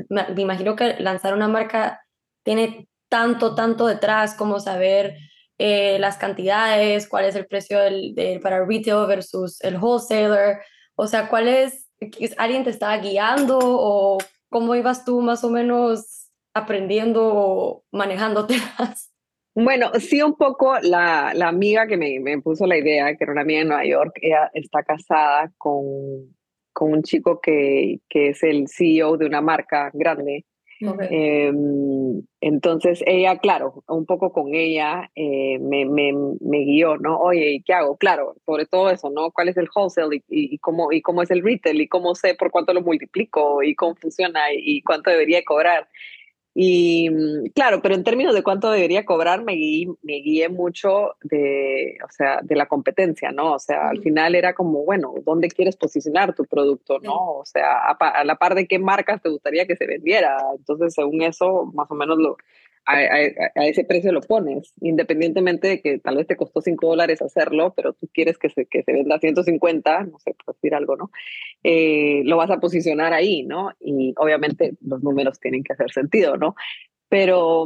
me 0.10 0.42
imagino 0.42 0.76
que 0.76 0.96
lanzar 1.00 1.34
una 1.34 1.48
marca 1.48 2.02
tiene 2.44 2.88
tanto, 3.10 3.56
tanto 3.56 3.88
detrás 3.88 4.36
como 4.36 4.60
saber 4.60 5.16
eh, 5.58 6.00
las 6.00 6.18
cantidades, 6.18 7.08
cuál 7.08 7.26
es 7.26 7.36
el 7.36 7.46
precio 7.46 7.80
del, 7.80 8.40
para 8.42 8.66
retail 8.66 9.08
versus 9.08 9.62
el 9.62 9.78
wholesaler, 9.78 10.60
o 10.96 11.08
sea, 11.08 11.28
cuál 11.28 11.48
es, 11.48 11.90
alguien 12.38 12.64
te 12.64 12.70
estaba 12.70 12.98
guiando 12.98 13.60
o 13.62 14.18
cómo 14.50 14.76
ibas 14.76 15.04
tú 15.04 15.22
más 15.22 15.44
o 15.44 15.50
menos 15.50 16.30
aprendiendo 16.54 17.22
o 17.26 17.84
manejándote 17.92 18.56
Bueno, 19.56 19.92
sí, 20.00 20.22
un 20.22 20.36
poco 20.38 20.80
la, 20.80 21.34
la 21.34 21.50
amiga 21.50 21.88
que 21.88 21.98
me, 21.98 22.20
me, 22.22 22.40
puso 22.42 22.66
la 22.66 22.78
idea, 22.78 23.14
que 23.18 23.24
era 23.26 23.34
una 23.34 23.42
amiga 23.42 23.62
en 23.62 23.68
Nueva 23.68 23.86
York, 23.86 24.14
ella 24.22 24.50
está 24.54 24.84
casada 24.84 25.52
con 25.58 26.34
con 26.80 26.94
un 26.94 27.04
chico 27.04 27.42
que, 27.42 28.00
que 28.08 28.30
es 28.30 28.42
el 28.42 28.70
CEO 28.70 29.18
de 29.18 29.26
una 29.26 29.42
marca 29.42 29.92
grande. 29.94 30.46
Em, 30.80 32.24
entonces 32.40 33.04
ella, 33.06 33.38
claro, 33.40 33.84
un 33.90 34.06
poco 34.06 34.32
con 34.32 34.56
ella 34.56 35.12
eh, 35.14 35.60
me, 35.60 35.84
me, 35.84 36.14
me, 36.40 36.60
guió, 36.60 36.96
¿no? 36.96 37.18
Oye, 37.18 37.62
¿qué 37.66 37.74
hago? 37.74 37.98
Claro, 37.98 38.36
sobre 38.46 38.66
todo 38.66 38.90
eso, 38.90 39.10
¿no? 39.10 39.32
¿Cuál 39.32 39.50
es 39.50 39.58
el 39.58 39.68
wholesale 39.76 40.24
y, 40.30 40.56
y, 40.56 40.58
cómo, 40.60 40.94
y 40.94 41.02
cómo 41.02 41.22
es 41.22 41.32
el 41.32 41.44
retail 41.44 41.82
y 41.82 41.90
cómo 41.90 42.16
sé 42.16 42.34
por 42.36 42.50
cuánto 42.50 42.74
lo 42.74 42.82
multiplico 42.82 43.62
y 43.62 43.76
cómo 43.76 43.96
funciona 43.96 44.54
y, 44.54 44.78
y 44.78 44.82
cuánto 44.82 45.10
debería 45.10 45.44
cobrar? 45.44 45.90
Y 46.62 47.10
mm, 47.10 47.52
claro, 47.56 47.82
pero 47.82 47.96
en 47.96 48.04
términos 48.04 48.36
de 48.36 48.44
cuánto 48.44 48.70
debería 48.70 49.06
cobrar, 49.06 49.46
me 49.46 49.54
guié, 49.54 49.88
me 50.02 50.16
guié 50.20 50.50
mucho 50.50 51.16
de, 51.24 51.98
o 52.06 52.12
sea, 52.12 52.42
de 52.44 52.54
la 52.58 52.66
competencia, 52.68 53.32
¿no? 53.32 53.54
O 53.54 53.60
sea, 53.60 53.88
al 53.88 54.02
final 54.02 54.36
era 54.36 54.54
como, 54.54 54.84
bueno, 54.84 55.14
¿dónde 55.26 55.48
quieres 55.48 55.78
posicionar 55.78 56.36
tu 56.36 56.44
producto, 56.44 57.00
no? 57.00 57.38
O 57.38 57.46
sea, 57.46 57.96
a, 57.98 58.24
la 58.26 58.36
par 58.36 58.56
de 58.56 58.68
qué 58.68 58.78
marcas 58.78 59.22
te 59.22 59.30
gustaría 59.30 59.66
que 59.68 59.78
se 59.78 59.88
vendiera. 59.88 60.36
Entonces, 60.54 60.96
según 60.96 61.22
eso, 61.22 61.72
más 61.74 61.90
o 61.92 61.96
menos 61.96 62.18
lo, 62.18 62.36
a, 62.86 62.96
a, 62.96 63.66
ese 63.68 63.84
precio 63.84 64.12
lo 64.12 64.22
pones, 64.22 64.74
independientemente 64.82 65.68
de 65.68 65.82
que 65.82 66.00
tal 66.00 66.18
vez 66.18 66.28
te 66.28 66.36
costó 66.36 66.62
5 66.62 66.88
dólares 66.88 67.22
hacerlo, 67.22 67.74
pero 67.76 67.94
tú 67.94 68.10
quieres 68.14 68.38
que 68.38 68.50
se, 68.50 68.66
que 68.66 68.84
se 68.84 68.94
venda 68.94 69.20
150, 69.20 70.04
no 70.06 70.20
sé, 70.20 70.36
por 70.44 70.56
decir 70.56 70.74
algo, 70.74 70.96
¿no? 70.96 71.12
eh, 71.64 72.22
lo 72.26 72.38
vas 72.38 72.50
a 72.52 72.60
posicionar 72.60 73.14
ahí, 73.14 73.44
¿no? 73.44 73.72
Y 73.80 74.14
obviamente 74.18 74.74
los 74.82 75.04
números 75.04 75.40
tienen 75.40 75.64
que 75.64 75.74
hacer 75.74 75.92
sentido, 75.92 76.38
¿no? 76.38 76.56
Pero, 77.10 77.66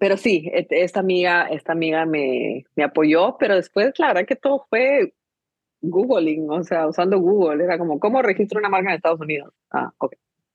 pero 0.00 0.16
sí, 0.16 0.50
e, 0.52 0.66
esta 0.70 1.00
amiga, 1.00 1.48
esta 1.48 1.72
amiga 1.72 2.06
me, 2.06 2.64
me 2.76 2.84
apoyó, 2.84 3.36
pero 3.38 3.54
después, 3.56 3.92
la 3.98 4.08
verdad 4.08 4.26
que 4.26 4.36
todo 4.36 4.66
fue 4.68 5.14
Googling, 5.82 6.50
o 6.50 6.64
sea, 6.64 6.88
usando 6.88 7.18
Google, 7.20 7.64
era 7.64 7.78
como, 7.78 8.00
¿cómo 8.00 8.22
registro 8.22 8.58
una 8.58 8.68
marca 8.68 8.90
en 8.90 8.96
Estados 8.96 9.20
Unidos? 9.20 9.54
Ah, 9.70 9.92
ok. 9.98 10.14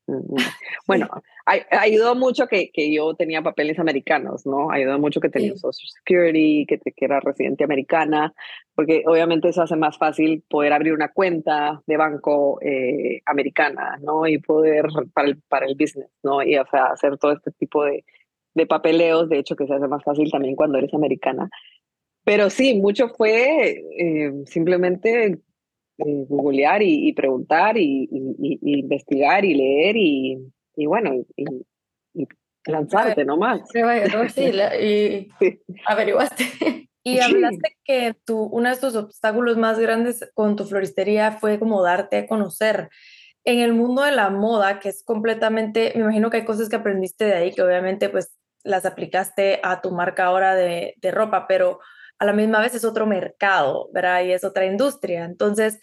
Bueno, 0.88 1.08
ayudó 1.46 2.16
mucho 2.16 2.48
que, 2.48 2.72
que, 2.72 2.92
yo 2.92 3.14
tenía 3.14 3.44
papeles 3.44 3.78
americanos, 3.78 4.46
¿no? 4.46 4.72
Ayudó 4.72 4.98
mucho 4.98 5.20
que 5.20 5.30
tenía 5.30 5.56
Social 5.56 5.88
Security, 5.88 6.66
que, 6.66 6.80
que 6.80 7.06
era 7.06 7.20
residente 7.20 7.64
americana, 7.64 8.34
porque 8.74 9.04
obviamente 9.06 9.50
eso 9.50 9.62
hace 9.62 9.76
más 9.76 9.98
fácil 9.98 10.44
poder 10.50 10.74
abrir 10.74 10.94
una 10.94 11.10
cuenta 11.10 11.82
de 11.86 11.98
banco 11.98 12.60
eh, 12.62 13.22
americana, 13.26 14.00
¿no? 14.02 14.26
Y 14.26 14.40
poder 14.40 14.88
para 15.14 15.28
el, 15.28 15.38
para 15.48 15.68
el 15.68 15.76
business, 15.76 16.10
¿no? 16.24 16.42
Y 16.42 16.58
o 16.58 16.66
sea, 16.72 16.88
hacer 16.88 17.18
todo 17.18 17.34
este 17.34 17.52
tipo 17.52 17.84
de, 17.84 18.04
de 18.56 18.66
papeleos, 18.66 19.30
de 19.30 19.40
hecho 19.40 19.56
que 19.56 19.68
se 19.68 19.74
hace 19.74 19.88
más 19.88 20.04
fácil 20.04 20.32
también 20.32 20.56
cuando 20.56 20.78
eres 20.80 20.94
americana. 20.94 21.50
Pero 22.24 22.50
sí, 22.50 22.76
mucho 22.76 23.10
fue 23.10 23.84
eh, 23.98 24.32
simplemente 24.46 25.40
eh, 26.06 26.26
googlear 26.30 26.82
y, 26.82 27.12
preguntar 27.14 27.78
y, 27.78 28.08
investigar 28.62 29.44
y 29.44 29.54
leer 29.54 29.98
y, 29.98 30.38
y 30.76 30.86
bueno, 30.86 31.14
y, 31.36 32.26
lanzarte 32.66 33.26
nomás. 33.26 33.62
Sí, 33.72 33.80
y 34.80 35.30
averiguaste. 35.86 36.88
Y 37.04 37.20
hablaste 37.20 37.78
que 37.84 38.16
tu, 38.26 38.44
uno 38.44 38.70
de 38.70 38.78
tus 38.78 38.96
obstáculos 38.96 39.58
más 39.58 39.80
grandes 39.80 40.30
con 40.34 40.56
tu 40.56 40.66
floristería 40.66 41.34
fue 41.34 41.60
como 41.60 41.82
darte 41.82 42.18
a 42.18 42.28
conocer. 42.28 42.90
En 43.44 43.60
el 43.60 43.74
mundo 43.74 44.04
de 44.04 44.12
la 44.12 44.30
moda, 44.30 44.80
que 44.80 44.90
es 44.90 45.04
completamente, 45.04 45.94
me 45.96 46.02
imagino 46.02 46.30
que 46.30 46.38
hay 46.38 46.46
cosas 46.46 46.70
que 46.70 46.76
aprendiste 46.76 47.26
de 47.26 47.34
ahí 47.34 47.54
que 47.54 47.62
obviamente 47.62 48.10
pues 48.10 48.38
las 48.64 48.86
aplicaste 48.86 49.60
a 49.64 49.82
tu 49.82 49.92
marca 49.92 50.26
ahora 50.26 50.56
de, 50.56 50.96
de 50.98 51.12
ropa, 51.12 51.48
pero 51.48 51.80
a 52.20 52.26
la 52.26 52.34
misma 52.34 52.60
vez 52.60 52.76
es 52.76 52.84
otro 52.84 53.06
mercado, 53.06 53.90
¿verdad? 53.94 54.24
Y 54.24 54.32
es 54.32 54.44
otra 54.44 54.66
industria. 54.66 55.24
Entonces, 55.24 55.80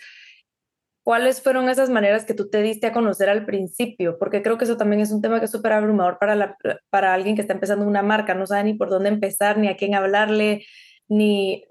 ¿cuáles 1.02 1.40
fueron 1.40 1.68
esas 1.68 1.88
maneras 1.88 2.24
que 2.26 2.34
tú 2.34 2.50
te 2.50 2.62
diste 2.62 2.86
a 2.86 2.92
conocer 2.92 3.28
al 3.30 3.46
principio? 3.46 4.18
Porque 4.18 4.42
creo 4.42 4.58
que 4.58 4.64
eso 4.64 4.76
también 4.76 5.00
es 5.00 5.10
un 5.10 5.22
tema 5.22 5.38
que 5.38 5.46
es 5.46 5.50
súper 5.50 5.72
abrumador 5.72 6.18
para, 6.18 6.56
para 6.90 7.14
alguien 7.14 7.36
que 7.36 7.42
está 7.42 7.54
empezando 7.54 7.86
una 7.86 8.02
marca, 8.02 8.34
no 8.34 8.46
sabe 8.46 8.64
ni 8.64 8.74
por 8.74 8.90
dónde 8.90 9.08
empezar, 9.08 9.56
ni 9.56 9.68
a 9.68 9.76
quién 9.76 9.94
hablarle, 9.94 10.66
ni, 11.08 11.64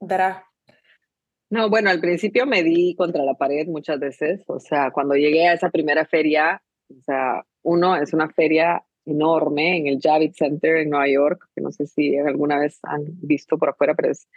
¿verdad? 0.00 0.42
No, 1.50 1.68
bueno, 1.68 1.90
al 1.90 2.00
principio 2.00 2.46
me 2.46 2.62
di 2.62 2.94
contra 2.96 3.24
la 3.24 3.34
pared 3.34 3.66
muchas 3.66 3.98
veces, 4.00 4.44
o 4.48 4.60
sea, 4.60 4.90
cuando 4.90 5.14
llegué 5.14 5.48
a 5.48 5.52
esa 5.52 5.70
primera 5.70 6.04
feria, 6.04 6.62
o 6.88 7.00
sea, 7.02 7.44
uno 7.62 7.96
es 7.96 8.12
una 8.12 8.28
feria 8.30 8.84
enorme 9.06 9.78
en 9.78 9.86
el 9.86 10.00
Javits 10.00 10.38
Center 10.38 10.76
en 10.76 10.90
Nueva 10.90 11.08
York, 11.08 11.48
que 11.54 11.60
no 11.60 11.70
sé 11.72 11.86
si 11.86 12.16
alguna 12.16 12.58
vez 12.58 12.78
han 12.82 13.04
visto 13.22 13.58
por 13.58 13.70
afuera, 13.70 13.94
pero 13.94 14.10
es, 14.10 14.28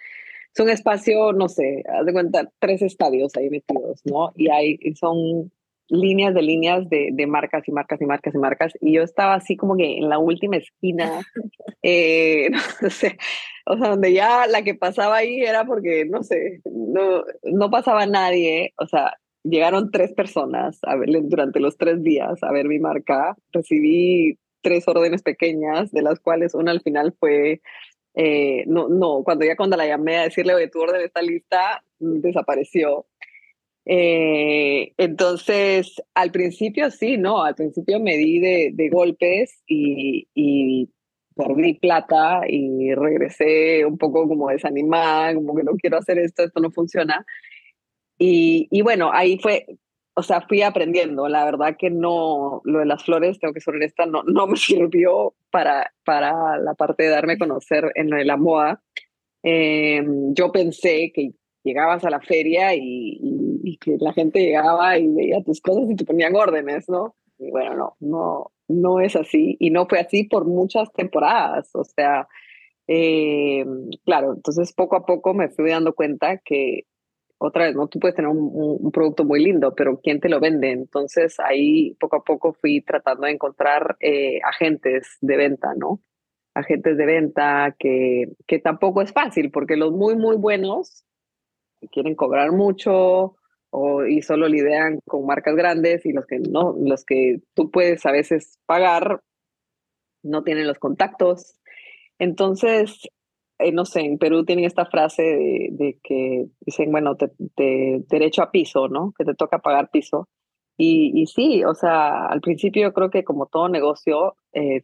un 0.60 0.70
espacio, 0.70 1.34
no 1.34 1.50
sé, 1.50 1.84
haz 1.88 2.06
de 2.06 2.14
cuenta, 2.14 2.52
tres 2.58 2.82
estadios 2.82 3.36
ahí 3.36 3.48
metidos, 3.50 4.02
¿no? 4.06 4.32
Y 4.36 4.50
hay, 4.50 4.80
son 4.96 5.52
líneas 5.90 6.34
de 6.34 6.42
líneas 6.42 6.90
de, 6.90 7.10
de, 7.14 7.28
marcas 7.28 7.68
y 7.68 7.72
marcas 7.72 8.02
y 8.02 8.06
marcas 8.06 8.34
y 8.34 8.38
marcas. 8.38 8.74
Y 8.82 8.94
yo 8.94 9.04
estaba 9.04 9.36
así 9.36 9.56
como 9.56 9.78
que 9.78 9.98
en 9.98 10.10
la 10.10 10.18
última 10.18 10.58
esquina, 10.58 11.22
eh, 11.84 12.50
no 12.82 12.90
sé, 12.90 13.18
o 13.66 13.78
sea, 13.78 13.90
donde 13.90 14.14
ya 14.14 14.48
la 14.48 14.64
que 14.64 14.76
pasaba 14.76 15.18
ahí 15.18 15.42
era 15.42 15.66
porque, 15.66 16.06
no 16.06 16.24
sé, 16.24 16.62
no, 16.66 17.24
no 17.44 17.70
pasaba 17.70 18.06
nadie, 18.06 18.74
o 18.78 18.88
sea, 18.88 19.14
llegaron 19.44 19.92
tres 19.92 20.14
personas 20.14 20.80
a 20.84 20.96
ver, 20.96 21.10
durante 21.24 21.60
los 21.60 21.78
tres 21.78 22.02
días 22.04 22.42
a 22.44 22.52
ver 22.52 22.68
mi 22.68 22.80
marca, 22.80 23.36
recibí 23.52 24.38
tres 24.62 24.88
órdenes 24.88 25.24
pequeñas, 25.24 25.92
de 25.92 26.02
las 26.02 26.20
cuales 26.20 26.54
una 26.56 26.72
al 26.72 26.82
final 26.82 27.16
fue, 27.20 27.62
eh, 28.16 28.64
no, 28.68 28.90
no, 28.90 29.24
cuando 29.24 29.46
ya 29.46 29.56
cuando 29.56 29.78
la 29.78 29.88
llamé 29.88 30.18
a 30.18 30.24
decirle, 30.24 30.56
oye, 30.56 30.70
tu 30.70 30.82
orden 30.82 31.02
está 31.02 31.22
lista, 31.22 31.84
mm, 32.00 32.20
desapareció. 32.22 33.06
Eh, 33.86 34.94
entonces, 34.98 36.02
al 36.14 36.32
principio 36.32 36.92
sí, 36.92 37.18
¿no? 37.18 37.44
Al 37.44 37.56
principio 37.56 38.00
me 38.02 38.18
di 38.18 38.40
de, 38.40 38.72
de 38.74 38.90
golpes 38.90 39.62
y, 39.66 40.28
y, 40.36 40.90
perdí 41.38 41.76
plata 41.76 42.42
y 42.50 42.94
regresé 42.96 43.86
un 43.86 43.98
poco 43.98 44.28
como 44.28 44.50
desanimada, 44.50 45.36
como 45.36 45.56
que 45.56 45.64
no 45.64 45.74
quiero 45.74 45.98
hacer 45.98 46.18
esto, 46.18 46.44
esto 46.44 46.60
no 46.60 46.72
funciona. 46.72 47.26
Y, 48.18 48.68
y 48.72 48.82
bueno, 48.82 49.12
ahí 49.14 49.38
fue, 49.40 49.68
o 50.18 50.24
sea, 50.24 50.42
fui 50.42 50.64
aprendiendo. 50.64 51.28
La 51.28 51.46
verdad 51.46 51.78
que 51.78 51.92
no, 51.92 52.62
lo 52.64 52.80
de 52.80 52.86
las 52.88 53.04
flores, 53.04 53.40
tengo 53.40 53.54
que 53.54 53.62
ser 53.62 53.76
honesta, 53.76 54.08
no, 54.08 54.24
no 54.24 54.48
me 54.48 54.58
sirvió 54.58 55.36
para, 55.52 55.94
para 56.04 56.58
la 56.58 56.74
parte 56.74 57.04
de 57.04 57.10
darme 57.10 57.34
a 57.34 57.38
conocer 57.38 57.92
en 57.94 58.10
la 58.10 58.36
moda. 58.36 58.82
Em, 59.44 60.34
yo 60.34 60.52
pensé 60.52 61.12
que 61.14 61.34
llegabas 61.64 62.04
a 62.04 62.10
la 62.10 62.20
feria 62.20 62.74
y, 62.74 63.20
y, 63.64 63.78
que 63.78 63.98
la 64.00 64.12
gente 64.12 64.40
llegaba 64.40 64.98
y 64.98 65.08
veía 65.08 65.44
tus 65.44 65.62
cosas 65.62 65.88
y 65.88 65.96
te 65.96 66.04
ponían 66.04 66.36
órdenes, 66.36 66.90
¿no? 66.90 67.16
Y 67.38 67.52
bueno, 67.52 67.76
no, 67.76 67.96
no, 68.00 68.52
no 68.68 69.00
es 69.00 69.16
así. 69.16 69.56
Y 69.60 69.70
no 69.70 69.86
fue 69.86 70.00
así 70.00 70.24
por 70.24 70.46
muchas 70.46 70.92
temporadas. 70.94 71.70
O 71.76 71.84
sea, 71.84 72.28
eh, 72.88 73.64
claro, 74.04 74.34
entonces 74.34 74.74
poco 74.74 74.96
a 74.96 75.06
poco 75.06 75.36
me 75.36 75.50
fui 75.50 75.70
dando 75.70 75.94
cuenta 75.94 76.38
que 76.38 76.86
otra 77.40 77.66
vez, 77.66 77.76
¿no? 77.76 77.88
Tú 77.88 78.00
puedes 78.00 78.16
tener 78.16 78.30
un, 78.30 78.92
producto 78.92 79.24
muy 79.24 79.44
lindo, 79.44 79.74
pero 79.76 80.00
¿quién 80.02 80.20
te 80.20 80.30
lo 80.30 80.40
vende? 80.40 80.72
Entonces 80.72 81.40
ahí 81.40 81.96
poco 82.00 82.18
a 82.18 82.24
poco 82.24 82.54
fui 82.54 82.82
tratando 82.82 83.26
de 83.26 83.34
encontrar 83.34 83.98
eh, 84.00 84.40
agentes 84.44 85.18
de 85.22 85.38
venta, 85.38 85.74
¿no? 85.76 86.02
Agentes 86.54 86.98
de 86.98 87.06
venta 87.06 87.76
que, 87.78 88.34
que 88.48 88.60
tampoco 88.60 89.02
es 89.02 89.14
fácil, 89.14 89.52
porque 89.52 89.76
los 89.76 89.92
muy, 89.92 90.16
muy 90.16 90.38
buenos 90.38 91.06
quieren 91.92 92.16
cobrar 92.16 92.52
mucho 92.52 93.36
o, 93.70 94.06
y 94.06 94.22
solo 94.22 94.48
lidian 94.48 95.00
con 95.06 95.26
marcas 95.26 95.56
grandes 95.56 96.06
y 96.06 96.14
los 96.14 96.26
que 96.26 96.40
no, 96.40 96.76
los 96.80 97.06
que 97.06 97.42
tú 97.54 97.70
puedes 97.70 98.06
a 98.06 98.12
veces 98.12 98.60
pagar 98.66 99.22
no 100.24 100.44
tienen 100.44 100.68
los 100.68 100.80
contactos. 100.80 101.60
Entonces, 102.20 103.08
eh, 103.60 103.72
no 103.72 103.86
sé, 103.86 104.02
en 104.02 104.18
Perú 104.18 104.46
tienen 104.46 104.66
esta 104.66 104.86
frase 104.86 105.24
de, 105.24 106.00
que 106.04 106.46
dicen, 106.62 106.92
bueno, 106.92 107.16
te, 107.16 107.32
derecho 108.08 108.44
a 108.44 108.52
piso, 108.52 108.88
¿no? 108.88 109.14
Que 109.18 109.26
te 109.26 109.34
toca 109.34 109.60
pagar 109.60 109.90
piso. 109.90 110.30
Y, 110.78 111.12
y, 111.20 111.28
sí, 111.28 111.64
o 111.66 111.74
sea, 111.74 112.28
al 112.28 112.42
principio 112.42 112.84
yo 112.84 112.94
creo 112.94 113.10
que 113.10 113.24
como 113.24 113.48
todo 113.48 113.68
negocio, 113.70 114.36
eh, 114.54 114.84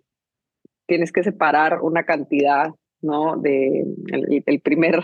tienes 0.87 1.11
que 1.11 1.23
separar 1.23 1.81
una 1.81 2.03
cantidad, 2.03 2.71
¿no? 3.01 3.37
De 3.37 3.85
el, 4.45 4.61
primer, 4.61 5.03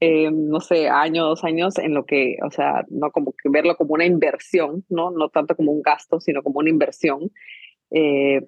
eh, 0.00 0.30
no 0.32 0.60
sé, 0.60 0.88
año, 0.88 1.24
dos 1.24 1.44
años 1.44 1.78
en 1.78 1.94
lo 1.94 2.04
que, 2.06 2.36
o 2.44 2.50
sea, 2.50 2.84
no 2.90 3.12
como 3.12 3.32
que 3.32 3.48
verlo 3.48 3.76
como 3.76 3.94
una 3.94 4.06
inversión, 4.06 4.84
¿no? 4.88 5.10
No 5.12 5.28
tanto 5.28 5.56
como 5.56 5.72
un 5.72 5.82
gasto, 5.82 6.20
sino 6.20 6.42
como 6.42 6.60
una 6.60 6.70
inversión. 6.70 7.30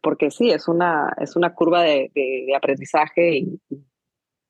porque 0.03 0.31
sí, 0.31 0.51
es 0.51 0.69
una, 0.69 1.15
es 1.21 1.37
una 1.37 1.55
curva 1.55 1.83
de, 1.83 2.11
de, 2.15 2.45
de 2.47 2.57
aprendizaje 2.57 3.39
y, 3.39 3.61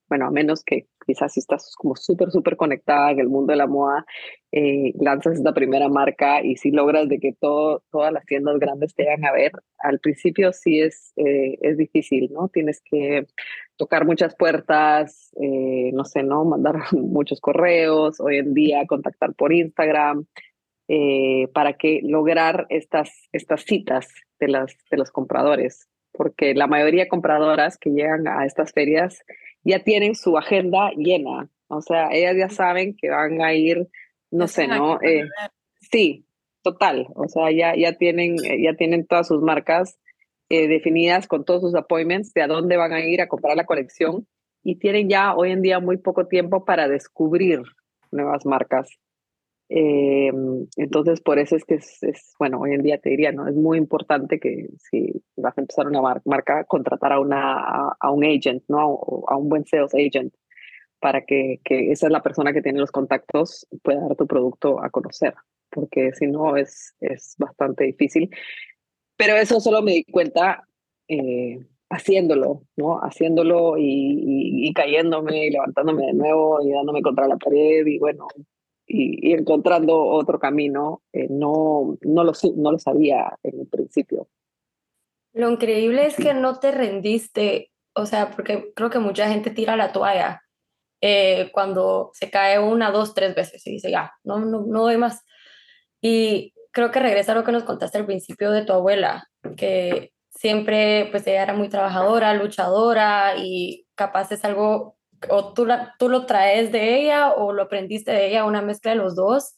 bueno, 0.08 0.26
a 0.26 0.30
menos 0.30 0.62
que 0.64 0.86
quizás 1.06 1.32
si 1.32 1.40
estás 1.40 1.74
como 1.76 1.96
súper, 1.96 2.30
súper 2.30 2.56
conectada 2.56 3.10
en 3.10 3.20
el 3.20 3.28
mundo 3.28 3.52
de 3.52 3.56
la 3.56 3.66
moda, 3.66 4.04
eh, 4.52 4.92
lanzas 5.00 5.34
esta 5.34 5.52
primera 5.54 5.88
marca 5.88 6.42
y 6.42 6.56
si 6.56 6.70
logras 6.70 7.08
de 7.08 7.18
que 7.18 7.32
todo, 7.32 7.82
todas 7.90 8.12
las 8.12 8.24
tiendas 8.26 8.58
grandes 8.58 8.94
te 8.94 9.04
vayan 9.04 9.24
a 9.24 9.32
ver, 9.32 9.52
al 9.78 10.00
principio 10.00 10.52
sí 10.52 10.80
es, 10.80 11.12
eh, 11.16 11.58
es 11.62 11.76
difícil, 11.76 12.30
¿no? 12.32 12.48
Tienes 12.48 12.80
que 12.84 13.26
tocar 13.76 14.04
muchas 14.06 14.34
puertas, 14.36 15.30
eh, 15.40 15.90
no 15.92 16.04
sé, 16.04 16.22
¿no? 16.22 16.44
Mandar 16.44 16.76
muchos 16.92 17.40
correos, 17.40 18.20
hoy 18.20 18.38
en 18.38 18.54
día 18.54 18.86
contactar 18.86 19.34
por 19.34 19.52
Instagram, 19.52 20.26
para 21.52 21.72
que 21.72 22.00
lograr 22.04 22.66
estas, 22.68 23.10
estas 23.32 23.62
citas 23.62 24.06
de, 24.38 24.46
las, 24.46 24.76
de 24.88 24.96
los 24.96 25.10
compradores, 25.10 25.88
porque 26.16 26.54
la 26.54 26.66
mayoría 26.66 27.04
de 27.04 27.08
compradoras 27.08 27.78
que 27.78 27.90
llegan 27.90 28.26
a 28.28 28.44
estas 28.44 28.72
ferias, 28.72 29.22
ya 29.64 29.82
tienen 29.82 30.14
su 30.14 30.36
agenda 30.38 30.90
llena. 30.96 31.48
O 31.68 31.80
sea, 31.80 32.08
ellas 32.12 32.36
ya 32.38 32.48
saben 32.48 32.96
que 32.96 33.10
van 33.10 33.42
a 33.42 33.54
ir, 33.54 33.88
no 34.30 34.46
sé, 34.46 34.68
¿no? 34.68 35.00
Eh, 35.02 35.28
sí, 35.80 36.24
total. 36.62 37.08
O 37.14 37.28
sea, 37.28 37.50
ya, 37.50 37.74
ya, 37.76 37.92
tienen, 37.92 38.36
eh, 38.44 38.62
ya 38.62 38.74
tienen 38.74 39.06
todas 39.06 39.28
sus 39.28 39.42
marcas 39.42 39.98
eh, 40.48 40.68
definidas 40.68 41.26
con 41.26 41.44
todos 41.44 41.62
sus 41.62 41.74
appointments 41.74 42.32
de 42.32 42.42
a 42.42 42.46
dónde 42.46 42.76
van 42.76 42.92
a 42.92 43.04
ir 43.04 43.20
a 43.20 43.28
comprar 43.28 43.56
la 43.56 43.66
colección 43.66 44.26
y 44.62 44.76
tienen 44.76 45.08
ya 45.08 45.34
hoy 45.34 45.50
en 45.50 45.62
día 45.62 45.80
muy 45.80 45.96
poco 45.96 46.28
tiempo 46.28 46.64
para 46.64 46.88
descubrir 46.88 47.62
nuevas 48.12 48.46
marcas. 48.46 48.88
Eh, 49.68 50.30
entonces, 50.76 51.20
por 51.20 51.38
eso 51.38 51.56
es 51.56 51.64
que 51.64 51.74
es, 51.74 52.34
bueno, 52.38 52.60
hoy 52.60 52.72
en 52.72 52.82
día 52.82 52.98
te 52.98 53.10
diría, 53.10 53.32
¿no? 53.32 53.48
Es 53.48 53.54
muy 53.54 53.78
importante 53.78 54.38
que 54.38 54.68
si 54.78 55.12
vas 55.36 55.56
a 55.58 55.60
empezar 55.60 55.86
una 55.88 56.20
marca, 56.24 56.64
contratar 56.64 57.12
a, 57.12 57.20
una, 57.20 57.90
a, 57.98 58.10
un 58.10 58.24
agent, 58.24 58.62
¿no? 58.68 59.24
A, 59.28 59.36
un 59.36 59.48
buen 59.48 59.64
sales 59.66 59.94
agent, 59.94 60.32
para 61.00 61.24
que, 61.24 61.60
que 61.64 61.92
esa 61.92 62.06
es 62.06 62.12
la 62.12 62.22
persona 62.22 62.52
que 62.52 62.62
tiene 62.62 62.80
los 62.80 62.92
contactos 62.92 63.66
pueda 63.82 64.00
dar 64.00 64.16
tu 64.16 64.26
producto 64.26 64.82
a 64.82 64.90
conocer. 64.90 65.34
porque 65.70 66.12
si 66.12 66.26
no 66.26 66.56
es, 66.56 66.94
es 67.00 67.34
bastante 67.38 67.84
difícil. 67.84 68.30
Pero 69.16 69.36
eso 69.36 69.60
solo 69.60 69.82
me 69.82 69.92
di 69.92 70.04
cuenta 70.04 70.66
eh, 71.08 71.58
haciéndolo, 71.90 72.62
¿no? 72.76 72.98
Haciéndolo 73.00 73.76
y, 73.78 74.66
y, 74.68 74.72
cayéndome 74.74 75.46
y 75.46 75.50
levantándome 75.50 76.06
de 76.06 76.12
nuevo 76.14 76.60
y 76.62 76.72
dándome 76.72 77.02
contra 77.02 77.28
la 77.28 77.36
pared 77.36 77.86
y 77.86 77.98
bueno, 77.98 78.26
y, 78.86 79.32
encontrando 79.32 79.98
otro 80.04 80.38
camino. 80.38 81.02
Eh, 81.12 81.26
no, 81.30 81.98
no, 82.02 82.24
lo, 82.24 82.32
no 82.56 82.72
lo 82.72 82.78
sabía 82.78 83.36
en 83.42 83.60
el 83.60 83.66
principio. 83.66 84.28
Lo 85.32 85.50
increíble 85.50 86.06
es 86.06 86.16
que 86.16 86.32
no 86.32 86.58
te 86.58 86.72
rendiste, 86.72 87.70
o 87.94 88.06
sea, 88.06 88.30
porque 88.30 88.72
creo 88.74 88.88
que 88.88 88.98
mucha 88.98 89.28
gente 89.28 89.50
tira 89.50 89.76
la 89.76 89.92
toalla 89.92 90.42
eh, 91.02 91.50
cuando 91.52 92.10
se 92.14 92.30
cae 92.30 92.58
una, 92.58 92.90
dos, 92.90 93.14
tres 93.14 93.34
veces 93.34 93.66
y 93.66 93.72
dice, 93.72 93.90
ya, 93.90 94.14
no, 94.24 94.38
no, 94.38 94.62
no 94.62 94.82
doy 94.82 94.96
más. 94.96 95.24
Y 96.00 96.54
creo 96.72 96.90
que 96.90 97.00
regresa 97.00 97.32
a 97.32 97.34
lo 97.34 97.44
que 97.44 97.52
nos 97.52 97.64
contaste 97.64 97.98
al 97.98 98.06
principio 98.06 98.50
de 98.50 98.64
tu 98.64 98.72
abuela, 98.72 99.28
que 99.56 100.12
siempre, 100.30 101.08
pues 101.10 101.26
ella 101.26 101.42
era 101.42 101.54
muy 101.54 101.68
trabajadora, 101.68 102.34
luchadora 102.34 103.34
y 103.36 103.86
capaz 103.94 104.32
es 104.32 104.44
algo, 104.44 104.95
o 105.30 105.52
tú, 105.52 105.66
tú 105.98 106.08
lo 106.08 106.26
traes 106.26 106.72
de 106.72 107.00
ella 107.00 107.32
o 107.32 107.52
lo 107.52 107.62
aprendiste 107.62 108.12
de 108.12 108.28
ella, 108.28 108.44
una 108.44 108.62
mezcla 108.62 108.92
de 108.92 108.98
los 108.98 109.14
dos, 109.14 109.56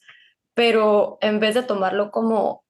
pero 0.54 1.18
en 1.20 1.40
vez 1.40 1.54
de 1.54 1.62
tomarlo 1.62 2.10
como 2.10 2.64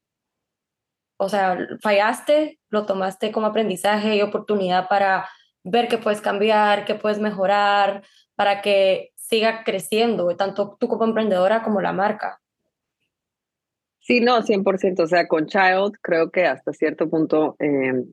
o 1.19 1.29
sea, 1.29 1.59
fallaste, 1.83 2.59
lo 2.71 2.87
tomaste 2.87 3.33
como 3.33 3.49
aprendizaje 3.49 4.17
y 4.17 4.23
oportunidad 4.23 4.89
para 4.89 5.29
ver 5.65 5.89
qué 5.89 5.99
puedes 5.99 6.21
cambiar, 6.21 6.85
qué 6.85 6.95
puedes 6.95 7.19
mejorar, 7.19 8.05
para 8.37 8.63
que 8.63 9.11
siga 9.17 9.65
creciendo, 9.65 10.35
tanto 10.37 10.77
tú 10.79 10.87
como 10.89 11.05
emprendedora 11.05 11.63
como 11.63 11.81
la 11.81 11.93
marca. 11.93 12.41
Sí, 13.99 14.21
no, 14.21 14.41
100%. 14.43 15.03
O 15.03 15.07
sea, 15.07 15.27
con 15.27 15.47
Child 15.47 15.99
creo 16.01 16.31
que 16.31 16.47
hasta 16.47 16.73
cierto 16.73 17.11
punto, 17.11 17.57
eh, 17.59 18.05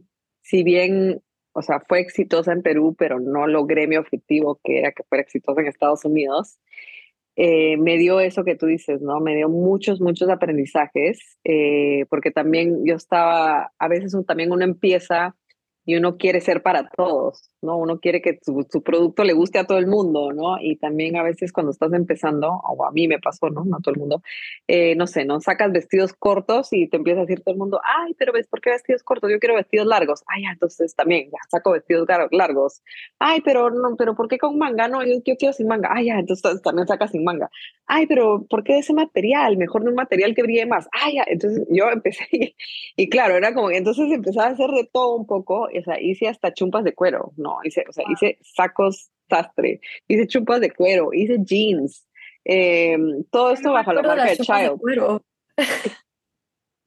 si 0.42 0.64
bien, 0.64 1.22
o 1.56 1.62
sea, 1.62 1.80
fue 1.80 2.02
exitosa 2.02 2.52
en 2.52 2.62
Perú, 2.62 2.96
pero 2.98 3.22
no 3.22 3.48
logré 3.48 3.88
mi 3.88 3.96
objetivo, 3.96 4.60
que 4.62 4.80
era 4.80 4.92
que 4.92 5.04
fuera 5.04 5.22
exitosa 5.22 5.62
en 5.62 5.68
Estados 5.68 6.04
Unidos, 6.04 6.60
eh, 7.38 7.78
me 7.78 7.98
dio 7.98 8.20
eso 8.20 8.44
que 8.44 8.56
tú 8.56 8.66
dices, 8.66 9.02
¿no? 9.02 9.22
Me 9.22 9.36
dio 9.38 9.48
muchos, 9.48 10.02
muchos 10.02 10.28
aprendizajes, 10.30 11.38
eh, 11.46 12.06
porque 12.10 12.32
también 12.32 12.86
yo 12.86 12.96
estaba, 12.96 13.72
a 13.80 13.88
veces 13.88 14.14
también 14.28 14.52
uno 14.52 14.66
empieza 14.66 15.36
y 15.86 15.96
uno 15.96 16.18
quiere 16.18 16.42
ser 16.42 16.62
para 16.62 16.90
todos, 16.90 17.50
¿no? 17.66 17.78
Uno 17.78 18.00
quiere 18.00 18.22
que 18.22 18.40
su, 18.42 18.66
producto 18.84 19.24
le 19.24 19.34
guste 19.34 19.60
a 19.60 19.66
todo 19.66 19.78
el 19.78 19.88
mundo, 19.88 20.32
¿no? 20.32 20.58
Y 20.62 20.78
también 20.78 21.18
a 21.18 21.24
veces 21.24 21.52
cuando 21.52 21.72
estás 21.72 21.92
empezando, 21.94 22.50
o 22.50 22.86
a 22.86 22.92
mí 22.92 23.08
me 23.08 23.20
pasó, 23.20 23.50
¿no? 23.50 23.66
No 23.66 23.78
a 23.78 23.80
todo 23.82 23.94
el 23.94 24.00
mundo, 24.00 24.22
eh, 24.68 24.96
no 24.96 25.08
sé, 25.08 25.26
¿no? 25.26 25.42
Sacas 25.42 25.72
vestidos 25.72 26.14
cortos 26.14 26.72
y 26.72 26.88
te 26.88 26.98
empieza 26.98 27.22
a 27.22 27.26
decir 27.26 27.42
todo 27.42 27.54
el 27.54 27.60
mundo, 27.60 27.82
ay, 27.84 28.14
pero 28.18 28.32
ves, 28.34 28.48
¿por 28.48 28.62
qué 28.62 28.70
vestidos 28.70 29.04
cortos? 29.04 29.30
Yo 29.32 29.40
quiero 29.40 29.56
vestidos 29.56 29.88
largos. 29.88 30.24
Ay, 30.28 30.46
entonces 30.46 30.96
también, 30.96 31.30
ya, 31.32 31.40
saco 31.50 31.72
vestidos 31.72 32.08
largos. 32.32 32.82
Ay, 33.20 33.42
pero 33.44 33.70
no, 33.70 33.96
pero 33.98 34.16
¿por 34.16 34.28
qué 34.28 34.38
con 34.38 34.58
manga? 34.58 34.88
No, 34.88 35.04
yo, 35.04 35.22
quiero 35.38 35.54
sin 35.54 35.68
manga. 35.68 35.90
Ay, 35.92 36.06
ya, 36.08 36.20
entonces 36.20 36.62
también 36.62 36.88
sacas 36.88 37.12
sin 37.12 37.24
manga. 37.24 37.50
Ay, 37.88 38.08
pero 38.08 38.46
¿por 38.50 38.64
qué 38.64 38.80
ese 38.80 38.94
material? 38.94 39.58
Mejor 39.58 39.84
de 39.84 39.90
un 39.90 39.96
material 39.96 40.34
que 40.36 40.44
brille 40.44 40.66
más. 40.66 40.88
Ay, 40.92 41.16
ya, 41.16 41.24
entonces 41.28 41.66
yo 41.70 41.90
empecé 41.92 42.26
y, 42.32 42.56
y 42.96 43.10
claro, 43.10 43.36
era 43.36 43.54
como, 43.54 43.72
entonces 43.72 44.12
empezaba 44.12 44.48
a 44.48 44.52
hacer 44.52 44.70
de 44.70 44.90
todo 44.92 45.16
un 45.16 45.26
poco, 45.26 45.64
o 45.64 45.84
sea, 45.84 46.00
hice 46.02 46.28
hasta 46.28 46.54
chumpas 46.54 46.84
de 46.84 46.94
cuero, 46.94 47.34
¿no? 47.38 47.55
Hice, 47.64 47.84
o 47.88 47.94
sea, 47.94 48.06
hice 48.12 48.38
sacos 48.42 49.12
sastre, 49.30 49.80
hice 50.08 50.28
chumpas 50.28 50.62
de 50.62 50.72
cuero, 50.72 51.10
hice 51.14 51.38
jeans, 51.44 52.08
em, 52.44 53.24
todo 53.32 53.52
esto 53.52 53.72
bajo 53.72 53.94
la 53.94 54.02
marca 54.02 54.26
de 54.26 54.38
Child. 54.38 55.22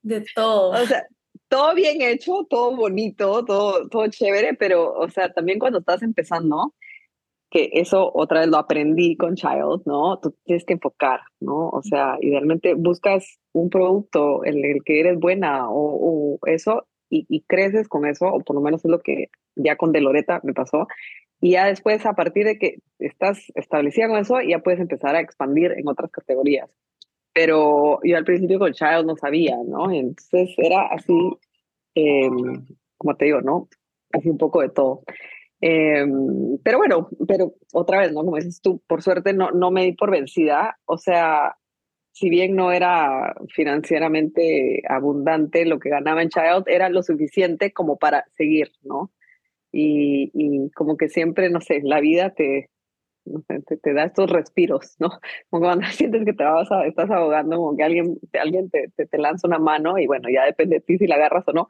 De, 0.00 0.24
todo. 0.34 0.70
O 0.70 0.86
sea, 0.86 1.06
todo 1.48 1.74
bien 1.74 2.00
hecho, 2.00 2.46
todo 2.48 2.74
bonito, 2.74 3.44
todo, 3.44 3.88
todo 3.88 4.06
chévere, 4.06 4.54
pero, 4.54 4.94
o 4.94 5.10
sea, 5.10 5.32
también 5.32 5.58
cuando 5.58 5.80
estás 5.80 6.02
empezando, 6.02 6.72
que 7.50 7.70
eso 7.72 8.10
otra 8.14 8.40
vez 8.40 8.48
lo 8.48 8.58
aprendí 8.58 9.16
con 9.16 9.34
Child, 9.34 9.82
¿no? 9.86 10.18
Tú 10.20 10.34
tienes 10.44 10.64
que 10.64 10.74
enfocar, 10.74 11.20
¿no? 11.40 11.68
O 11.70 11.82
sea, 11.82 12.16
idealmente 12.20 12.74
buscas 12.74 13.38
un 13.52 13.70
producto 13.70 14.44
en 14.44 14.64
el 14.64 14.84
que 14.84 15.00
eres 15.00 15.18
buena 15.18 15.68
o, 15.68 16.36
o 16.36 16.46
eso 16.46 16.86
y, 17.10 17.26
y, 17.28 17.42
creces 17.42 17.88
con 17.88 18.06
eso, 18.06 18.26
o 18.26 18.40
por 18.40 18.56
lo 18.56 18.62
menos 18.62 18.84
es 18.84 18.90
lo 18.90 19.00
que 19.00 19.30
ya 19.56 19.76
con 19.76 19.92
Deloreta 19.92 20.40
me 20.42 20.54
pasó, 20.54 20.86
y 21.40 21.52
ya 21.52 21.66
después, 21.66 22.04
a 22.04 22.14
partir 22.14 22.44
de 22.44 22.58
que 22.58 22.78
estás 22.98 23.52
establecida 23.54 24.08
con 24.08 24.18
eso, 24.18 24.40
ya 24.40 24.58
puedes 24.58 24.80
empezar 24.80 25.14
a 25.14 25.20
expandir 25.20 25.72
en 25.72 25.86
otras 25.88 26.10
categorías. 26.10 26.68
Pero 27.32 28.00
yo 28.02 28.16
al 28.16 28.24
principio 28.24 28.58
con 28.58 28.72
Child 28.72 29.06
no 29.06 29.16
sabía, 29.16 29.56
¿no? 29.64 29.90
Entonces 29.92 30.54
era 30.58 30.88
así, 30.88 31.14
em, 31.94 32.66
como 32.96 33.16
te 33.16 33.26
digo, 33.26 33.40
¿no? 33.40 33.68
Así 34.12 34.28
un 34.28 34.38
poco 34.38 34.62
de 34.62 34.70
todo. 34.70 35.02
Em, 35.60 36.58
pero 36.64 36.78
bueno, 36.78 37.08
pero 37.28 37.54
otra 37.72 38.00
vez, 38.00 38.12
¿no? 38.12 38.24
Como 38.24 38.36
dices 38.36 38.60
tú, 38.60 38.82
por 38.88 39.02
suerte 39.02 39.32
no, 39.32 39.50
no 39.52 39.70
me 39.70 39.84
di 39.84 39.92
por 39.92 40.10
vencida. 40.10 40.78
O 40.86 40.98
sea, 40.98 41.56
si 42.12 42.30
bien 42.30 42.56
no 42.56 42.72
era 42.72 43.34
financieramente 43.54 44.82
abundante 44.88 45.64
lo 45.64 45.78
que 45.78 45.90
ganaba 45.90 46.22
en 46.22 46.30
Child, 46.30 46.64
era 46.66 46.88
lo 46.88 47.02
suficiente 47.02 47.72
como 47.72 47.96
para 47.96 48.24
seguir, 48.36 48.72
¿no? 48.82 49.12
y, 49.72 50.30
y 50.34 50.70
como 50.70 50.96
que 50.96 51.08
siempre, 51.08 51.50
no 51.50 51.60
sé, 51.60 51.80
la 51.82 52.00
vida 52.00 52.30
te, 52.30 52.70
te, 53.66 53.76
te, 53.76 53.92
da 53.92 54.04
estos 54.04 54.30
respiros, 54.30 54.96
¿no? 54.98 55.10
Como 55.50 55.64
cuando 55.64 55.86
sientes 55.92 56.24
que 56.24 56.32
te 56.32 56.44
vas 56.44 56.70
a, 56.72 56.86
estás 56.86 57.10
ahogando, 57.10 57.56
como 57.56 57.76
que 57.76 57.84
alguien, 57.84 58.18
alguien 58.40 58.70
te, 58.70 58.88
te, 58.96 59.06
te, 59.06 59.18
lanza 59.18 59.46
una 59.46 59.58
mano 59.58 59.98
y 59.98 60.06
bueno, 60.06 60.28
ya 60.30 60.44
depende 60.44 60.76
de 60.76 60.80
ti 60.80 60.98
si 60.98 61.06
la 61.06 61.16
agarras 61.16 61.44
o 61.48 61.52
no. 61.52 61.68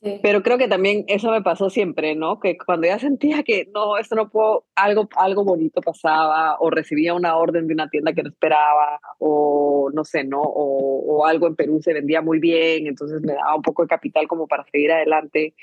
Sí. 0.00 0.20
Pero 0.22 0.42
creo 0.44 0.58
que 0.58 0.68
también 0.68 1.04
eso 1.08 1.30
me 1.32 1.42
pasó 1.42 1.70
siempre, 1.70 2.14
¿no? 2.14 2.38
Que 2.38 2.56
cuando 2.56 2.86
ya 2.86 3.00
sentía 3.00 3.42
que 3.42 3.68
no, 3.74 3.98
esto 3.98 4.14
no 4.14 4.30
puedo, 4.30 4.64
algo, 4.76 5.08
algo 5.16 5.44
bonito 5.44 5.80
pasaba, 5.80 6.56
o 6.60 6.70
recibía 6.70 7.14
una 7.14 7.36
orden 7.36 7.66
de 7.66 7.74
una 7.74 7.88
tienda 7.88 8.12
que 8.12 8.22
no 8.22 8.28
esperaba, 8.28 9.00
o 9.18 9.90
no 9.92 10.04
sé, 10.04 10.22
¿no? 10.22 10.40
O, 10.40 11.16
o 11.16 11.26
algo 11.26 11.48
en 11.48 11.56
Perú 11.56 11.80
se 11.82 11.92
vendía 11.92 12.22
muy 12.22 12.38
bien, 12.38 12.86
entonces 12.86 13.20
me 13.22 13.32
daba 13.32 13.56
un 13.56 13.62
poco 13.62 13.82
de 13.82 13.88
capital 13.88 14.28
como 14.28 14.46
para 14.46 14.64
seguir 14.70 14.92
adelante. 14.92 15.54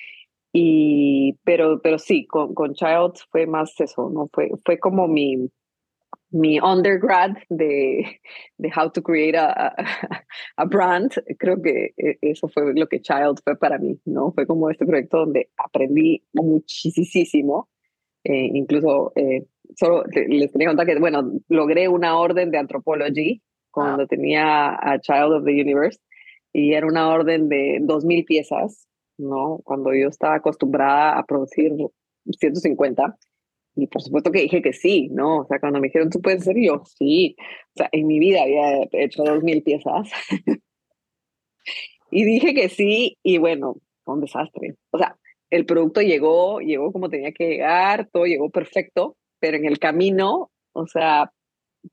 Y, 0.52 1.38
pero, 1.44 1.82
pero 1.82 1.98
sí, 1.98 2.26
con, 2.28 2.54
con 2.54 2.74
Child 2.74 3.14
fue 3.30 3.46
más 3.48 3.80
eso, 3.80 4.10
¿no? 4.10 4.30
Fue, 4.34 4.50
fue 4.66 4.80
como 4.80 5.08
mi, 5.08 5.50
mi 6.36 6.60
undergrad 6.60 7.38
de, 7.50 8.20
de 8.58 8.72
how 8.76 8.90
to 8.92 9.02
create 9.02 9.38
a, 9.38 9.74
a, 10.58 10.66
brand. 10.66 11.12
Creo 11.40 11.62
que 11.62 11.94
e, 11.98 12.18
eso 12.22 12.48
fue 12.48 12.74
lo 12.74 12.88
que 12.88 13.02
Child 13.02 13.40
fue 13.44 13.58
para 13.58 13.78
mí, 13.78 14.00
¿no? 14.06 14.32
Fue 14.34 14.46
como 14.46 14.70
este 14.70 14.86
proyecto 14.86 15.20
donde 15.20 15.50
aprendí 15.58 16.24
muchísimo. 16.34 17.70
Eh, 18.24 18.50
incluso, 18.54 19.14
eh, 19.16 19.46
solo 19.76 20.04
les 20.14 20.52
tenía 20.52 20.68
que 20.68 20.76
contar 20.76 20.88
que, 20.88 21.00
bueno, 21.00 21.32
logré 21.48 21.88
una 21.88 22.18
orden 22.18 22.52
de 22.52 22.58
anthropology 22.58 23.42
cuando 23.72 24.04
ah. 24.04 24.08
tenía 24.08 24.76
a 24.76 25.00
Child 25.00 25.34
of 25.34 25.46
the 25.46 25.52
Universe 25.52 26.00
y 26.54 26.74
era 26.74 26.88
una 26.88 27.10
orden 27.10 27.50
de 27.50 27.80
2.000 27.82 28.26
piezas 28.26 28.88
¿no? 29.18 29.60
Cuando 29.64 29.94
yo 29.94 30.08
estaba 30.10 30.36
acostumbrada 30.36 31.18
a 31.18 31.26
producir 31.26 31.72
150. 32.26 33.18
Y 33.76 33.88
por 33.88 34.02
supuesto 34.02 34.32
que 34.32 34.42
dije 34.42 34.62
que 34.62 34.74
sí, 34.74 35.10
¿no? 35.12 35.40
O 35.40 35.46
sea, 35.48 35.60
cuando 35.60 35.80
me 35.80 35.88
dijeron, 35.88 36.10
¿tú 36.10 36.22
puedes 36.22 36.44
ser 36.44 36.56
yo? 36.58 36.84
Sí. 36.98 37.36
O 37.40 37.78
sea, 37.78 37.90
en 37.92 38.08
mi 38.08 38.20
vida 38.20 38.44
había 38.44 38.88
hecho 38.94 39.24
dos 39.24 39.44
mil 39.44 39.64
piezas. 39.64 40.10
y 42.12 42.24
dije 42.24 42.54
que 42.54 42.70
sí, 42.70 43.18
y 43.22 43.38
bueno, 43.38 43.76
fue 44.04 44.16
un 44.16 44.22
desastre. 44.22 44.76
O 44.92 44.98
sea, 44.98 45.18
el 45.50 45.66
producto 45.66 46.02
llegó, 46.02 46.60
llegó 46.62 46.92
como 46.92 47.10
tenía 47.10 47.34
que 47.34 47.48
llegar, 47.48 48.10
todo 48.12 48.26
llegó 48.26 48.50
perfecto, 48.50 49.18
pero 49.40 49.58
en 49.58 49.66
el 49.66 49.80
camino, 49.80 50.52
o 50.74 50.88
sea, 50.88 51.32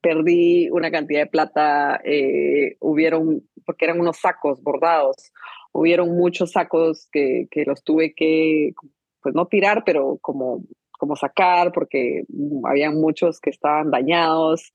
perdí 0.01 0.71
una 0.71 0.91
cantidad 0.91 1.21
de 1.21 1.27
plata, 1.27 2.01
eh, 2.05 2.77
hubieron, 2.81 3.49
porque 3.67 3.87
eran 3.87 4.01
unos 4.01 4.19
sacos 4.19 4.63
bordados, 4.63 5.33
hubieron 5.73 6.17
muchos 6.17 6.53
sacos 6.53 7.09
que, 7.11 7.49
que 7.51 7.65
los 7.65 7.83
tuve 7.83 8.15
que, 8.15 8.73
pues 9.21 9.35
no 9.35 9.47
tirar, 9.47 9.83
pero 9.85 10.19
como, 10.21 10.65
como 11.03 11.17
sacar, 11.17 11.73
porque 11.73 12.23
había 12.63 12.93
muchos 12.93 13.41
que 13.41 13.51
estaban 13.51 13.91
dañados. 13.91 14.73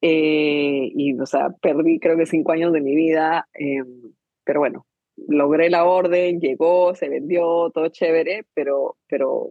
Eh, 0.00 0.90
y, 0.94 1.20
o 1.20 1.26
sea, 1.26 1.50
perdí 1.60 2.00
creo 2.00 2.16
que 2.16 2.24
cinco 2.24 2.52
años 2.52 2.72
de 2.72 2.80
mi 2.80 2.94
vida, 2.96 3.46
eh, 3.52 3.84
pero 4.42 4.60
bueno, 4.60 4.86
logré 5.28 5.68
la 5.68 5.84
orden, 5.84 6.40
llegó, 6.40 6.94
se 6.94 7.10
vendió, 7.10 7.70
todo 7.74 7.88
chévere, 7.88 8.46
pero, 8.54 8.96
pero 9.06 9.50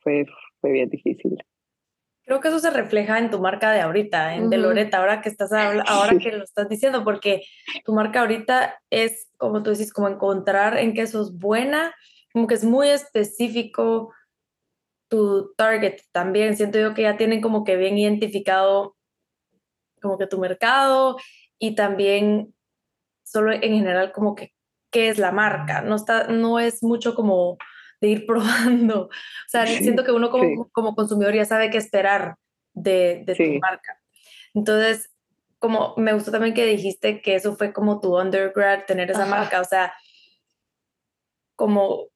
fue, 0.00 0.26
fue 0.60 0.72
bien 0.72 0.90
difícil. 0.90 1.38
Creo 2.26 2.40
que 2.40 2.48
eso 2.48 2.58
se 2.58 2.70
refleja 2.70 3.18
en 3.18 3.30
tu 3.30 3.40
marca 3.40 3.72
de 3.72 3.80
ahorita, 3.80 4.34
en 4.34 4.42
uh 4.42 4.46
-huh. 4.46 4.50
de 4.50 4.58
Loreta, 4.58 4.98
ahora 4.98 5.22
que 5.22 5.30
estás 5.30 5.52
ahora 5.86 6.18
que 6.18 6.32
lo 6.32 6.44
estás 6.44 6.68
diciendo, 6.68 7.02
porque 7.02 7.44
tu 7.86 7.94
marca 7.94 8.20
ahorita 8.20 8.78
es, 8.90 9.30
como 9.38 9.62
tú 9.62 9.70
dices, 9.70 9.90
como 9.90 10.08
encontrar 10.08 10.76
en 10.76 10.92
qué 10.92 11.06
sos 11.06 11.38
buena, 11.38 11.94
como 12.30 12.46
que 12.46 12.56
es 12.56 12.64
muy 12.64 12.90
específico 12.90 14.12
tu 15.10 15.52
target 15.56 16.00
también. 16.12 16.56
Siento 16.56 16.78
yo 16.78 16.94
que 16.94 17.02
ya 17.02 17.18
tienen 17.18 17.42
como 17.42 17.64
que 17.64 17.76
bien 17.76 17.98
identificado 17.98 18.96
como 20.00 20.16
que 20.16 20.26
tu 20.26 20.38
mercado 20.38 21.18
y 21.58 21.74
también 21.74 22.54
solo 23.22 23.52
en 23.52 23.60
general 23.60 24.12
como 24.12 24.34
que 24.34 24.54
qué 24.90 25.08
es 25.08 25.18
la 25.18 25.30
marca, 25.30 25.82
no, 25.82 25.94
está, 25.94 26.26
no 26.28 26.58
es 26.58 26.82
mucho 26.82 27.14
como 27.14 27.58
de 28.00 28.08
ir 28.08 28.26
probando, 28.26 29.02
o 29.04 29.10
sea, 29.48 29.66
siento 29.66 30.04
que 30.04 30.12
uno 30.12 30.30
como, 30.30 30.68
como 30.70 30.94
consumidor 30.94 31.34
ya 31.34 31.44
sabe 31.44 31.70
qué 31.70 31.78
esperar 31.78 32.36
de, 32.72 33.22
de 33.26 33.34
tu 33.34 33.58
marca. 33.60 34.00
Entonces, 34.54 35.12
como 35.58 35.94
me 35.96 36.12
gustó 36.12 36.32
también 36.32 36.54
que 36.54 36.66
dijiste 36.66 37.20
que 37.20 37.34
eso 37.34 37.54
fue 37.54 37.72
como 37.72 38.00
tu 38.00 38.18
undergrad, 38.18 38.84
tener 38.86 39.10
esa 39.10 39.26
marca, 39.26 39.60
o 39.60 39.64
sea, 39.64 39.92
como, 41.54 42.08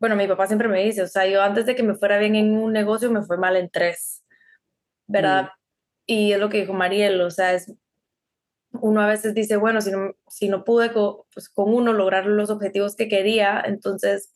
bueno, 0.00 0.16
mi 0.16 0.26
papá 0.26 0.46
siempre 0.46 0.68
me 0.68 0.82
dice, 0.82 1.02
o 1.02 1.06
sea, 1.06 1.26
yo 1.26 1.42
antes 1.42 1.66
de 1.66 1.74
que 1.74 1.82
me 1.82 1.94
fuera 1.94 2.18
bien 2.18 2.36
en 2.36 2.56
un 2.56 2.72
negocio, 2.72 3.10
me 3.10 3.22
fue 3.22 3.36
mal 3.36 3.56
en 3.56 3.70
tres, 3.70 4.24
¿verdad? 5.06 5.44
Mm. 5.44 5.48
Y 6.06 6.32
es 6.32 6.38
lo 6.38 6.48
que 6.48 6.60
dijo 6.60 6.72
Mariel, 6.72 7.20
o 7.20 7.30
sea, 7.30 7.54
es, 7.54 7.72
uno 8.72 9.00
a 9.00 9.06
veces 9.06 9.34
dice, 9.34 9.56
bueno, 9.56 9.80
si 9.80 9.90
no, 9.90 10.12
si 10.28 10.48
no 10.48 10.64
pude 10.64 10.92
con, 10.92 11.16
pues, 11.32 11.48
con 11.48 11.72
uno 11.72 11.92
lograr 11.92 12.26
los 12.26 12.50
objetivos 12.50 12.96
que 12.96 13.08
quería, 13.08 13.62
entonces, 13.64 14.32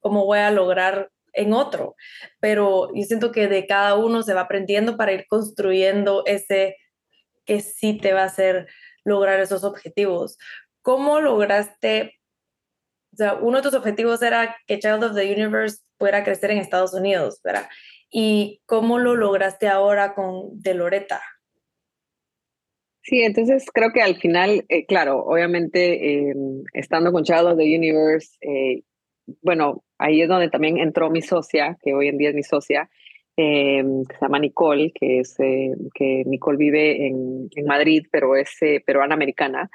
¿cómo 0.00 0.24
voy 0.24 0.38
a 0.38 0.50
lograr 0.50 1.10
en 1.32 1.52
otro? 1.52 1.94
Pero 2.40 2.90
yo 2.94 3.02
siento 3.04 3.32
que 3.32 3.48
de 3.48 3.66
cada 3.66 3.96
uno 3.96 4.22
se 4.22 4.34
va 4.34 4.42
aprendiendo 4.42 4.96
para 4.96 5.12
ir 5.12 5.26
construyendo 5.28 6.22
ese 6.26 6.76
que 7.44 7.60
sí 7.60 7.98
te 7.98 8.12
va 8.12 8.22
a 8.22 8.26
hacer 8.26 8.68
lograr 9.04 9.40
esos 9.40 9.64
objetivos. 9.64 10.38
¿Cómo 10.82 11.20
lograste? 11.20 12.19
O 13.12 13.16
sea, 13.16 13.34
uno 13.34 13.58
de 13.58 13.62
tus 13.62 13.74
objetivos 13.74 14.22
era 14.22 14.56
que 14.66 14.78
Child 14.78 15.04
of 15.04 15.14
the 15.14 15.32
Universe 15.32 15.78
pudiera 15.98 16.24
crecer 16.24 16.50
en 16.50 16.58
Estados 16.58 16.94
Unidos, 16.94 17.40
¿verdad? 17.42 17.66
¿Y 18.10 18.60
cómo 18.66 18.98
lo 18.98 19.14
lograste 19.16 19.68
ahora 19.68 20.14
con 20.14 20.60
De 20.60 20.74
Loreta? 20.74 21.20
Sí, 23.02 23.22
entonces 23.22 23.64
creo 23.72 23.92
que 23.92 24.02
al 24.02 24.16
final, 24.16 24.64
eh, 24.68 24.86
claro, 24.86 25.24
obviamente 25.24 26.30
em, 26.30 26.62
estando 26.74 27.12
con 27.12 27.24
Child 27.24 27.46
of 27.46 27.58
the 27.58 27.76
Universe, 27.76 28.36
eh, 28.40 28.82
bueno, 29.42 29.82
ahí 29.98 30.20
es 30.22 30.28
donde 30.28 30.50
también 30.50 30.78
entró 30.78 31.10
mi 31.10 31.22
socia, 31.22 31.78
que 31.82 31.94
hoy 31.94 32.08
en 32.08 32.18
día 32.18 32.30
es 32.30 32.34
mi 32.34 32.42
socia, 32.42 32.90
Em, 33.42 34.04
que 34.04 34.16
se 34.16 34.20
llama 34.20 34.38
Nicole, 34.38 34.92
que 34.92 35.20
es 35.20 35.38
eh, 35.40 35.72
que 35.94 36.24
Nicole 36.26 36.58
vive 36.58 37.06
en, 37.06 37.48
en 37.56 37.64
Madrid, 37.64 38.06
pero 38.12 38.36
es 38.36 38.50
eh, 38.60 38.82
peruana 38.84 39.14
americana. 39.14 39.70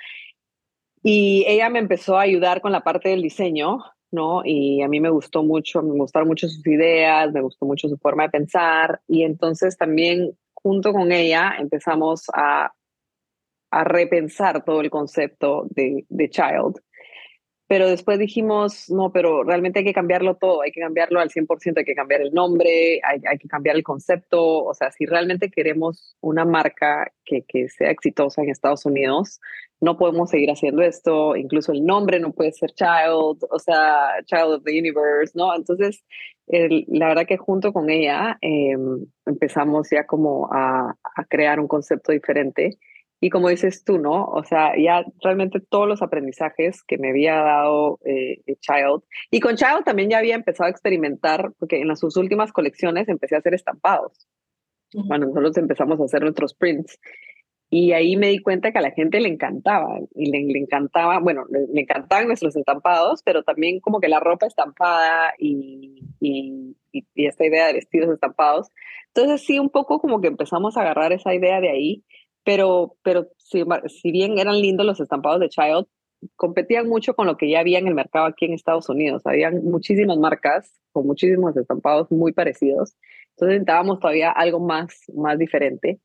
Y 1.07 1.45
ella 1.47 1.69
me 1.69 1.77
empezó 1.77 2.17
a 2.17 2.21
ayudar 2.21 2.61
con 2.61 2.71
la 2.71 2.83
parte 2.83 3.09
del 3.09 3.21
diseño, 3.21 3.77
¿no? 4.09 4.41
Y 4.43 4.81
a 4.81 4.87
mí 4.87 4.99
me 4.99 5.11
gustó 5.11 5.43
mucho, 5.43 5.83
me 5.83 5.91
gustaron 5.99 6.27
mucho 6.27 6.47
sus 6.47 6.65
ideas, 6.65 7.31
me 7.31 7.41
gustó 7.41 7.67
mucho 7.67 7.87
su 7.87 7.95
forma 7.97 8.23
de 8.23 8.29
pensar. 8.29 9.01
Y 9.07 9.21
entonces 9.21 9.77
también 9.77 10.35
junto 10.55 10.93
con 10.93 11.11
ella 11.11 11.57
empezamos 11.59 12.23
a, 12.33 12.73
a 13.69 13.83
repensar 13.83 14.65
todo 14.65 14.81
el 14.81 14.89
concepto 14.89 15.67
de, 15.69 16.07
de 16.09 16.27
Child 16.31 16.81
pero 17.67 17.89
después 17.89 18.19
dijimos, 18.19 18.89
no, 18.89 19.11
pero 19.11 19.43
realmente 19.43 19.79
hay 19.79 19.85
que 19.85 19.93
cambiarlo 19.93 20.35
todo, 20.35 20.61
hay 20.61 20.71
que 20.71 20.81
cambiarlo 20.81 21.19
al 21.19 21.29
100%, 21.29 21.77
hay 21.77 21.85
que 21.85 21.95
cambiar 21.95 22.21
el 22.21 22.31
nombre, 22.31 23.01
hay, 23.03 23.21
hay 23.27 23.37
que 23.39 23.47
cambiar 23.47 23.75
el 23.75 23.83
concepto, 23.83 24.63
o 24.63 24.73
sea, 24.75 24.91
si 24.91 25.05
realmente 25.07 25.49
queremos 25.49 26.15
una 26.21 26.45
marca 26.45 27.11
que, 27.23 27.43
que, 27.47 27.67
sea 27.69 27.89
exitosa 27.89 28.43
en 28.43 28.49
Estados 28.49 28.85
Unidos, 28.85 29.39
no 29.81 29.97
podemos 29.97 30.29
seguir 30.29 30.51
haciendo 30.51 30.83
esto, 30.83 31.35
incluso 31.35 31.71
el 31.71 31.83
nombre 31.83 32.19
no 32.19 32.33
puede 32.33 32.51
ser 32.51 32.71
Child, 32.71 33.45
o 33.49 33.59
sea, 33.59 34.23
Child 34.25 34.53
of 34.53 34.63
the 34.63 34.77
Universe, 34.77 35.33
¿no? 35.35 35.55
Entonces, 35.55 36.03
la 36.47 37.07
verdad 37.07 37.25
que 37.25 37.37
junto 37.37 37.73
con 37.73 37.89
ella 37.89 38.37
em, 38.41 39.07
empezamos 39.25 39.89
ya 39.89 40.05
como 40.05 40.47
a, 40.51 40.95
a 41.15 41.25
crear 41.25 41.59
un 41.59 41.67
concepto 41.67 42.11
diferente 42.11 42.77
y 43.21 43.29
como 43.29 43.49
dices 43.49 43.83
tú, 43.83 43.97
¿no? 43.97 44.25
O 44.25 44.43
sea, 44.43 44.73
ya 44.77 45.03
realmente 45.23 45.59
todos 45.59 45.87
los 45.87 46.01
aprendizajes 46.01 46.83
que 46.83 46.97
me 46.97 47.09
había 47.09 47.35
dado 47.35 47.99
eh, 48.05 48.41
Child, 48.59 49.03
y 49.31 49.39
con 49.39 49.55
Child 49.55 49.83
también 49.85 50.09
ya 50.09 50.19
había 50.19 50.35
empezado 50.35 50.67
a 50.67 50.71
experimentar, 50.71 51.53
porque 51.57 51.79
en 51.79 51.87
las, 51.87 51.99
sus 51.99 52.17
últimas 52.17 52.51
colecciones 52.51 53.07
empecé 53.07 53.35
a 53.35 53.39
hacer 53.39 53.53
estampados. 53.53 54.27
Cuando 55.07 55.27
nosotros 55.27 55.57
empezamos 55.57 55.99
a 55.99 56.05
hacer 56.05 56.21
nuestros 56.21 56.53
prints. 56.53 56.99
Y 57.69 57.91
ahí 57.91 58.15
me 58.15 58.29
di 58.29 58.41
cuenta 58.41 58.71
que 58.71 58.77
a 58.77 58.81
la 58.81 58.91
gente 58.91 59.19
le 59.19 59.27
encantaba, 59.27 59.97
y 60.13 60.31
le, 60.31 60.43
le 60.43 60.59
encantaba, 60.59 61.19
bueno, 61.19 61.45
le, 61.49 61.81
encantaban 61.81 62.27
nuestros 62.27 62.55
estampados, 62.55 63.21
pero 63.23 63.43
también 63.43 63.79
como 63.79 63.99
que 63.99 64.07
la 64.07 64.19
ropa 64.19 64.45
estampada 64.45 65.33
y, 65.39 66.03
y, 66.21 66.77
y 66.91 67.25
esta 67.25 67.45
idea 67.45 67.67
de 67.67 67.73
vestidos 67.73 68.13
estampados. 68.13 68.69
Entonces 69.07 69.45
sí, 69.45 69.57
un 69.57 69.69
poco 69.69 69.99
como 69.99 70.21
que 70.21 70.27
empezamos 70.27 70.77
a 70.77 70.81
agarrar 70.81 71.11
esa 71.11 71.33
idea 71.33 71.59
de 71.59 71.69
ahí 71.69 72.03
pero, 72.45 72.95
pero 73.03 73.27
si, 73.37 73.63
si 73.87 74.11
bien 74.11 74.37
eran 74.37 74.61
lindos 74.61 74.85
los 74.85 74.99
estampados 75.01 75.41
de 75.41 75.49
Child, 75.49 75.87
competían 76.35 76.87
mucho 76.87 77.15
con 77.15 77.27
lo 77.27 77.37
que 77.37 77.49
ya 77.49 77.59
había 77.59 77.79
en 77.79 77.87
el 77.87 77.95
mercado 77.95 78.27
aquí 78.27 78.45
en 78.45 78.53
Estados 78.53 78.87
Unidos. 78.87 79.23
Habían 79.25 79.63
muchísimas 79.63 80.17
marcas 80.17 80.79
con 80.91 81.07
muchísimos 81.07 81.57
estampados 81.57 82.11
muy 82.11 82.31
parecidos. 82.31 82.95
Entonces 83.31 83.55
necesitábamos 83.55 83.99
todavía 83.99 84.31
algo 84.31 84.59
más, 84.59 85.03
más 85.13 85.37
diferente. 85.37 85.99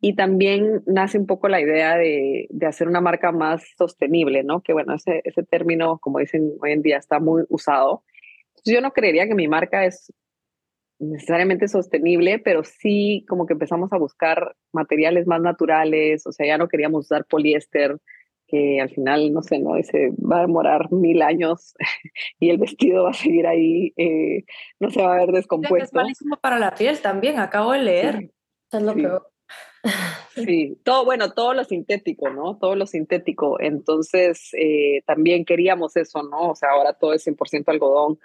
Y 0.00 0.14
también 0.14 0.82
nace 0.86 1.18
un 1.18 1.26
poco 1.26 1.48
la 1.48 1.60
idea 1.60 1.96
de, 1.96 2.46
de, 2.50 2.66
hacer 2.66 2.88
una 2.88 3.00
marca 3.00 3.32
más 3.32 3.62
sostenible, 3.78 4.44
¿no? 4.44 4.62
Que 4.62 4.72
bueno, 4.72 4.94
ese, 4.94 5.20
ese 5.24 5.42
término, 5.42 5.98
como 5.98 6.18
dicen 6.18 6.52
hoy 6.60 6.72
en 6.72 6.82
día, 6.82 6.98
está 6.98 7.20
muy 7.20 7.44
usado. 7.48 8.02
Entonces, 8.48 8.74
yo 8.74 8.80
no 8.80 8.92
creería 8.92 9.26
que 9.26 9.34
mi 9.34 9.48
marca 9.48 9.84
es 9.84 10.12
necesariamente 10.98 11.68
sostenible, 11.68 12.38
pero 12.38 12.64
sí 12.64 13.24
como 13.28 13.46
que 13.46 13.52
empezamos 13.52 13.92
a 13.92 13.98
buscar 13.98 14.56
materiales 14.72 15.26
más 15.26 15.40
naturales, 15.40 16.26
o 16.26 16.32
sea, 16.32 16.46
ya 16.46 16.58
no 16.58 16.68
queríamos 16.68 17.06
usar 17.06 17.24
poliéster, 17.26 17.98
que 18.48 18.80
al 18.80 18.90
final, 18.90 19.32
no 19.32 19.42
sé, 19.42 19.58
no 19.58 19.76
ese 19.76 20.10
va 20.18 20.38
a 20.38 20.42
demorar 20.42 20.92
mil 20.92 21.22
años 21.22 21.74
y 22.40 22.50
el 22.50 22.58
vestido 22.58 23.04
va 23.04 23.10
a 23.10 23.14
seguir 23.14 23.46
ahí, 23.46 23.92
eh, 23.96 24.44
no 24.78 24.90
se 24.90 25.02
va 25.02 25.14
a 25.14 25.18
ver 25.18 25.32
descompuesto. 25.32 25.84
Es 25.84 25.92
malísimo 25.92 26.36
para 26.36 26.58
la 26.58 26.74
piel 26.74 27.00
también, 27.00 27.38
acabo 27.38 27.72
de 27.72 27.82
leer. 27.82 28.30
Sí, 28.70 28.80
lo 28.80 28.94
sí. 30.34 30.80
todo, 30.84 31.04
bueno, 31.04 31.32
todo 31.32 31.54
lo 31.54 31.64
sintético, 31.64 32.30
¿no? 32.30 32.58
Todo 32.58 32.74
lo 32.74 32.86
sintético. 32.86 33.60
Entonces, 33.60 34.50
eh, 34.54 35.02
también 35.06 35.44
queríamos 35.44 35.96
eso, 35.96 36.22
¿no? 36.22 36.50
O 36.50 36.54
sea, 36.54 36.70
ahora 36.70 36.94
todo 36.94 37.12
es 37.12 37.26
100% 37.26 37.68
algodón. 37.68 38.18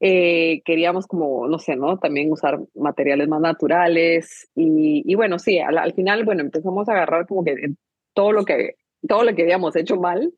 Eh, 0.00 0.62
queríamos 0.64 1.06
como, 1.06 1.48
no 1.48 1.58
sé, 1.58 1.74
¿no? 1.76 1.98
También 1.98 2.30
usar 2.30 2.60
materiales 2.74 3.28
más 3.28 3.40
naturales 3.40 4.48
y, 4.54 5.02
y 5.04 5.14
bueno, 5.16 5.38
sí, 5.38 5.58
al, 5.58 5.78
al, 5.78 5.92
final, 5.92 6.24
bueno, 6.24 6.42
empezamos 6.42 6.88
a 6.88 6.92
agarrar 6.92 7.26
como 7.26 7.44
que 7.44 7.74
todo 8.14 8.32
lo 8.32 8.44
que, 8.44 8.76
todo 9.06 9.24
lo 9.24 9.34
que 9.34 9.42
habíamos 9.42 9.74
hecho 9.76 9.96
mal 9.96 10.32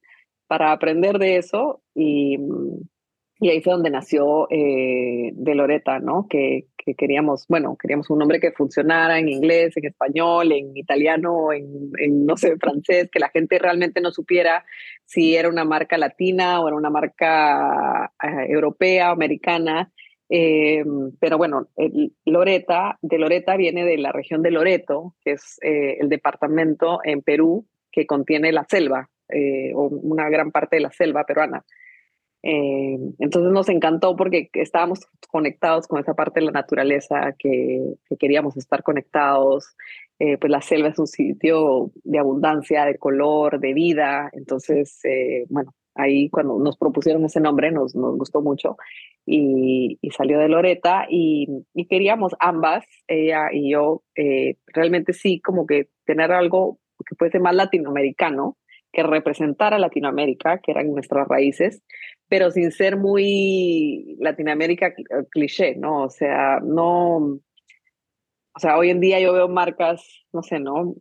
para 0.47 0.73
aprender 0.73 1.19
de 1.19 1.37
eso 1.37 1.83
y, 1.95 2.39
y 3.41 3.49
ahí 3.49 3.62
fue 3.62 3.72
donde 3.72 3.91
nació 3.91 4.47
eh, 4.51 5.30
De 5.32 5.55
Loreta, 5.55 5.99
¿no? 5.99 6.26
Que, 6.28 6.66
que, 6.76 6.95
queríamos, 6.95 7.47
bueno, 7.49 7.76
queríamos 7.80 8.11
un 8.11 8.18
nombre 8.18 8.38
que 8.38 8.53
funcionara 8.53 9.18
en 9.18 9.28
inglés, 9.28 9.76
en 9.76 9.86
español, 9.86 10.53
en 10.53 10.76
italiano, 10.76 11.53
en, 11.53 11.91
en, 11.99 12.26
no 12.26 12.36
sé, 12.36 12.57
francés, 12.59 13.09
que 13.11 13.18
la 13.18 13.30
gente 13.30 13.59
realmente 13.59 14.01
no 14.01 14.12
supiera 14.12 14.64
si 15.07 15.36
era 15.36 15.49
una 15.49 15.64
marca 15.64 15.97
latina 15.97 16.61
o 16.61 16.68
era 16.68 16.76
una 16.76 16.91
marca 16.91 18.12
eh, 18.22 18.47
europea 18.49 19.11
americana. 19.11 19.91
Eh, 20.32 20.84
pero 21.18 21.38
bueno, 21.38 21.68
el 21.76 22.12
Loreta, 22.24 22.99
de 23.03 23.18
Loreta 23.18 23.57
viene 23.57 23.84
de 23.84 23.99
la 23.99 24.12
región 24.12 24.43
de 24.43 24.53
Loreto, 24.53 25.16
que 25.24 25.32
es 25.32 25.59
eh, 25.62 25.97
el 25.99 26.09
departamento 26.09 27.01
en 27.03 27.22
Perú 27.22 27.66
que 27.91 28.07
contiene 28.07 28.53
la 28.53 28.64
selva, 28.68 29.11
eh, 29.28 29.72
o 29.74 29.88
una 29.88 30.28
gran 30.28 30.53
parte 30.53 30.76
de 30.76 30.82
la 30.82 30.93
selva 30.93 31.24
peruana. 31.24 31.64
Eh, 32.43 32.97
entonces 33.18 33.53
nos 33.53 33.68
encantó 33.68 34.16
porque 34.16 34.49
estábamos 34.55 35.07
conectados 35.28 35.86
con 35.86 36.01
esa 36.01 36.14
parte 36.14 36.41
de 36.41 36.47
la 36.47 36.53
naturaleza 36.53 37.34
que, 37.38 37.95
que 38.09 38.16
queríamos 38.16 38.57
estar 38.57 38.82
conectados. 38.82 39.76
Eh, 40.18 40.36
pues 40.38 40.51
la 40.51 40.61
selva 40.61 40.88
es 40.88 40.99
un 40.99 41.07
sitio 41.07 41.93
de 42.05 42.18
abundancia, 42.18 42.84
de 42.84 42.99
color, 42.99 43.59
de 43.59 43.72
vida. 43.72 44.30
Entonces, 44.32 45.01
eh, 45.05 45.47
bueno, 45.49 45.74
ahí 45.95 46.28
cuando 46.30 46.59
nos 46.59 46.76
propusieron 46.76 47.24
ese 47.24 47.41
nombre 47.41 47.70
nos, 47.70 47.95
gustó 47.95 48.41
mucho 48.41 48.76
y, 49.26 49.99
y 50.01 50.11
salió 50.11 50.38
de 50.38 50.49
Loreta 50.49 51.07
y, 51.09 51.49
y, 51.74 51.86
queríamos 51.86 52.34
ambas, 52.38 52.84
ella 53.07 53.49
y 53.53 53.70
yo, 53.72 54.03
eh, 54.16 54.57
realmente 54.66 55.12
sí 55.12 55.41
como 55.41 55.66
que 55.66 55.88
tener 56.05 56.32
algo 56.32 56.78
que 57.07 57.14
fuese 57.16 57.38
más 57.38 57.55
latinoamericano, 57.55 58.57
que 58.93 59.03
representara 59.03 59.78
Latinoamérica, 59.78 60.59
que 60.59 60.72
eran 60.72 60.93
nuestras 60.93 61.28
raíces, 61.28 61.82
pero 62.28 62.51
sin 62.51 62.70
ser 62.72 62.97
muy 62.97 64.16
Latinoamérica 64.20 64.88
eh, 64.88 65.24
cliché, 65.30 65.76
¿no? 65.76 66.05
O 66.05 66.11
sea, 66.11 66.61
no, 66.62 67.16
o 67.16 68.59
sea, 68.59 68.78
hoy 68.78 68.91
en 68.91 69.01
día 69.01 69.20
yo 69.20 69.32
veo 69.32 69.49
marcas, 69.49 70.05
no 70.32 70.43
sé, 70.43 70.59
¿no? 70.59 70.95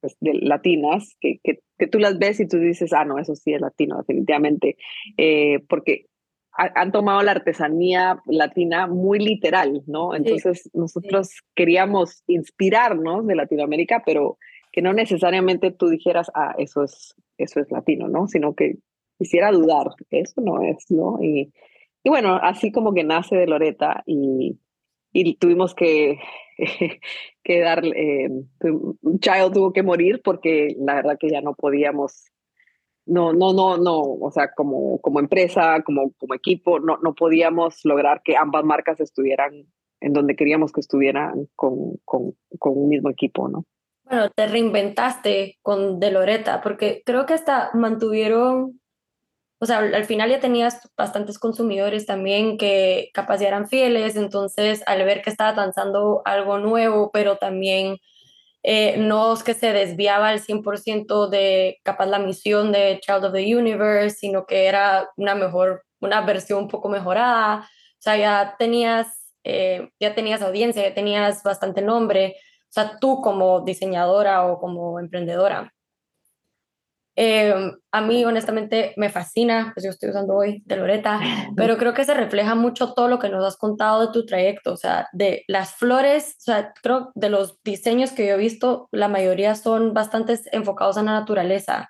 Pues 0.00 0.16
de, 0.20 0.34
latinas, 0.34 1.16
que, 1.20 1.38
que, 1.42 1.60
que, 1.78 1.86
tú 1.86 1.98
las 1.98 2.18
ves 2.18 2.40
y 2.40 2.48
tú 2.48 2.58
dices, 2.58 2.92
ah, 2.92 3.04
no, 3.04 3.18
eso 3.18 3.34
sí 3.34 3.54
es 3.54 3.60
latino, 3.60 3.98
definitivamente, 3.98 4.76
eh, 5.16 5.60
porque 5.68 6.06
ha, 6.52 6.70
han 6.74 6.92
tomado 6.92 7.22
la 7.22 7.32
artesanía 7.32 8.20
latina 8.26 8.86
muy 8.86 9.18
literal, 9.18 9.82
¿no? 9.86 10.14
Entonces 10.14 10.64
sí, 10.64 10.70
nosotros 10.74 11.28
sí. 11.28 11.40
queríamos 11.54 12.22
inspirarnos 12.26 13.26
de 13.26 13.34
Latinoamérica, 13.36 14.02
pero 14.04 14.38
que 14.76 14.82
no 14.82 14.92
necesariamente 14.92 15.70
tú 15.70 15.88
dijeras, 15.88 16.30
ah, 16.34 16.54
eso 16.58 16.84
es, 16.84 17.14
eso 17.38 17.60
es 17.60 17.70
latino, 17.70 18.08
¿no? 18.08 18.28
Sino 18.28 18.54
que 18.54 18.76
quisiera 19.16 19.50
dudar, 19.50 19.86
eso 20.10 20.42
no 20.42 20.60
es, 20.60 20.84
¿no? 20.90 21.16
Y, 21.22 21.50
y 22.04 22.10
bueno, 22.10 22.38
así 22.42 22.70
como 22.70 22.92
que 22.92 23.02
nace 23.02 23.36
de 23.36 23.46
Loreta 23.46 24.02
y, 24.04 24.60
y 25.14 25.36
tuvimos 25.36 25.74
que, 25.74 26.18
que 27.42 27.60
dar, 27.60 27.86
eh, 27.86 28.28
un 28.60 29.18
child 29.18 29.54
tuvo 29.54 29.72
que 29.72 29.82
morir 29.82 30.20
porque 30.22 30.76
la 30.78 30.96
verdad 30.96 31.16
que 31.18 31.30
ya 31.30 31.40
no 31.40 31.54
podíamos, 31.54 32.26
no, 33.06 33.32
no, 33.32 33.54
no, 33.54 33.78
no, 33.78 33.98
o 33.98 34.30
sea, 34.30 34.52
como, 34.52 35.00
como 35.00 35.20
empresa, 35.20 35.82
como, 35.86 36.12
como 36.18 36.34
equipo, 36.34 36.80
no, 36.80 36.98
no 36.98 37.14
podíamos 37.14 37.82
lograr 37.84 38.20
que 38.22 38.36
ambas 38.36 38.62
marcas 38.62 39.00
estuvieran 39.00 39.54
en 40.02 40.12
donde 40.12 40.36
queríamos 40.36 40.70
que 40.70 40.80
estuvieran 40.80 41.48
con, 41.56 41.96
con, 42.04 42.36
con 42.58 42.76
un 42.76 42.90
mismo 42.90 43.08
equipo, 43.08 43.48
¿no? 43.48 43.64
Bueno, 44.06 44.30
te 44.30 44.46
reinventaste 44.46 45.58
con 45.62 45.98
De 45.98 46.12
Loreta, 46.12 46.60
porque 46.62 47.02
creo 47.04 47.26
que 47.26 47.34
hasta 47.34 47.70
mantuvieron 47.74 48.80
o 49.58 49.66
sea, 49.66 49.78
al 49.78 50.04
final 50.04 50.30
ya 50.30 50.40
tenías 50.40 50.80
bastantes 50.96 51.38
consumidores 51.38 52.06
también 52.06 52.58
que 52.58 53.10
capaz 53.14 53.38
ya 53.40 53.48
eran 53.48 53.68
fieles, 53.68 54.16
entonces 54.16 54.82
al 54.86 55.04
ver 55.04 55.22
que 55.22 55.30
estaba 55.30 55.52
lanzando 55.52 56.22
algo 56.26 56.58
nuevo, 56.58 57.10
pero 57.12 57.38
también 57.38 57.96
eh, 58.62 58.96
no 58.98 59.34
es 59.34 59.42
que 59.42 59.54
se 59.54 59.72
desviaba 59.72 60.28
al 60.30 60.40
100% 60.40 61.28
de 61.28 61.78
capaz 61.84 62.06
la 62.06 62.18
misión 62.18 62.72
de 62.72 63.00
Child 63.02 63.26
of 63.26 63.32
the 63.34 63.56
Universe, 63.56 64.16
sino 64.18 64.46
que 64.46 64.66
era 64.66 65.08
una 65.16 65.34
mejor, 65.34 65.84
una 66.00 66.20
versión 66.22 66.64
un 66.64 66.68
poco 66.68 66.88
mejorada, 66.90 67.60
o 67.60 68.02
sea, 68.02 68.16
ya 68.18 68.56
tenías, 68.58 69.32
eh, 69.44 69.90
ya 70.00 70.14
tenías 70.14 70.42
audiencia, 70.42 70.82
ya 70.82 70.94
tenías 70.94 71.42
bastante 71.42 71.80
nombre, 71.82 72.36
o 72.68 72.72
sea, 72.72 72.98
tú 72.98 73.20
como 73.22 73.62
diseñadora 73.62 74.46
o 74.46 74.58
como 74.58 75.00
emprendedora. 75.00 75.72
Em, 77.18 77.72
a 77.92 78.00
mí, 78.02 78.24
honestamente, 78.26 78.92
me 78.98 79.08
fascina, 79.08 79.70
pues 79.74 79.84
yo 79.84 79.90
estoy 79.90 80.10
usando 80.10 80.34
hoy 80.34 80.62
de 80.66 80.76
Loreta, 80.76 81.18
pero 81.56 81.78
creo 81.78 81.94
que 81.94 82.04
se 82.04 82.12
refleja 82.12 82.54
mucho 82.54 82.92
todo 82.92 83.08
lo 83.08 83.18
que 83.18 83.30
nos 83.30 83.42
has 83.42 83.56
contado 83.56 84.06
de 84.06 84.12
tu 84.12 84.26
trayecto, 84.26 84.74
o 84.74 84.76
sea, 84.76 85.08
de 85.14 85.42
las 85.48 85.74
flores, 85.76 86.36
o 86.40 86.42
sea, 86.42 86.74
creo 86.82 87.12
de 87.14 87.30
los 87.30 87.58
diseños 87.64 88.12
que 88.12 88.26
yo 88.26 88.34
he 88.34 88.38
visto, 88.38 88.88
la 88.92 89.08
mayoría 89.08 89.54
son 89.54 89.94
bastante 89.94 90.38
enfocados 90.52 90.98
a 90.98 91.02
la 91.02 91.12
naturaleza, 91.12 91.88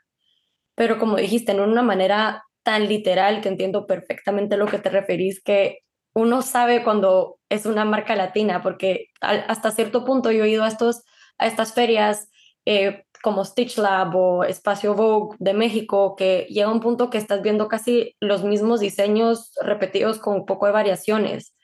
pero 0.76 0.98
como 0.98 1.16
dijiste, 1.16 1.54
no 1.54 1.64
en 1.64 1.70
una 1.70 1.82
manera 1.82 2.44
tan 2.62 2.88
literal 2.88 3.40
que 3.40 3.48
entiendo 3.48 3.86
perfectamente 3.86 4.56
lo 4.56 4.66
que 4.66 4.78
te 4.78 4.90
referís, 4.90 5.42
que 5.42 5.80
uno 6.16 6.40
sabe 6.40 6.82
cuando 6.82 7.38
es 7.50 7.66
una 7.66 7.84
marca 7.84 8.16
latina, 8.16 8.62
porque 8.62 9.08
hasta 9.20 9.70
cierto 9.70 10.06
punto 10.06 10.32
yo 10.32 10.44
he 10.44 10.48
ido 10.48 10.64
a, 10.64 10.68
estos, 10.68 11.02
a 11.36 11.46
estas 11.46 11.74
ferias 11.74 12.30
eh, 12.64 13.04
como 13.22 13.44
Stitch 13.44 13.76
Lab 13.76 14.16
o 14.16 14.42
Espacio 14.42 14.94
Vogue 14.94 15.36
de 15.40 15.52
México, 15.52 16.16
que 16.16 16.46
llega 16.48 16.72
un 16.72 16.80
punto 16.80 17.10
que 17.10 17.18
estás 17.18 17.42
viendo 17.42 17.68
casi 17.68 18.16
los 18.18 18.44
mismos 18.44 18.80
diseños 18.80 19.52
repetidos 19.60 20.18
con 20.18 20.36
un 20.36 20.46
poco 20.46 20.64
de 20.64 20.72
variaciones. 20.72 21.54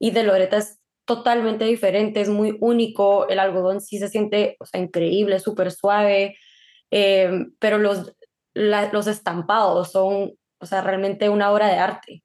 Y 0.00 0.10
de 0.10 0.24
Loreta 0.24 0.56
es 0.56 0.80
totalmente 1.04 1.64
diferente, 1.64 2.20
es 2.20 2.28
muy 2.28 2.58
único, 2.60 3.28
el 3.28 3.38
algodón 3.38 3.80
sí 3.80 4.00
se 4.00 4.08
siente 4.08 4.56
increíble, 4.74 5.38
súper 5.38 5.70
suave, 5.70 6.36
eh, 6.90 7.46
pero 7.60 7.78
los, 7.78 8.16
los 8.54 9.06
estampados 9.06 9.92
son 9.92 10.32
o 10.58 10.66
sea, 10.66 10.80
realmente 10.80 11.28
una 11.28 11.52
obra 11.52 11.68
de 11.68 11.78
arte. 11.78 12.22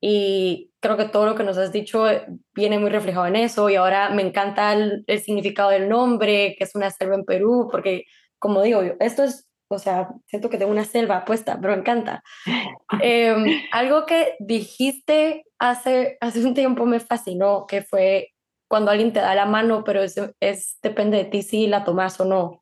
Y 0.00 0.72
creo 0.80 0.96
que 0.96 1.04
todo 1.04 1.26
lo 1.26 1.34
que 1.34 1.44
nos 1.44 1.58
has 1.58 1.72
dicho 1.72 2.06
viene 2.54 2.78
muy 2.78 2.90
reflejado 2.90 3.26
en 3.26 3.36
eso. 3.36 3.68
Y 3.68 3.76
ahora 3.76 4.10
me 4.10 4.22
encanta 4.22 4.72
el, 4.72 5.04
el 5.06 5.20
significado 5.20 5.70
del 5.70 5.88
nombre, 5.88 6.54
que 6.56 6.64
es 6.64 6.74
una 6.74 6.90
selva 6.90 7.16
en 7.16 7.24
Perú, 7.24 7.68
porque 7.70 8.04
como 8.40 8.62
digo 8.62 8.82
yo, 8.82 8.94
esto 8.98 9.22
es, 9.22 9.46
o 9.68 9.78
sea, 9.78 10.08
siento 10.26 10.50
que 10.50 10.58
tengo 10.58 10.72
una 10.72 10.84
selva 10.84 11.24
puesta, 11.24 11.58
pero 11.60 11.74
me 11.74 11.80
encanta. 11.80 12.24
Em, 13.02 13.62
algo 13.70 14.04
que 14.06 14.34
dijiste 14.40 15.44
hace, 15.60 16.18
hace 16.20 16.44
un 16.44 16.54
tiempo 16.54 16.86
me 16.86 16.98
fascinó, 16.98 17.66
que 17.68 17.82
fue 17.82 18.30
cuando 18.68 18.90
alguien 18.90 19.12
te 19.12 19.20
da 19.20 19.34
la 19.34 19.46
mano, 19.46 19.84
pero 19.84 20.02
es, 20.02 20.16
es 20.40 20.78
depende 20.82 21.18
de 21.18 21.24
ti 21.26 21.42
si 21.42 21.66
la 21.68 21.84
tomas 21.84 22.18
o 22.20 22.24
no. 22.24 22.59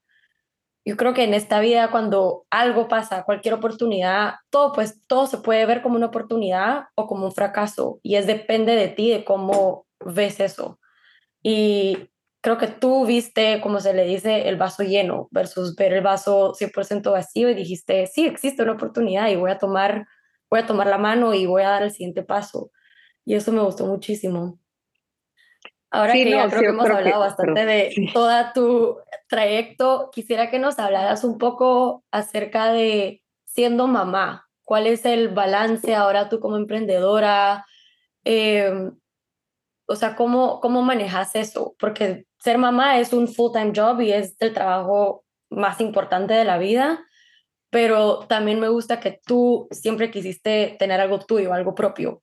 Yo 0.88 0.96
creo 0.96 1.12
que 1.12 1.24
en 1.24 1.34
esta 1.34 1.60
vida 1.60 1.90
cuando 1.90 2.46
algo 2.48 2.88
pasa, 2.88 3.24
cualquier 3.24 3.52
oportunidad, 3.52 4.36
todo 4.48 4.72
pues 4.72 5.02
todo 5.06 5.26
se 5.26 5.36
puede 5.36 5.66
ver 5.66 5.82
como 5.82 5.96
una 5.96 6.06
oportunidad 6.06 6.84
o 6.94 7.06
como 7.06 7.26
un 7.26 7.32
fracaso 7.32 8.00
y 8.02 8.14
es 8.14 8.26
depende 8.26 8.74
de 8.74 8.88
ti 8.88 9.10
de 9.10 9.22
cómo 9.22 9.86
ves 10.02 10.40
eso. 10.40 10.80
Y 11.42 12.08
creo 12.40 12.56
que 12.56 12.68
tú 12.68 13.04
viste, 13.04 13.60
como 13.60 13.80
se 13.80 13.92
le 13.92 14.06
dice, 14.06 14.48
el 14.48 14.56
vaso 14.56 14.82
lleno 14.82 15.28
versus 15.30 15.76
ver 15.76 15.92
el 15.92 16.02
vaso 16.02 16.54
100% 16.54 17.12
vacío 17.12 17.50
y 17.50 17.54
dijiste, 17.54 18.06
sí, 18.06 18.26
existe 18.26 18.62
una 18.62 18.72
oportunidad 18.72 19.28
y 19.28 19.36
voy 19.36 19.50
a 19.50 19.58
tomar, 19.58 20.06
voy 20.50 20.60
a 20.60 20.66
tomar 20.66 20.86
la 20.86 20.96
mano 20.96 21.34
y 21.34 21.44
voy 21.44 21.64
a 21.64 21.68
dar 21.68 21.82
el 21.82 21.90
siguiente 21.90 22.22
paso. 22.22 22.70
Y 23.26 23.34
eso 23.34 23.52
me 23.52 23.60
gustó 23.60 23.84
muchísimo. 23.84 24.58
Ahora 25.90 26.12
que 26.12 26.30
ya 26.30 26.48
creo 26.48 26.60
que 26.60 26.66
hemos 26.66 26.90
hablado 26.90 27.20
bastante 27.20 27.64
de 27.64 28.10
todo 28.12 28.30
tu 28.54 28.98
trayecto, 29.28 30.10
quisiera 30.12 30.50
que 30.50 30.58
nos 30.58 30.78
hablaras 30.78 31.24
un 31.24 31.38
poco 31.38 32.04
acerca 32.10 32.72
de 32.72 33.22
siendo 33.46 33.86
mamá. 33.86 34.48
¿Cuál 34.64 34.86
es 34.86 35.06
el 35.06 35.28
balance 35.28 35.94
ahora 35.94 36.28
tú 36.28 36.40
como 36.40 36.56
emprendedora? 36.56 37.64
Eh, 38.24 38.90
o 39.86 39.96
sea, 39.96 40.14
¿cómo, 40.14 40.60
¿cómo 40.60 40.82
manejas 40.82 41.34
eso? 41.34 41.74
Porque 41.78 42.26
ser 42.38 42.58
mamá 42.58 42.98
es 42.98 43.14
un 43.14 43.26
full-time 43.26 43.72
job 43.74 44.00
y 44.02 44.12
es 44.12 44.36
el 44.40 44.52
trabajo 44.52 45.24
más 45.48 45.80
importante 45.80 46.34
de 46.34 46.44
la 46.44 46.58
vida, 46.58 47.02
pero 47.70 48.20
también 48.28 48.60
me 48.60 48.68
gusta 48.68 49.00
que 49.00 49.18
tú 49.24 49.66
siempre 49.70 50.10
quisiste 50.10 50.76
tener 50.78 51.00
algo 51.00 51.18
tuyo, 51.20 51.54
algo 51.54 51.74
propio. 51.74 52.22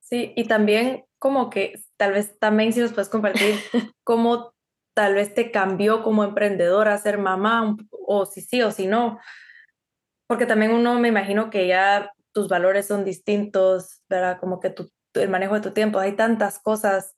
Sí, 0.00 0.34
y 0.36 0.44
también 0.44 1.06
como 1.18 1.48
que 1.48 1.74
tal 1.98 2.12
vez 2.12 2.38
también 2.38 2.72
si 2.72 2.80
nos 2.80 2.92
puedes 2.92 3.10
compartir 3.10 3.54
cómo 4.04 4.54
tal 4.94 5.14
vez 5.14 5.34
te 5.34 5.50
cambió 5.50 6.02
como 6.02 6.24
emprendedora 6.24 6.96
ser 6.98 7.18
mamá 7.18 7.76
o 7.90 8.24
si 8.24 8.40
sí 8.40 8.62
o 8.62 8.70
si 8.70 8.86
no, 8.86 9.20
porque 10.26 10.46
también 10.46 10.72
uno 10.72 10.98
me 10.98 11.08
imagino 11.08 11.50
que 11.50 11.66
ya 11.66 12.12
tus 12.32 12.48
valores 12.48 12.86
son 12.86 13.04
distintos, 13.04 14.02
¿verdad? 14.08 14.38
Como 14.40 14.60
que 14.60 14.70
tu, 14.70 14.90
el 15.14 15.28
manejo 15.28 15.54
de 15.54 15.60
tu 15.60 15.70
tiempo, 15.72 15.98
hay 15.98 16.16
tantas 16.16 16.58
cosas 16.58 17.14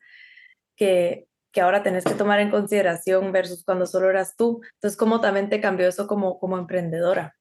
que, 0.77 1.27
que 1.53 1.61
ahora 1.61 1.83
tenés 1.83 2.05
que 2.05 2.15
tomar 2.15 2.41
en 2.41 2.51
consideración 2.51 3.33
versus 3.33 3.65
cuando 3.65 3.87
solo 3.87 4.11
eras 4.11 4.37
tú. 4.37 4.61
Entonces, 4.75 4.97
¿cómo 4.97 5.21
también 5.21 5.49
te 5.49 5.61
cambió 5.61 5.89
eso 5.89 6.07
como, 6.07 6.39
como 6.39 6.57
emprendedora? 6.59 7.37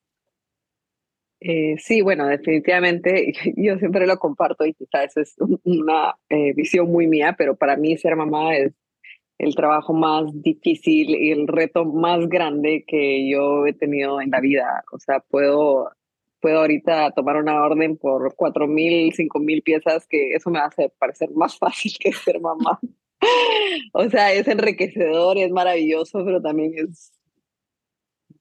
Eh, 1.41 1.75
sí, 1.77 2.01
bueno, 2.01 2.27
definitivamente 2.27 3.31
yo 3.55 3.77
siempre 3.77 4.05
lo 4.05 4.17
comparto 4.17 4.65
y 4.65 4.73
quizás 4.73 5.15
es 5.17 5.35
una 5.63 6.15
eh, 6.29 6.53
visión 6.53 6.91
muy 6.91 7.07
mía, 7.07 7.35
pero 7.37 7.55
para 7.55 7.77
mí 7.77 7.97
ser 7.97 8.15
mamá 8.15 8.55
es 8.55 8.73
el 9.37 9.55
trabajo 9.55 9.93
más 9.93 10.25
difícil 10.33 11.11
y 11.11 11.31
el 11.31 11.47
reto 11.47 11.85
más 11.85 12.27
grande 12.27 12.83
que 12.85 13.29
yo 13.29 13.65
he 13.65 13.73
tenido 13.73 14.19
en 14.19 14.31
la 14.31 14.41
vida. 14.41 14.83
O 14.91 14.99
sea, 14.99 15.21
puedo, 15.21 15.89
puedo 16.41 16.59
ahorita 16.59 17.11
tomar 17.11 17.37
una 17.37 17.63
orden 17.63 17.97
por 17.97 18.35
cuatro 18.35 18.67
mil, 18.67 19.13
cinco 19.13 19.39
mil 19.39 19.61
piezas, 19.61 20.05
que 20.07 20.33
eso 20.33 20.49
me 20.49 20.59
hace 20.59 20.89
parecer 20.99 21.29
más 21.31 21.57
fácil 21.59 21.93
que 21.99 22.11
ser 22.11 22.41
mamá. 22.41 22.79
o 23.93 24.09
sea, 24.09 24.33
es 24.33 24.47
enriquecedor, 24.47 25.37
es 25.37 25.51
maravilloso, 25.51 26.23
pero 26.25 26.41
también 26.41 26.73
es 26.75 27.13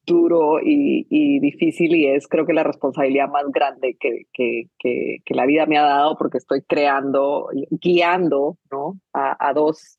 duro 0.08 0.60
y, 0.60 1.06
y, 1.10 1.38
difícil 1.40 1.94
y 1.94 2.06
es 2.06 2.26
creo 2.26 2.46
que 2.46 2.52
la 2.52 2.64
responsabilidad 2.64 3.28
más 3.28 3.44
grande 3.52 3.96
que, 4.00 4.24
que, 4.32 4.64
que, 4.78 5.18
que, 5.24 5.34
la 5.34 5.46
vida 5.46 5.66
me 5.66 5.78
ha 5.78 5.82
dado 5.82 6.16
porque 6.16 6.38
estoy 6.38 6.62
creando, 6.62 7.48
guiando 7.70 8.58
¿no? 8.70 8.98
a, 9.12 9.36
a 9.38 9.52
dos 9.52 9.98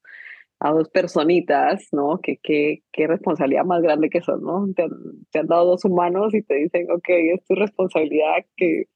a 0.61 0.71
dos 0.71 0.89
personitas, 0.89 1.87
¿no? 1.93 2.19
¿Qué, 2.21 2.37
qué, 2.43 3.07
responsabilidad 3.07 3.63
más 3.63 3.81
grande 3.81 4.09
que 4.09 4.21
son, 4.21 4.43
¿no? 4.43 4.67
Te 4.75 4.87
te 5.31 5.39
han, 5.39 5.47
dado 5.47 5.65
dos 5.65 5.85
humanos 5.85 6.33
y 6.33 6.41
te 6.41 6.55
dicen, 6.55 6.91
ok, 6.91 7.07
es 7.07 7.45
tu 7.45 7.55
responsabilidad 7.55 8.45
que 8.57 8.87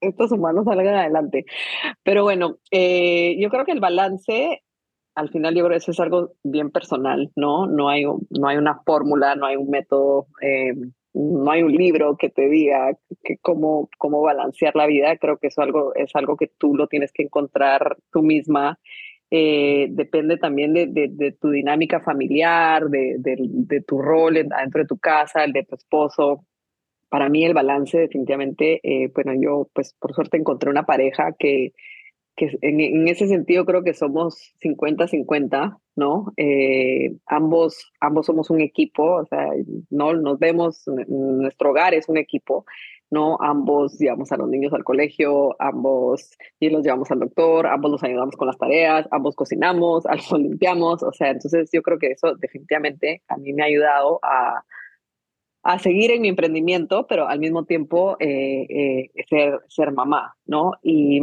estos 0.00 0.30
humanos 0.32 0.66
salgan 0.66 0.94
adelante. 0.94 1.46
Pero 2.02 2.22
bueno, 2.22 2.58
eh, 2.70 3.36
yo 3.40 3.48
creo 3.48 3.64
que 3.64 3.72
el 3.72 3.80
balance 3.80 4.62
al 5.16 5.30
final 5.30 5.54
yo 5.54 5.64
creo 5.64 5.70
que 5.70 5.78
eso 5.78 5.92
es 5.92 6.00
algo 6.00 6.34
bien 6.44 6.70
personal, 6.70 7.32
¿no? 7.36 7.66
No 7.66 7.88
hay, 7.88 8.04
no 8.04 8.48
hay 8.48 8.58
una 8.58 8.82
fórmula, 8.84 9.34
no 9.34 9.46
hay 9.46 9.56
un 9.56 9.70
método, 9.70 10.26
eh, 10.42 10.74
no 11.14 11.50
hay 11.50 11.62
un 11.62 11.72
libro 11.72 12.18
que 12.18 12.28
te 12.28 12.50
diga 12.50 12.92
que 13.24 13.38
cómo, 13.38 13.88
cómo 13.96 14.20
balancear 14.20 14.76
la 14.76 14.86
vida. 14.86 15.16
Creo 15.16 15.38
que 15.38 15.46
eso 15.46 15.62
algo, 15.62 15.94
es 15.94 16.14
algo 16.14 16.36
que 16.36 16.50
tú 16.58 16.76
lo 16.76 16.86
tienes 16.86 17.12
que 17.12 17.22
encontrar 17.22 17.96
tú 18.12 18.22
misma. 18.22 18.78
Eh, 19.30 19.88
depende 19.90 20.36
también 20.36 20.74
de, 20.74 20.86
de, 20.86 21.32
tu 21.32 21.48
dinámica 21.50 22.00
familiar, 22.00 22.84
de, 22.90 23.16
de, 23.18 23.80
tu 23.80 24.00
rol 24.00 24.34
dentro 24.34 24.82
de 24.82 24.86
tu 24.86 24.98
casa, 24.98 25.44
el 25.44 25.52
de 25.54 25.64
tu 25.64 25.76
esposo. 25.76 26.44
Para 27.08 27.30
mí 27.30 27.42
el 27.42 27.54
balance 27.54 27.98
definitivamente, 27.98 28.80
eh, 28.82 29.10
bueno, 29.14 29.32
yo 29.40 29.70
pues 29.72 29.94
por 29.98 30.12
suerte 30.12 30.36
encontré 30.36 30.68
una 30.68 30.84
pareja 30.84 31.32
que, 31.38 31.72
que 32.36 32.56
en, 32.60 33.08
ese 33.08 33.26
sentido 33.28 33.64
creo 33.64 33.82
que 33.82 33.94
somos 33.94 34.54
50-50, 34.62 35.78
¿no? 35.96 36.32
Eh, 36.36 37.16
ambos, 37.26 37.90
ambos 38.00 38.26
somos 38.26 38.50
un 38.50 38.60
equipo, 38.60 39.02
o 39.16 39.26
sea, 39.26 39.48
no 39.90 40.12
nos 40.14 40.38
vemos, 40.38 40.84
nuestro 41.08 41.70
hogar 41.70 41.94
es 41.94 42.08
un 42.08 42.18
equipo, 42.18 42.66
¿no? 43.10 43.38
Ambos 43.40 43.98
llevamos 43.98 44.30
a 44.32 44.36
los 44.36 44.48
niños 44.48 44.74
al 44.74 44.84
colegio, 44.84 45.56
ambos 45.60 46.36
y 46.60 46.68
los 46.68 46.82
llevamos 46.84 47.10
al 47.10 47.20
doctor, 47.20 47.66
ambos 47.66 47.90
los 47.90 48.04
ayudamos 48.04 48.36
con 48.36 48.48
las 48.48 48.58
tareas, 48.58 49.08
ambos 49.10 49.34
cocinamos, 49.34 50.04
ambos 50.06 50.32
limpiamos, 50.38 51.02
o 51.02 51.12
sea, 51.12 51.30
entonces 51.30 51.70
yo 51.72 51.82
creo 51.82 51.98
que 51.98 52.12
eso 52.12 52.34
definitivamente 52.36 53.22
a 53.28 53.38
mí 53.38 53.54
me 53.54 53.62
ha 53.62 53.66
ayudado 53.66 54.20
a, 54.22 54.62
a 55.62 55.78
seguir 55.78 56.10
en 56.10 56.22
mi 56.22 56.28
emprendimiento, 56.28 57.06
pero 57.06 57.28
al 57.28 57.38
mismo 57.38 57.64
tiempo 57.64 58.16
eh, 58.20 58.66
eh, 58.68 59.24
ser, 59.28 59.60
ser 59.68 59.92
mamá, 59.92 60.36
¿no? 60.44 60.72
Y, 60.82 61.20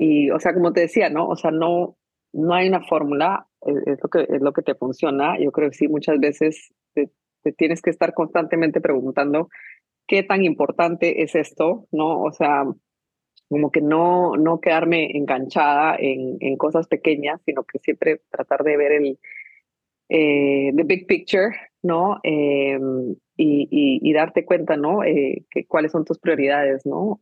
y, 0.00 0.30
o 0.30 0.40
sea, 0.40 0.54
como 0.54 0.72
te 0.72 0.80
decía, 0.80 1.10
¿no? 1.10 1.28
O 1.28 1.36
sea, 1.36 1.50
no, 1.50 1.98
no 2.32 2.54
hay 2.54 2.68
una 2.68 2.80
fórmula, 2.80 3.46
es, 3.60 3.98
lo 4.02 4.08
que, 4.08 4.22
es 4.34 4.40
lo 4.40 4.54
que 4.54 4.62
te 4.62 4.74
funciona. 4.74 5.38
Yo 5.38 5.52
creo 5.52 5.68
que 5.68 5.76
sí, 5.76 5.88
muchas 5.88 6.18
veces 6.18 6.72
te, 6.94 7.10
tienes 7.52 7.82
que 7.82 7.90
estar 7.90 8.14
constantemente 8.14 8.80
preguntando 8.80 9.50
qué 10.06 10.22
tan 10.22 10.42
importante 10.42 11.22
es 11.22 11.34
esto, 11.34 11.86
¿no? 11.92 12.22
O 12.22 12.32
sea, 12.32 12.64
como 13.50 13.70
que 13.70 13.82
no, 13.82 14.36
no 14.36 14.58
quedarme 14.60 15.14
enganchada 15.14 15.96
en, 15.98 16.38
en 16.40 16.56
cosas 16.56 16.86
pequeñas, 16.86 17.42
sino 17.44 17.64
que 17.64 17.78
siempre 17.78 18.22
tratar 18.30 18.64
de 18.64 18.76
ver 18.78 18.92
el 18.92 19.18
eh, 20.08 20.72
the 20.74 20.82
big 20.84 21.06
picture, 21.06 21.54
¿no? 21.82 22.20
Em, 22.22 23.16
y, 23.36 24.12
darte 24.14 24.46
cuenta, 24.46 24.76
¿no? 24.76 25.04
Eh, 25.04 25.44
cuáles 25.68 25.92
son 25.92 26.06
tus 26.06 26.18
prioridades, 26.18 26.86
¿no? 26.86 27.20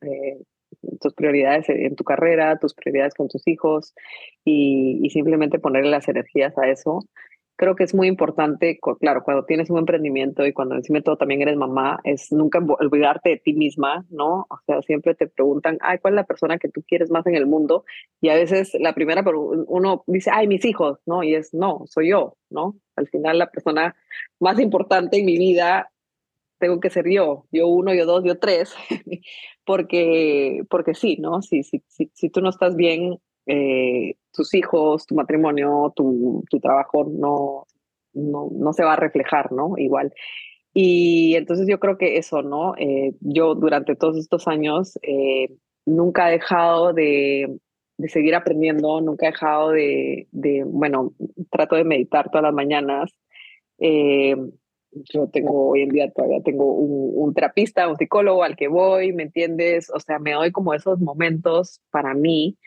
Tus 1.01 1.15
prioridades 1.15 1.69
en 1.69 1.97
tu 1.97 2.05
carrera, 2.05 2.59
tus 2.59 2.75
prioridades 2.75 3.15
con 3.15 3.29
tus 3.29 3.47
hijos 3.47 3.95
y, 4.45 5.01
y 5.03 5.11
simplemente 5.11 5.59
ponerle 5.59 5.91
las 5.91 6.09
energías 6.09 6.57
a 6.59 6.69
eso 6.69 7.01
creo 7.59 7.75
que 7.75 7.83
es 7.83 7.93
muy 7.93 8.07
importante, 8.07 8.79
claro, 9.01 9.25
cuando 9.25 9.45
tienes 9.45 9.69
un 9.69 9.79
emprendimiento 9.79 10.47
y 10.47 10.53
cuando 10.53 10.77
encima 10.77 11.01
de 11.01 11.03
todo 11.03 11.17
también 11.17 11.43
eres 11.43 11.57
mamá, 11.57 11.99
es 12.05 12.31
nunca 12.31 12.61
olvidarte 12.61 13.31
de 13.31 13.37
ti 13.39 13.53
misma, 13.53 14.07
¿no? 14.11 14.47
O 14.49 14.59
sea, 14.65 14.81
siempre 14.83 15.17
te 15.17 15.27
preguntan, 15.27 15.77
ay, 15.81 15.99
¿cuál 15.99 16.15
es 16.15 16.17
la 16.17 16.25
persona 16.25 16.59
que 16.59 16.69
tú 16.69 16.85
quieres 16.87 17.11
más 17.11 17.27
en 17.27 17.35
el 17.35 17.47
mundo? 17.47 17.85
Y 18.21 18.29
a 18.29 18.37
veces 18.37 18.71
la 18.79 18.95
primera, 18.95 19.25
uno 19.67 20.05
dice, 20.07 20.31
ay, 20.33 20.47
mis 20.47 20.65
hijos, 20.65 21.01
¿no? 21.05 21.25
Y 21.25 21.35
es, 21.35 21.53
no, 21.53 21.83
soy 21.87 22.11
yo, 22.11 22.37
¿no? 22.49 22.77
Al 22.95 23.09
final 23.09 23.39
la 23.39 23.51
persona 23.51 23.97
más 24.39 24.61
importante 24.61 25.19
en 25.19 25.27
mi 25.27 25.37
vida 25.37 25.91
tengo 26.59 26.81
que 26.81 26.91
ser 26.91 27.09
yo, 27.11 27.47
yo 27.51 27.69
uno, 27.69 27.95
yo 27.95 28.07
dos, 28.07 28.25
yo 28.25 28.39
tres, 28.39 28.75
porque, 29.65 30.63
porque 30.71 30.95
sí, 30.95 31.17
¿no? 31.21 31.43
Si, 31.43 31.63
si, 31.63 31.83
si, 31.89 32.11
si 32.15 32.31
tú 32.31 32.41
no 32.41 32.51
estás 32.51 32.77
bien 32.77 33.19
eh, 33.47 34.15
tus 34.33 34.55
hijos, 34.55 35.07
tu 35.07 35.15
matrimonio, 35.15 35.93
tu, 35.97 36.45
tu 36.51 36.61
trabajo 36.61 37.05
no, 37.11 37.67
no, 38.13 38.51
no, 38.53 38.73
se 38.75 38.85
va 38.85 38.93
a 38.93 38.97
reflejar, 38.97 39.53
¿no? 39.53 39.79
Igual. 39.79 40.13
Y 40.75 41.35
entonces 41.35 41.67
yo 41.67 41.81
creo 41.81 41.97
que 41.97 42.19
eso, 42.19 42.43
¿no? 42.43 42.75
Eh, 42.77 43.15
yo 43.21 43.55
durante 43.55 43.97
todos 43.97 44.19
estos 44.19 44.47
años 44.49 44.99
eh, 45.03 45.49
nunca 45.87 46.29
he 46.29 46.33
dejado 46.33 46.93
de, 46.93 47.59
de, 47.97 48.09
seguir 48.09 48.35
aprendiendo, 48.35 49.01
nunca 49.01 49.27
he 49.27 49.31
dejado 49.31 49.71
de, 49.71 50.29
de, 50.31 50.65
bueno, 50.65 51.15
trato 51.51 51.77
de 51.77 51.85
meditar 51.85 52.31
todas 52.31 52.45
las 52.45 52.55
mañanas. 52.55 53.13
Yo 54.93 55.29
tengo 55.29 55.71
hoy 55.71 55.83
en 55.83 55.91
día 55.91 56.11
todavía 56.11 56.41
tengo 56.43 56.73
un, 56.75 57.13
un, 57.15 57.35
terapista, 57.35 57.89
un 57.89 57.97
psicólogo 57.97 58.43
al 58.43 58.57
que 58.57 58.69
voy, 58.69 59.13
¿me 59.13 59.25
entiendes? 59.25 59.91
O 59.91 60.01
sea, 60.01 60.19
me 60.19 60.33
doy 60.33 60.53
como 60.53 60.75
esos 60.75 60.99
momentos 61.01 61.81
para 61.91 62.15
mí 62.15 62.59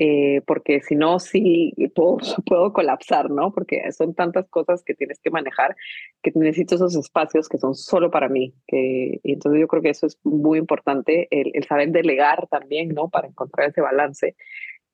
eh, 0.00 0.42
porque 0.46 0.80
si 0.80 0.94
no, 0.94 1.18
sí 1.18 1.74
puedo, 1.92 2.18
puedo 2.46 2.72
colapsar, 2.72 3.30
¿no? 3.30 3.52
Porque 3.52 3.82
son 3.90 4.14
tantas 4.14 4.48
cosas 4.48 4.84
que 4.84 4.94
tienes 4.94 5.18
que 5.18 5.30
manejar 5.30 5.74
que 6.22 6.30
necesito 6.36 6.76
esos 6.76 6.94
espacios 6.94 7.48
que 7.48 7.58
son 7.58 7.74
solo 7.74 8.08
para 8.08 8.28
mí. 8.28 8.54
Que, 8.68 9.18
y 9.24 9.32
entonces 9.32 9.60
yo 9.60 9.66
creo 9.66 9.82
que 9.82 9.90
eso 9.90 10.06
es 10.06 10.16
muy 10.22 10.58
importante, 10.58 11.26
el, 11.32 11.50
el 11.52 11.64
saber 11.64 11.90
delegar 11.90 12.46
también, 12.48 12.90
¿no? 12.90 13.08
Para 13.08 13.26
encontrar 13.26 13.70
ese 13.70 13.80
balance, 13.80 14.36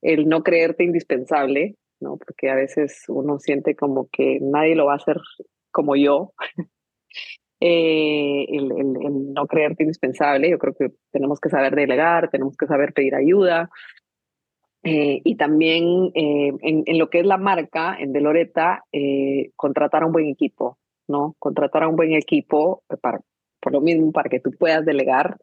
el 0.01 0.27
no 0.27 0.43
creerte 0.43 0.85
indispensable, 0.85 1.77
¿no? 2.01 2.17
Porque 2.17 2.49
a 2.49 2.55
veces 2.55 3.05
uno 3.09 3.39
siente 3.39 3.77
como 3.77 4.09
que 4.11 4.39
nadie 4.41 4.75
lo 4.75 4.87
va 4.87 4.95
a 4.95 4.97
hacer 4.97 5.19
como 5.71 5.97
yo. 5.97 6.33
Eh, 7.61 8.47
el, 8.51 8.73
el, 8.73 8.97
el, 9.03 9.33
no 9.33 9.47
creerte 9.47 9.85
indispensable. 9.85 10.51
Yo 10.51 10.59
creo 10.59 10.75
que 10.75 10.93
tenemos 11.11 11.41
que 11.41 11.49
saber 11.49 11.75
delegar, 11.75 12.29
tenemos 12.31 12.57
que 12.57 12.67
saber 12.67 12.93
pedir 12.93 13.15
ayuda, 13.15 13.71
eh, 14.87 15.23
y 15.25 15.37
también 15.37 16.11
eh, 16.15 16.53
en, 16.61 16.83
en, 16.85 16.99
lo 16.99 17.09
que 17.09 17.21
es 17.21 17.27
la 17.27 17.39
marca, 17.39 17.97
en 17.99 18.13
Deloreta, 18.13 18.85
eh, 18.93 19.51
contratar 19.57 20.03
a 20.03 20.07
un 20.07 20.13
buen 20.13 20.27
equipo, 20.27 20.79
¿no? 21.09 21.35
Contratar 21.39 21.85
a 21.85 21.89
un 21.89 21.97
buen 21.97 22.13
equipo 22.13 22.83
para, 23.01 23.21
por 23.61 23.73
lo 23.73 23.81
mismo, 23.81 24.13
para 24.13 24.29
que 24.29 24.41
tú 24.41 24.51
puedas 24.51 24.85
delegar, 24.85 25.39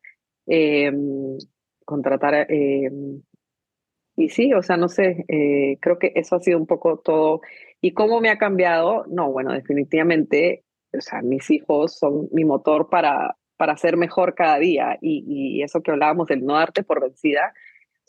em, 0.46 1.38
contratar, 1.86 2.46
em, 2.52 3.24
y 4.16 4.30
sí, 4.30 4.54
o 4.54 4.62
sea, 4.62 4.78
no 4.78 4.90
sé, 4.90 5.26
creo 5.80 5.98
que 5.98 6.12
eso 6.16 6.36
ha 6.36 6.40
sido 6.42 6.60
un 6.60 6.68
poco 6.68 7.00
todo. 7.00 7.42
¿Y 7.82 7.94
cómo 7.94 8.22
me 8.22 8.30
ha 8.30 8.38
cambiado? 8.38 9.06
No, 9.08 9.32
bueno, 9.32 9.54
definitivamente, 9.54 10.64
o 10.94 11.02
sea, 11.02 11.22
mis 11.22 11.50
hijos 11.50 11.98
son 11.98 12.28
mi 12.32 12.46
motor 12.46 12.90
para, 12.90 13.38
para 13.58 13.78
ser 13.78 13.98
mejor 13.98 14.36
cada 14.36 14.60
día 14.60 14.98
y, 15.02 15.24
y 15.28 15.64
eso 15.64 15.82
que 15.82 15.92
hablábamos, 15.92 16.30
el 16.32 16.46
no 16.46 16.56
darte 16.56 16.84
por 16.84 17.02
vencida, 17.02 17.54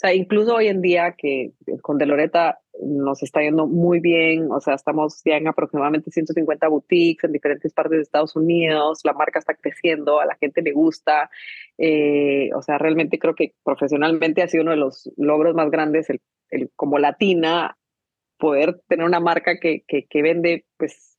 sea, 0.03 0.15
incluso 0.15 0.57
hoy 0.57 0.67
en 0.67 0.83
día 0.83 1.15
que 1.17 1.53
con 1.81 1.97
Deloreta 1.97 2.59
nos 2.83 3.23
está 3.23 3.41
yendo 3.41 3.67
muy 3.67 4.01
bien, 4.01 4.51
o 4.51 4.61
sea, 4.61 4.75
estamos 4.75 5.23
ya 5.25 5.37
en 5.37 5.47
aproximadamente 5.47 6.11
150 6.11 6.69
boutiques 6.69 7.25
en 7.25 7.33
diferentes 7.33 7.73
partes 7.73 7.99
de 7.99 8.03
Estados 8.03 8.35
Unidos, 8.35 9.01
la 9.05 9.13
marca 9.13 9.39
está 9.39 9.55
creciendo, 9.55 10.21
a 10.21 10.27
la 10.27 10.37
gente 10.37 10.63
le 10.63 10.73
gusta, 10.73 11.31
eh, 11.79 12.51
o 12.55 12.63
sea, 12.63 12.79
realmente 12.79 13.19
creo 13.19 13.35
que 13.35 13.55
profesionalmente 13.63 14.43
ha 14.43 14.49
sido 14.49 14.63
uno 14.63 14.73
de 14.73 14.79
los 14.79 15.11
logros 15.17 15.55
más 15.55 15.71
grandes, 15.71 16.11
el, 16.11 16.21
el 16.51 16.71
como 16.75 16.99
latina, 16.99 17.77
poder 18.39 18.81
tener 18.89 19.07
una 19.07 19.21
marca 19.21 19.59
que, 19.61 19.85
que, 19.87 20.07
que, 20.07 20.23
vende 20.23 20.65
pues 20.77 21.12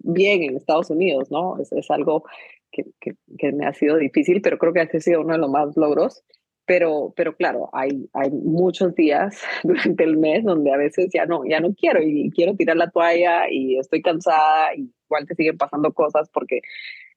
bien 0.00 0.42
en 0.42 0.56
Estados 0.56 0.90
Unidos, 0.90 1.30
¿no? 1.30 1.58
Es, 1.60 1.72
es 1.72 1.90
algo 1.90 2.24
que, 2.70 2.84
que, 3.00 3.52
me 3.52 3.66
ha 3.66 3.72
sido 3.72 3.96
difícil, 3.96 4.40
pero 4.42 4.58
creo 4.58 4.72
que 4.72 4.80
ha 4.80 5.00
sido 5.00 5.22
uno 5.22 5.32
de 5.34 5.38
los 5.38 5.50
más 5.50 5.76
logros. 5.76 6.22
Pero, 6.66 7.12
pero 7.16 7.34
claro, 7.34 7.68
hay, 7.72 8.08
hay 8.12 8.30
muchos 8.30 8.94
días 8.94 9.42
durante 9.64 10.04
el 10.04 10.16
mes 10.16 10.44
donde 10.44 10.72
a 10.72 10.76
veces 10.76 11.08
ya 11.12 11.26
no, 11.26 11.44
ya 11.44 11.58
no 11.58 11.74
quiero 11.74 12.00
y 12.00 12.30
quiero 12.30 12.54
tirar 12.54 12.76
la 12.76 12.90
toalla 12.90 13.50
y 13.50 13.76
estoy 13.76 14.02
cansada 14.02 14.74
y 14.76 14.92
igual 15.06 15.26
te 15.26 15.34
siguen 15.34 15.58
pasando 15.58 15.92
cosas 15.92 16.30
porque 16.32 16.60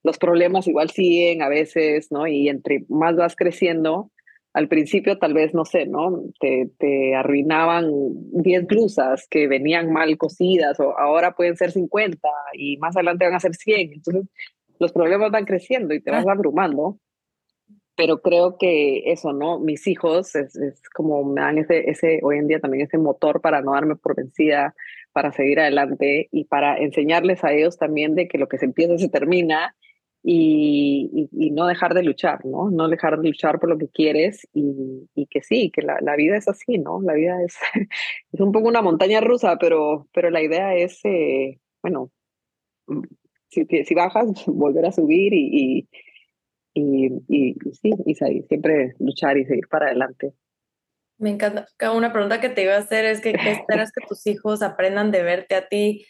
los 0.01 0.17
problemas 0.17 0.67
igual 0.67 0.89
siguen 0.89 1.43
a 1.43 1.49
veces, 1.49 2.11
¿no? 2.11 2.25
Y 2.25 2.49
entre 2.49 2.85
más 2.89 3.15
vas 3.15 3.35
creciendo, 3.35 4.11
al 4.53 4.67
principio 4.67 5.17
tal 5.17 5.33
vez, 5.33 5.53
no 5.53 5.65
sé, 5.65 5.85
¿no? 5.87 6.23
Te, 6.39 6.69
te 6.77 7.15
arruinaban 7.15 7.89
10 8.31 8.67
blusas 8.67 9.27
que 9.29 9.47
venían 9.47 9.91
mal 9.91 10.17
cosidas 10.17 10.79
o 10.79 10.97
ahora 10.97 11.35
pueden 11.35 11.57
ser 11.57 11.71
50 11.71 12.29
y 12.53 12.77
más 12.77 12.95
adelante 12.95 13.25
van 13.25 13.35
a 13.35 13.39
ser 13.39 13.55
100. 13.55 13.93
Entonces, 13.93 14.29
los 14.79 14.91
problemas 14.91 15.31
van 15.31 15.45
creciendo 15.45 15.93
y 15.93 16.01
te 16.01 16.11
vas 16.11 16.27
abrumando 16.27 16.99
pero 17.95 18.21
creo 18.21 18.57
que 18.57 19.11
eso, 19.11 19.33
¿no? 19.33 19.59
Mis 19.59 19.85
hijos 19.87 20.35
es, 20.35 20.55
es, 20.55 20.81
como 20.89 21.23
me 21.23 21.41
dan 21.41 21.59
ese, 21.59 21.89
ese, 21.89 22.19
hoy 22.23 22.37
en 22.37 22.47
día 22.47 22.59
también 22.59 22.85
ese 22.85 22.97
motor 22.97 23.41
para 23.41 23.61
no 23.61 23.73
darme 23.73 23.95
por 23.95 24.15
vencida, 24.15 24.73
para 25.11 25.31
seguir 25.31 25.59
adelante 25.59 26.27
y 26.31 26.45
para 26.45 26.77
enseñarles 26.77 27.43
a 27.43 27.53
ellos 27.53 27.77
también 27.77 28.15
de 28.15 28.27
que 28.27 28.39
lo 28.39 28.47
que 28.47 28.57
se 28.57 28.65
empieza 28.65 28.97
se 28.97 29.09
termina 29.09 29.75
y, 30.25 31.29
y, 31.33 31.51
no 31.51 31.67
dejar 31.67 31.93
de 31.93 32.01
luchar, 32.01 32.45
¿no? 32.45 32.71
No 32.71 32.87
dejar 32.87 33.19
de 33.19 33.27
luchar 33.27 33.59
por 33.59 33.69
lo 33.69 33.77
que 33.77 33.89
quieres 33.89 34.47
y, 34.53 35.09
y 35.15 35.25
que 35.27 35.43
sí, 35.43 35.69
que 35.69 35.81
la, 35.81 35.99
la, 36.01 36.15
vida 36.15 36.37
es 36.37 36.47
así, 36.47 36.77
¿no? 36.77 37.01
La 37.01 37.13
vida 37.13 37.43
es, 37.43 37.57
es 38.31 38.39
un 38.39 38.53
poco 38.53 38.69
una 38.69 38.81
montaña 38.81 39.19
rusa, 39.19 39.57
pero, 39.59 40.07
pero 40.13 40.29
la 40.29 40.41
idea 40.41 40.75
es, 40.75 41.01
eh, 41.03 41.59
bueno, 41.81 42.09
si, 43.49 43.65
si 43.65 43.93
bajas, 43.93 44.27
volver 44.47 44.85
a 44.85 44.93
subir 44.93 45.33
y, 45.33 45.89
y, 46.73 47.09
y, 47.27 47.55
sí, 47.73 47.91
y 48.05 48.15
siempre 48.15 48.93
luchar 48.99 49.37
y 49.37 49.45
seguir 49.45 49.67
para 49.67 49.87
adelante. 49.87 50.33
Me 51.17 51.31
encanta. 51.31 51.67
Una 51.93 52.13
pregunta 52.13 52.39
que 52.39 52.49
te 52.49 52.63
iba 52.63 52.75
a 52.75 52.79
hacer 52.79 53.05
es 53.05 53.21
que 53.21 53.33
¿qué 53.33 53.51
esperas 53.51 53.91
que 53.91 54.05
tus 54.07 54.25
hijos 54.25 54.61
aprendan 54.61 55.11
de 55.11 55.21
verte 55.21 55.55
a 55.55 55.67
ti? 55.67 56.05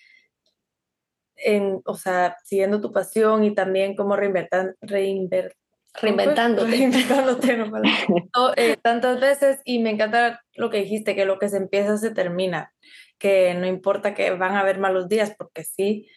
En, 1.35 1.81
o 1.85 1.95
sea, 1.95 2.37
siguiendo 2.43 2.79
tu 2.79 2.91
pasión 2.91 3.43
y 3.43 3.53
también 3.53 3.95
cómo 3.95 4.15
reinventar, 4.15 4.75
reinver, 4.81 5.55
reinventándote. 5.93 6.69
Reinventándote, 6.69 7.57
no, 8.35 8.53
eh, 8.55 8.77
tantas 8.81 9.19
veces 9.19 9.59
y 9.65 9.79
me 9.79 9.89
encanta 9.89 10.41
lo 10.55 10.69
que 10.69 10.77
dijiste, 10.77 11.15
que 11.15 11.25
lo 11.25 11.39
que 11.39 11.49
se 11.49 11.57
empieza 11.57 11.97
se 11.97 12.11
termina, 12.11 12.73
que 13.17 13.53
no 13.55 13.67
importa 13.67 14.13
que 14.13 14.31
van 14.31 14.55
a 14.55 14.61
haber 14.61 14.79
malos 14.79 15.09
días, 15.09 15.33
porque 15.37 15.63
sí, 15.63 16.07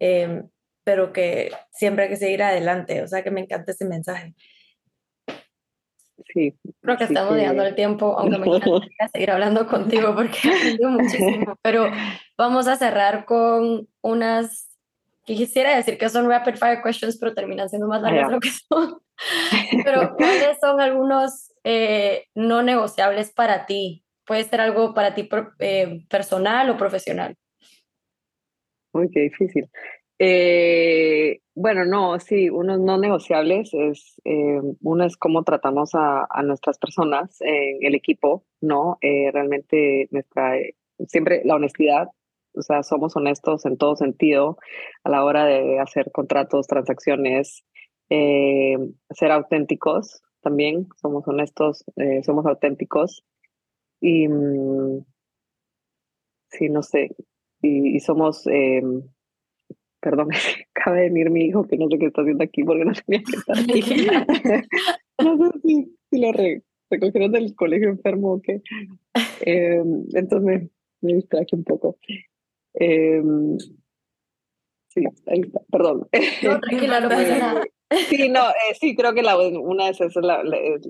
eh, 0.00 0.42
pero 0.84 1.12
que 1.12 1.50
siempre 1.72 2.04
hay 2.04 2.10
que 2.10 2.16
seguir 2.16 2.42
adelante. 2.42 3.02
O 3.02 3.08
sea, 3.08 3.22
que 3.24 3.30
me 3.30 3.40
encanta 3.40 3.72
ese 3.72 3.86
mensaje. 3.86 4.34
Sí. 6.32 6.54
Creo 6.80 6.96
que 6.96 7.04
estamos 7.04 7.36
llegando 7.36 7.62
al 7.62 7.74
tiempo, 7.74 8.18
aunque 8.18 8.38
me 8.38 8.46
encantaría 8.56 9.08
seguir 9.12 9.30
hablando 9.30 9.66
contigo 9.66 10.14
porque 10.14 10.38
he 10.44 10.86
muchísimo. 10.86 11.56
Pero 11.62 11.90
vamos 12.36 12.66
a 12.66 12.76
cerrar 12.76 13.24
con 13.24 13.88
unas 14.02 14.74
que 15.24 15.34
quisiera 15.34 15.74
decir 15.74 15.96
que 15.96 16.08
son 16.08 16.28
rapid 16.28 16.56
fire 16.56 16.82
questions, 16.82 17.16
pero 17.18 17.34
terminan 17.34 17.68
siendo 17.68 17.88
más 17.88 18.02
largas 18.02 18.28
de 18.28 18.34
lo 18.34 18.40
que 18.40 18.50
son. 18.50 18.98
Pero, 19.84 20.14
¿cuáles 20.16 20.58
son 20.60 20.80
algunos 20.80 21.52
eh, 21.64 22.26
no 22.34 22.62
negociables 22.62 23.32
para 23.32 23.66
ti? 23.66 24.04
Puede 24.26 24.44
ser 24.44 24.60
algo 24.60 24.92
para 24.92 25.14
ti 25.14 25.28
eh, 25.60 26.04
personal 26.08 26.68
o 26.70 26.76
profesional. 26.76 27.36
Uy, 28.92 29.08
qué 29.10 29.20
difícil. 29.20 29.68
Eh, 30.18 31.40
bueno, 31.54 31.84
no, 31.84 32.18
sí, 32.20 32.50
unos 32.50 32.80
no 32.80 32.98
negociables 32.98 33.70
es, 33.74 34.20
uno 34.24 35.04
es 35.04 35.16
cómo 35.16 35.42
tratamos 35.44 35.90
a, 35.94 36.26
nuestras 36.44 36.78
personas 36.78 37.40
en 37.40 37.78
el 37.80 37.94
equipo, 37.94 38.44
¿no? 38.60 38.98
realmente 39.00 40.08
nuestra, 40.10 40.54
siempre 41.08 41.42
la 41.44 41.56
honestidad 41.56 42.08
o 42.56 42.62
sea, 42.62 42.82
somos 42.82 43.16
honestos 43.16 43.66
en 43.66 43.76
todo 43.76 43.96
sentido 43.96 44.58
a 45.02 45.10
la 45.10 45.24
hora 45.24 45.44
de 45.44 45.80
hacer 45.80 46.10
contratos, 46.12 46.66
transacciones, 46.66 47.64
eh, 48.10 48.76
ser 49.10 49.32
auténticos 49.32 50.22
también, 50.40 50.88
somos 51.00 51.26
honestos, 51.26 51.84
eh, 51.96 52.22
somos 52.22 52.46
auténticos 52.46 53.24
y 54.00 54.28
mm, 54.28 55.04
sí, 56.50 56.68
no 56.68 56.82
sé, 56.82 57.10
y, 57.62 57.98
somos, 58.00 58.46
eh, 58.46 58.82
perdón, 60.04 60.28
acaba 60.76 60.96
de 60.96 61.04
venir 61.04 61.30
mi 61.30 61.46
hijo 61.46 61.66
que 61.66 61.78
no 61.78 61.88
sé 61.88 61.98
qué 61.98 62.06
está 62.06 62.20
haciendo 62.20 62.44
aquí 62.44 62.62
porque 62.62 62.84
no 62.84 62.92
tenía 62.92 63.22
que 63.24 63.36
estar 63.36 63.58
aquí. 63.58 63.80
no 65.24 65.36
sé 65.38 65.60
si, 65.64 66.20
lo 66.20 66.32
recogieron 66.90 67.32
del 67.32 67.54
colegio 67.56 67.88
enfermo 67.88 68.34
o 68.34 68.42
qué. 68.42 68.60
entonces 69.40 70.42
me, 70.42 70.68
me 71.00 71.14
distraje 71.14 71.56
un 71.56 71.64
poco. 71.64 71.96
Em, 72.74 73.56
sí, 74.88 75.04
ahí 75.26 75.40
está, 75.40 75.60
perdón. 75.70 76.06
No, 76.42 76.60
tranquila, 76.60 77.00
no 77.00 77.08
pasa 77.08 77.38
nada. 77.38 77.64
Sí, 78.08 78.28
no, 78.28 78.50
eh, 78.50 78.74
sí, 78.80 78.94
creo 78.96 79.14
que 79.14 79.22
la, 79.22 79.36
una 79.36 79.84
de 79.84 79.90
esas 79.90 80.16
es 80.16 80.22
la, 80.22 80.42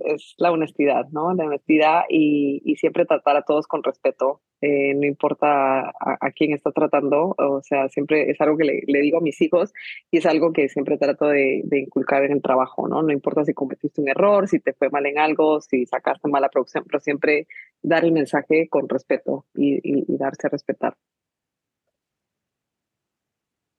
es 0.05 0.35
la 0.39 0.53
honestidad, 0.53 1.07
¿no? 1.11 1.33
La 1.35 1.45
honestidad 1.47 2.03
y, 2.09 2.75
siempre 2.77 3.07
tratar 3.07 3.37
a 3.37 3.43
todos 3.43 3.67
con 3.67 3.83
respeto, 3.83 4.43
eh, 4.61 4.95
no 4.95 5.07
importa 5.07 5.89
a, 5.89 6.31
quién 6.35 6.53
está 6.53 6.73
tratando, 6.73 7.35
o 7.39 7.63
sea, 7.63 7.89
siempre 7.89 8.31
es 8.31 8.41
algo 8.41 8.57
que 8.57 8.65
le, 8.65 9.01
digo 9.01 9.19
a 9.19 9.21
mis 9.21 9.41
hijos 9.41 9.73
y 10.11 10.19
es 10.19 10.27
algo 10.27 10.53
que 10.53 10.69
siempre 10.69 10.99
trato 10.99 11.27
de, 11.29 11.63
inculcar 11.73 12.25
en 12.25 12.33
el 12.33 12.43
trabajo, 12.43 12.89
¿no? 12.89 13.03
No 13.03 13.13
importa 13.13 13.45
si 13.45 13.55
cometiste 13.55 14.01
un 14.01 14.09
error, 14.09 14.49
si 14.49 14.61
te 14.61 14.73
fue 14.75 14.91
mal 14.91 15.07
en 15.07 15.19
algo, 15.19 15.61
si 15.61 15.87
sacaste 15.87 16.29
mala 16.29 16.49
producción, 16.49 16.85
pero 16.87 17.01
siempre 17.01 17.47
dar 17.83 18.05
el 18.05 18.13
mensaje 18.13 18.69
con 18.69 18.89
respeto 18.89 19.47
y, 19.55 19.75
y, 19.77 20.05
y 20.09 20.17
darse 20.19 20.47
a 20.47 20.51
respetar. 20.51 20.97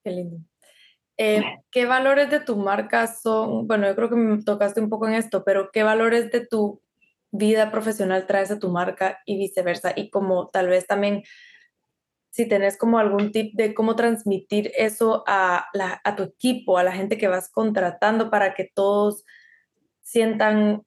Qué 0.04 0.12
lindo. 0.12 0.55
Eh, 1.18 1.42
¿Qué 1.72 1.86
valores 1.86 2.30
de 2.30 2.42
tu 2.42 2.58
marca 2.58 3.08
son? 3.08 3.68
Bueno, 3.68 3.88
yo 3.88 3.96
creo 3.96 4.10
que 4.10 4.16
me 4.16 4.44
tocaste 4.44 4.82
un 4.82 4.90
poco 4.90 5.08
en 5.08 5.14
esto, 5.14 5.44
pero 5.46 5.70
¿qué 5.72 5.84
valores 5.84 6.32
de 6.32 6.46
tu 6.46 6.82
vida 7.32 7.72
profesional 7.72 8.28
traes 8.28 8.52
a 8.52 8.60
tu 8.60 8.70
marca 8.70 9.20
y 9.26 9.38
viceversa? 9.38 9.94
Y 9.96 10.10
como 10.10 10.50
tal 10.50 10.68
vez 10.68 10.88
también, 10.88 11.24
si 12.32 12.48
tenés 12.48 12.78
como 12.78 13.00
algún 13.00 13.32
tip 13.32 13.56
de 13.56 13.74
cómo 13.74 13.96
transmitir 13.96 14.72
eso 14.76 15.24
a, 15.26 15.68
la, 15.74 16.02
a 16.04 16.16
tu 16.18 16.24
equipo, 16.24 16.78
a 16.78 16.84
la 16.84 16.92
gente 16.92 17.18
que 17.18 17.30
vas 17.30 17.50
contratando 17.50 18.30
para 18.30 18.54
que 18.54 18.70
todos 18.74 19.24
sientan 20.02 20.84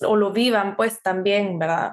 o 0.00 0.16
lo 0.16 0.32
vivan, 0.32 0.76
pues 0.76 1.00
también, 1.02 1.58
¿verdad? 1.60 1.92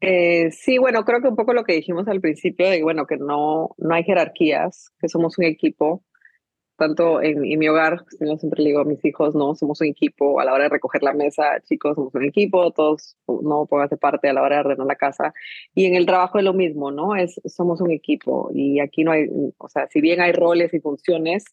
Eh, 0.00 0.50
sí, 0.52 0.78
bueno, 0.78 1.04
creo 1.04 1.22
que 1.22 1.28
un 1.28 1.36
poco 1.36 1.52
lo 1.54 1.64
que 1.64 1.74
dijimos 1.74 2.06
al 2.08 2.20
principio, 2.20 2.68
de 2.68 2.82
bueno, 2.82 3.06
que 3.06 3.16
no, 3.16 3.70
no 3.78 3.94
hay 3.94 4.04
jerarquías, 4.04 4.90
que 5.00 5.08
somos 5.08 5.38
un 5.38 5.44
equipo, 5.44 6.04
tanto 6.76 7.22
en, 7.22 7.40
mi 7.40 7.68
hogar, 7.68 8.04
siempre 8.38 8.62
le 8.62 8.70
digo 8.70 8.80
a 8.80 8.84
mis 8.84 9.02
hijos, 9.04 9.34
no, 9.34 9.54
somos 9.54 9.80
un 9.80 9.88
equipo 9.88 10.40
a 10.40 10.44
la 10.44 10.52
hora 10.52 10.64
de 10.64 10.70
recoger 10.70 11.02
la 11.02 11.14
mesa, 11.14 11.60
chicos, 11.64 11.94
somos 11.94 12.14
un 12.14 12.24
equipo, 12.24 12.70
todos, 12.72 13.16
no, 13.26 13.66
póngase 13.66 13.96
parte 13.96 14.28
a 14.28 14.34
la 14.34 14.42
hora 14.42 14.56
de 14.56 14.60
ordenar 14.62 14.86
la 14.86 14.96
casa. 14.96 15.32
Y 15.74 15.86
en 15.86 15.94
el 15.94 16.06
trabajo 16.06 16.38
es 16.38 16.44
lo 16.44 16.52
mismo, 16.52 16.90
¿no? 16.90 17.16
Es, 17.16 17.40
somos 17.46 17.80
un 17.80 17.90
equipo 17.90 18.50
y 18.52 18.80
aquí 18.80 19.04
no 19.04 19.12
hay, 19.12 19.28
o 19.58 19.68
sea, 19.68 19.86
si 19.88 20.00
bien 20.00 20.20
hay 20.20 20.32
roles 20.32 20.74
y 20.74 20.80
funciones, 20.80 21.44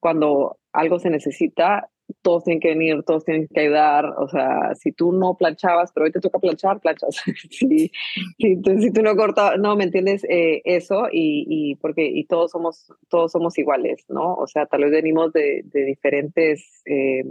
cuando 0.00 0.58
algo 0.72 0.98
se 0.98 1.10
necesita, 1.10 1.88
todos 2.22 2.44
tienen 2.44 2.60
que 2.60 2.68
venir, 2.68 3.02
todos 3.04 3.24
tienen 3.24 3.48
que 3.48 3.60
ayudar, 3.60 4.06
o 4.18 4.28
sea, 4.28 4.74
si 4.74 4.92
tú 4.92 5.12
no 5.12 5.36
planchabas, 5.36 5.92
pero 5.92 6.04
hoy 6.04 6.12
te 6.12 6.20
toca 6.20 6.38
planchar, 6.38 6.80
planchas. 6.80 7.16
si, 7.50 7.90
si, 8.38 8.56
si, 8.56 8.92
tú 8.92 9.02
no 9.02 9.16
cortabas, 9.16 9.58
no, 9.58 9.76
¿me 9.76 9.84
entiendes? 9.84 10.24
Eh, 10.28 10.62
eso 10.64 11.08
y, 11.12 11.46
y, 11.48 11.74
porque, 11.76 12.06
y 12.06 12.24
todos 12.24 12.50
somos, 12.50 12.92
todos 13.08 13.32
somos 13.32 13.58
iguales, 13.58 14.04
¿no? 14.08 14.34
O 14.34 14.46
sea, 14.46 14.66
tal 14.66 14.84
vez 14.84 14.90
venimos 14.90 15.32
de, 15.32 15.62
de 15.64 15.84
diferentes 15.84 16.82
eh, 16.86 17.24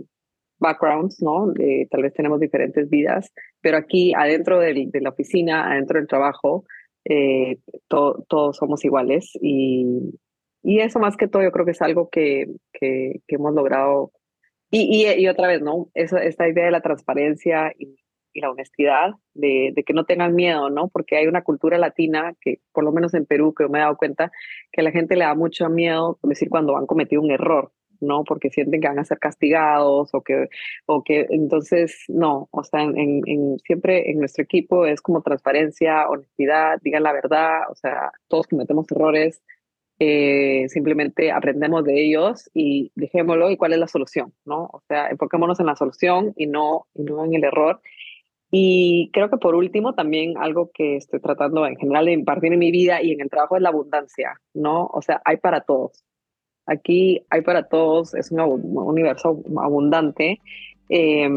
backgrounds, 0.59 1.21
¿no? 1.21 1.53
tal 1.91 2.01
vez 2.01 2.13
tenemos 2.13 2.39
diferentes 2.39 2.89
vidas, 2.89 3.32
pero 3.61 3.78
aquí 3.78 4.13
adentro 4.15 4.59
de 4.59 4.89
la 5.01 5.09
oficina, 5.09 5.71
adentro 5.71 5.99
del 5.99 6.07
trabajo, 6.07 6.65
eh, 7.05 7.59
todos 7.88 8.57
somos 8.57 8.84
iguales 8.84 9.32
y, 9.39 9.86
y 10.63 10.80
eso 10.80 10.99
más 10.99 11.15
que 11.15 11.28
todo 11.28 11.43
yo 11.43 11.51
creo 11.51 11.65
que 11.65 11.71
es 11.71 11.82
algo 11.82 12.09
que, 12.09 12.47
que, 12.73 13.21
que 13.28 13.36
hemos 13.36 13.53
logrado 13.53 14.11
y, 14.70 15.07
y, 15.07 15.28
otra 15.28 15.47
vez, 15.47 15.61
¿no? 15.61 15.89
Eso, 15.93 16.18
esta 16.18 16.47
idea 16.47 16.65
de 16.65 16.72
la 16.72 16.82
transparencia 16.82 17.74
y, 17.78 17.95
la 18.34 18.51
honestidad, 18.51 19.13
de, 19.34 19.72
de, 19.74 19.84
que 19.84 19.93
no 19.93 20.05
tengan 20.05 20.36
miedo, 20.36 20.70
¿no? 20.70 20.89
Porque 20.89 21.18
hay 21.18 21.26
una 21.26 21.43
cultura 21.43 21.80
latina 21.80 22.36
que, 22.39 22.59
por 22.72 22.84
lo 22.84 22.91
menos 22.91 23.15
en 23.15 23.26
Perú, 23.26 23.55
que 23.55 23.68
me 23.68 23.80
he 23.80 23.82
dado 23.82 23.97
cuenta, 23.97 24.32
que 24.72 24.82
a 24.82 24.84
la 24.84 24.91
gente 24.91 25.15
le 25.15 25.26
da 25.26 25.34
mucho 25.34 25.68
miedo 25.70 26.20
decir 26.22 26.47
cuando 26.47 26.78
han 26.78 26.86
cometido 26.86 27.24
un 27.24 27.32
error, 27.32 27.72
¿no? 27.99 28.24
Porque 28.24 28.51
sienten 28.51 28.80
que 28.80 28.88
van 28.88 28.99
a 28.99 29.05
ser 29.05 29.18
castigados 29.18 30.13
o 30.13 30.22
que, 30.22 30.49
o 30.86 31.03
que 31.03 31.26
entonces, 31.32 32.03
no, 32.09 32.47
o 32.51 32.63
sea, 32.63 32.84
en, 32.84 33.22
en, 33.26 33.57
siempre 33.59 34.11
en 34.11 34.20
nuestro 34.20 34.43
equipo 34.43 34.86
es 34.86 35.01
como 35.01 35.24
transparencia, 35.24 36.07
honestidad, 36.07 36.80
digan 36.84 37.03
la 37.03 37.13
verdad, 37.13 37.61
o 37.72 37.76
sea, 37.76 38.11
todos 38.28 38.45
cometemos 38.47 38.86
errores, 38.91 39.41
eh, 40.00 40.66
simplemente 40.70 41.32
aprendemos 41.32 41.84
de 41.84 42.06
ellos 42.06 42.50
y 42.54 42.91
dejémoslo 42.95 43.50
y 43.50 43.58
cuál 43.58 43.74
es 43.74 43.80
la 43.80 43.88
solución, 43.88 44.34
¿no? 44.45 44.70
O 44.72 44.82
sea, 44.88 45.08
enfoquémonos 45.10 45.60
en 45.60 45.66
la 45.66 45.76
solución 45.76 46.34
y 46.36 46.45
no, 46.45 46.88
en 46.95 47.34
el 47.34 47.43
error. 47.43 47.82
Y 48.52 49.10
creo 49.12 49.30
que 49.30 49.38
por 49.38 49.56
último 49.56 49.93
también 49.93 50.38
algo 50.38 50.72
que 50.74 50.95
estoy 50.98 51.20
tratando 51.20 51.66
en 51.66 51.78
general 51.78 52.06
de 52.06 52.14
impartir 52.14 52.54
en 52.54 52.60
mi 52.60 52.72
vida 52.72 53.02
y 53.02 53.12
en 53.12 53.22
el 53.22 53.30
trabajo 53.30 53.56
es 53.56 53.62
la 53.62 53.70
abundancia, 53.70 54.39
¿no? 54.54 54.86
O 54.93 55.02
sea, 55.02 55.22
hay 55.26 55.38
para 55.38 55.62
todos. 55.62 56.04
Aquí 56.66 57.26
hay 57.30 57.41
para 57.41 57.68
todos, 57.68 58.14
es 58.14 58.32
un 58.32 58.39
universo 58.41 59.41
abundante. 59.58 60.39
Eh, 60.89 61.30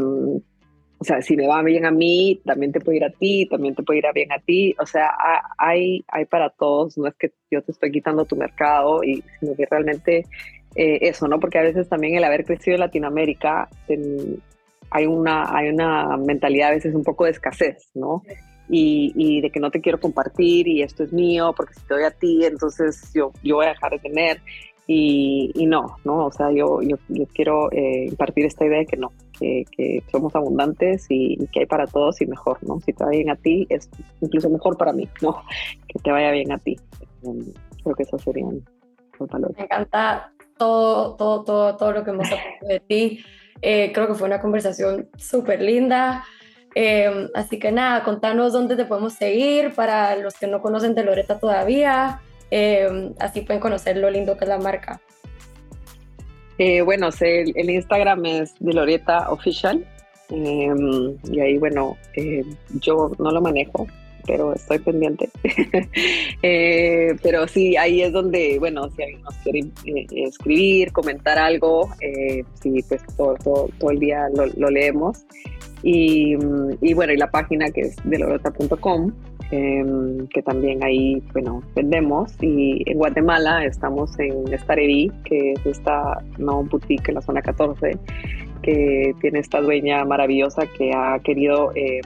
o 1.00 1.04
sea, 1.04 1.22
si 1.22 1.34
me 1.34 1.46
va 1.46 1.62
bien 1.62 1.86
a 1.86 1.90
mí, 1.90 2.42
también 2.44 2.72
te 2.72 2.80
puede 2.80 2.98
ir 2.98 3.04
a 3.04 3.10
ti, 3.10 3.46
también 3.46 3.74
te 3.74 3.82
puede 3.82 4.00
ir 4.00 4.04
bien 4.14 4.30
a 4.32 4.38
ti. 4.38 4.74
O 4.78 4.84
sea, 4.84 5.10
hay, 5.56 6.04
hay 6.08 6.26
para 6.26 6.50
todos, 6.50 6.98
no 6.98 7.06
es 7.06 7.14
que 7.14 7.32
yo 7.50 7.62
te 7.62 7.72
estoy 7.72 7.90
quitando 7.90 8.26
tu 8.26 8.36
mercado, 8.36 9.02
y, 9.02 9.24
sino 9.40 9.56
que 9.56 9.64
realmente 9.64 10.26
eh, 10.74 10.98
eso, 11.00 11.26
¿no? 11.26 11.40
Porque 11.40 11.58
a 11.58 11.62
veces 11.62 11.88
también 11.88 12.16
el 12.16 12.24
haber 12.24 12.44
crecido 12.44 12.74
en 12.74 12.80
Latinoamérica, 12.80 13.70
hay, 14.90 15.06
una, 15.06 15.56
hay 15.56 15.70
una 15.70 16.18
mentalidad 16.18 16.68
a 16.68 16.74
veces 16.74 16.94
un 16.94 17.02
poco 17.02 17.24
de 17.24 17.30
escasez, 17.30 17.88
¿no? 17.94 18.22
Y, 18.68 19.14
y, 19.16 19.40
de 19.40 19.50
que 19.50 19.58
no 19.58 19.70
te 19.70 19.80
quiero 19.80 19.98
compartir 19.98 20.68
y 20.68 20.82
esto 20.82 21.02
es 21.02 21.14
mío, 21.14 21.54
porque 21.56 21.72
si 21.72 21.80
te 21.80 21.94
doy 21.94 22.04
a 22.04 22.10
ti, 22.10 22.44
entonces 22.44 23.10
yo, 23.14 23.32
yo 23.42 23.56
voy 23.56 23.66
a 23.66 23.70
dejar 23.70 23.92
de 23.92 23.98
tener. 24.00 24.42
Y, 24.86 25.50
y 25.54 25.66
no, 25.66 25.96
¿no? 26.04 26.26
O 26.26 26.32
sea, 26.32 26.50
yo, 26.52 26.80
yo, 26.82 26.96
quiero 27.32 27.70
eh, 27.72 28.06
impartir 28.06 28.44
esta 28.44 28.66
idea 28.66 28.80
de 28.80 28.86
que 28.86 28.96
no, 28.96 29.12
que, 29.40 29.64
que 29.76 30.02
somos 30.12 30.34
abundantes 30.36 31.06
y, 31.08 31.38
que 31.52 31.60
hay 31.60 31.66
para 31.66 31.86
todos 31.86 32.20
y 32.20 32.26
mejor, 32.26 32.58
¿no? 32.62 32.80
Si 32.80 32.92
te 32.92 33.04
va 33.04 33.10
bien 33.10 33.30
a 33.30 33.36
ti, 33.36 33.66
es 33.70 33.88
incluso 34.20 34.50
mejor 34.50 34.76
para 34.76 34.92
mí, 34.92 35.08
¿no? 35.22 35.42
Que 35.88 35.98
te 35.98 36.12
vaya 36.12 36.30
bien 36.30 36.52
a 36.52 36.58
ti. 36.58 36.78
Em, 37.22 37.52
creo 37.82 37.96
que 37.96 38.02
eso 38.04 38.18
serían 38.18 38.62
los 39.18 39.28
valores. 39.28 39.56
Me 39.56 39.64
encanta 39.64 40.32
todo, 40.56 41.16
todo, 41.16 41.42
todo, 41.42 41.76
todo 41.76 41.92
lo 41.92 42.04
que 42.04 42.10
hemos 42.10 42.28
aprendido 42.30 42.68
de 42.68 42.80
ti. 42.80 43.24
Eh, 43.62 43.90
creo 43.92 44.06
que 44.06 44.14
fue 44.14 44.28
una 44.28 44.40
conversación 44.40 45.08
súper 45.16 45.60
linda. 45.62 46.24
Em, 46.74 47.28
así 47.34 47.58
que 47.58 47.72
nada, 47.72 48.04
contanos 48.04 48.52
dónde 48.52 48.76
te 48.76 48.84
podemos 48.84 49.14
seguir 49.14 49.74
para 49.74 50.14
los 50.16 50.34
que 50.38 50.46
no 50.46 50.62
conocen 50.62 50.94
de 50.94 51.02
Loreta 51.02 51.38
todavía. 51.38 52.20
Em, 52.50 53.14
así 53.18 53.40
pueden 53.42 53.60
conocer 53.60 53.96
lo 53.96 54.10
lindo 54.10 54.36
que 54.36 54.44
es 54.44 54.48
la 54.48 54.58
marca. 54.58 55.00
Eh, 56.62 56.82
bueno, 56.82 57.08
el, 57.20 57.70
Instagram 57.70 58.26
es 58.26 58.54
de 58.60 58.74
Loreta 58.74 59.30
Official. 59.30 59.82
Em, 60.28 61.16
y 61.32 61.40
ahí, 61.40 61.56
bueno, 61.56 61.96
eh, 62.14 62.44
yo 62.82 63.12
no 63.18 63.30
lo 63.30 63.40
manejo. 63.40 63.86
pero 64.26 64.52
estoy 64.52 64.78
pendiente. 64.78 65.30
Eh, 66.42 67.16
pero 67.22 67.46
sí, 67.48 67.76
ahí 67.76 68.00
es 68.02 68.12
donde, 68.12 68.58
bueno, 68.58 68.88
si 68.90 69.02
alguien 69.02 69.22
nos 69.22 69.34
quiere 69.36 69.60
eh, 69.84 70.06
escribir, 70.26 70.92
comentar 70.92 71.38
algo, 71.38 71.90
sí, 72.62 72.82
pues 72.88 73.02
todo, 73.16 73.36
todo, 73.78 73.90
el 73.90 73.98
día 73.98 74.28
lo, 74.34 74.70
leemos. 74.70 75.24
Y, 75.82 76.36
y, 76.80 76.94
bueno, 76.94 77.12
y 77.12 77.16
la 77.16 77.30
página 77.30 77.70
que 77.70 77.82
es 77.82 77.96
delorota.com, 78.04 79.12
em, 79.50 80.26
que 80.28 80.42
también 80.42 80.82
ahí, 80.84 81.22
bueno, 81.32 81.62
vendemos. 81.74 82.32
Y 82.40 82.82
en 82.90 82.98
Guatemala 82.98 83.64
estamos 83.64 84.18
en 84.18 84.46
Stareví, 84.58 85.10
que 85.24 85.52
es 85.52 85.66
esta 85.66 86.22
no 86.38 86.62
boutique 86.64 87.08
en 87.08 87.16
la 87.16 87.22
zona 87.22 87.42
14, 87.42 87.98
que 88.62 89.14
tiene 89.20 89.38
esta 89.38 89.60
dueña 89.60 90.04
maravillosa 90.04 90.62
que 90.78 90.92
ha 90.94 91.18
querido 91.20 91.72
eh, 91.74 92.00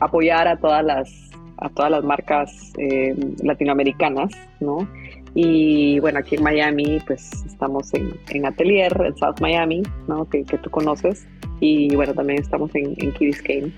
apoyar 0.00 0.48
a 0.48 0.56
todas 0.56 0.84
las, 0.84 1.30
a 1.58 1.68
todas 1.70 1.90
las 1.90 2.04
marcas 2.04 2.72
eh, 2.78 3.14
latinoamericanas, 3.42 4.30
¿no? 4.60 4.88
Y 5.34 5.98
bueno, 5.98 6.20
aquí 6.20 6.36
en 6.36 6.44
Miami, 6.44 6.98
pues 7.06 7.44
estamos 7.44 7.92
en, 7.94 8.12
en 8.30 8.46
Atelier, 8.46 8.92
en 9.04 9.16
South 9.16 9.40
Miami, 9.40 9.82
¿no? 10.06 10.28
Que, 10.28 10.44
que, 10.44 10.58
tú 10.58 10.70
conoces. 10.70 11.26
Y 11.58 11.94
bueno, 11.96 12.14
también 12.14 12.40
estamos 12.40 12.72
en, 12.74 12.94
en 12.98 13.12
Key. 13.12 13.72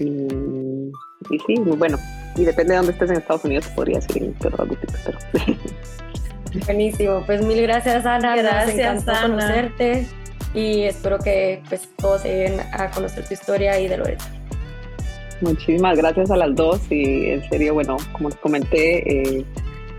Y, 0.00 0.90
y, 1.30 1.38
sí, 1.38 1.54
bueno, 1.58 1.98
y 2.36 2.44
depende 2.44 2.72
de 2.72 2.78
dónde 2.78 2.92
estés 2.92 3.10
en 3.10 3.16
Estados 3.16 3.44
Unidos, 3.44 3.66
podría 3.74 4.00
ser 4.00 4.22
en 4.22 4.34
pero... 4.40 4.66
Buenísimo, 6.66 7.22
pues 7.26 7.44
mil 7.44 7.60
gracias 7.62 8.06
Ana, 8.06 8.36
gracias 8.36 9.08
Ana. 9.08 9.22
conocerte 9.22 10.06
y 10.54 10.82
espero 10.82 11.18
que 11.18 11.60
pues 11.68 11.88
todos 11.96 12.22
se 12.22 12.28
lleguen 12.28 12.60
a 12.72 12.90
conocer 12.90 13.26
tu 13.26 13.34
historia 13.34 13.78
y 13.80 13.88
de 13.88 13.96
Loreto. 13.96 14.24
Muchísimas 15.40 15.98
gracias 15.98 16.30
a 16.30 16.36
las 16.36 16.54
dos 16.54 16.80
y 16.90 17.30
en 17.30 17.48
serio, 17.48 17.74
bueno, 17.74 17.96
como 18.12 18.28
les 18.28 18.38
comenté, 18.38 19.38
eh, 19.38 19.44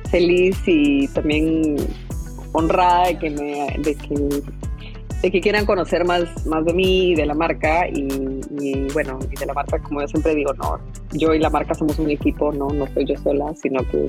feliz 0.09 0.57
y 0.65 1.09
también 1.09 1.75
honrada 2.53 3.07
de 3.07 3.19
que 3.19 3.29
me 3.31 3.75
de 3.79 3.95
que, 3.95 4.41
de 5.25 5.31
que 5.31 5.41
quieran 5.41 5.65
conocer 5.65 6.05
más, 6.05 6.45
más 6.45 6.63
de 6.65 6.73
mí 6.75 7.09
y 7.09 7.15
de 7.15 7.25
la 7.25 7.33
marca 7.33 7.87
y, 7.89 8.87
bueno, 8.93 9.17
y 9.31 9.35
de 9.35 9.45
la 9.47 9.55
marca 9.55 9.79
como 9.79 10.01
yo 10.01 10.07
siempre 10.07 10.35
digo, 10.35 10.53
no, 10.53 10.79
yo 11.13 11.33
y 11.33 11.39
la 11.39 11.49
marca 11.49 11.73
somos 11.73 11.97
un 11.97 12.11
equipo, 12.11 12.51
no, 12.53 12.67
no 12.67 12.85
soy 12.93 13.05
yo 13.05 13.17
sola, 13.17 13.51
sino 13.55 13.81
que 13.89 14.07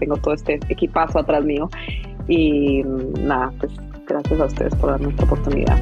tengo 0.00 0.16
todo 0.16 0.34
este 0.34 0.58
equipazo 0.68 1.20
atrás 1.20 1.44
mío 1.44 1.70
y 2.26 2.82
nada, 3.20 3.52
pues 3.60 3.70
gracias 4.08 4.40
a 4.40 4.44
ustedes 4.46 4.74
por 4.74 4.90
darme 4.90 5.10
esta 5.10 5.22
oportunidad. 5.22 5.78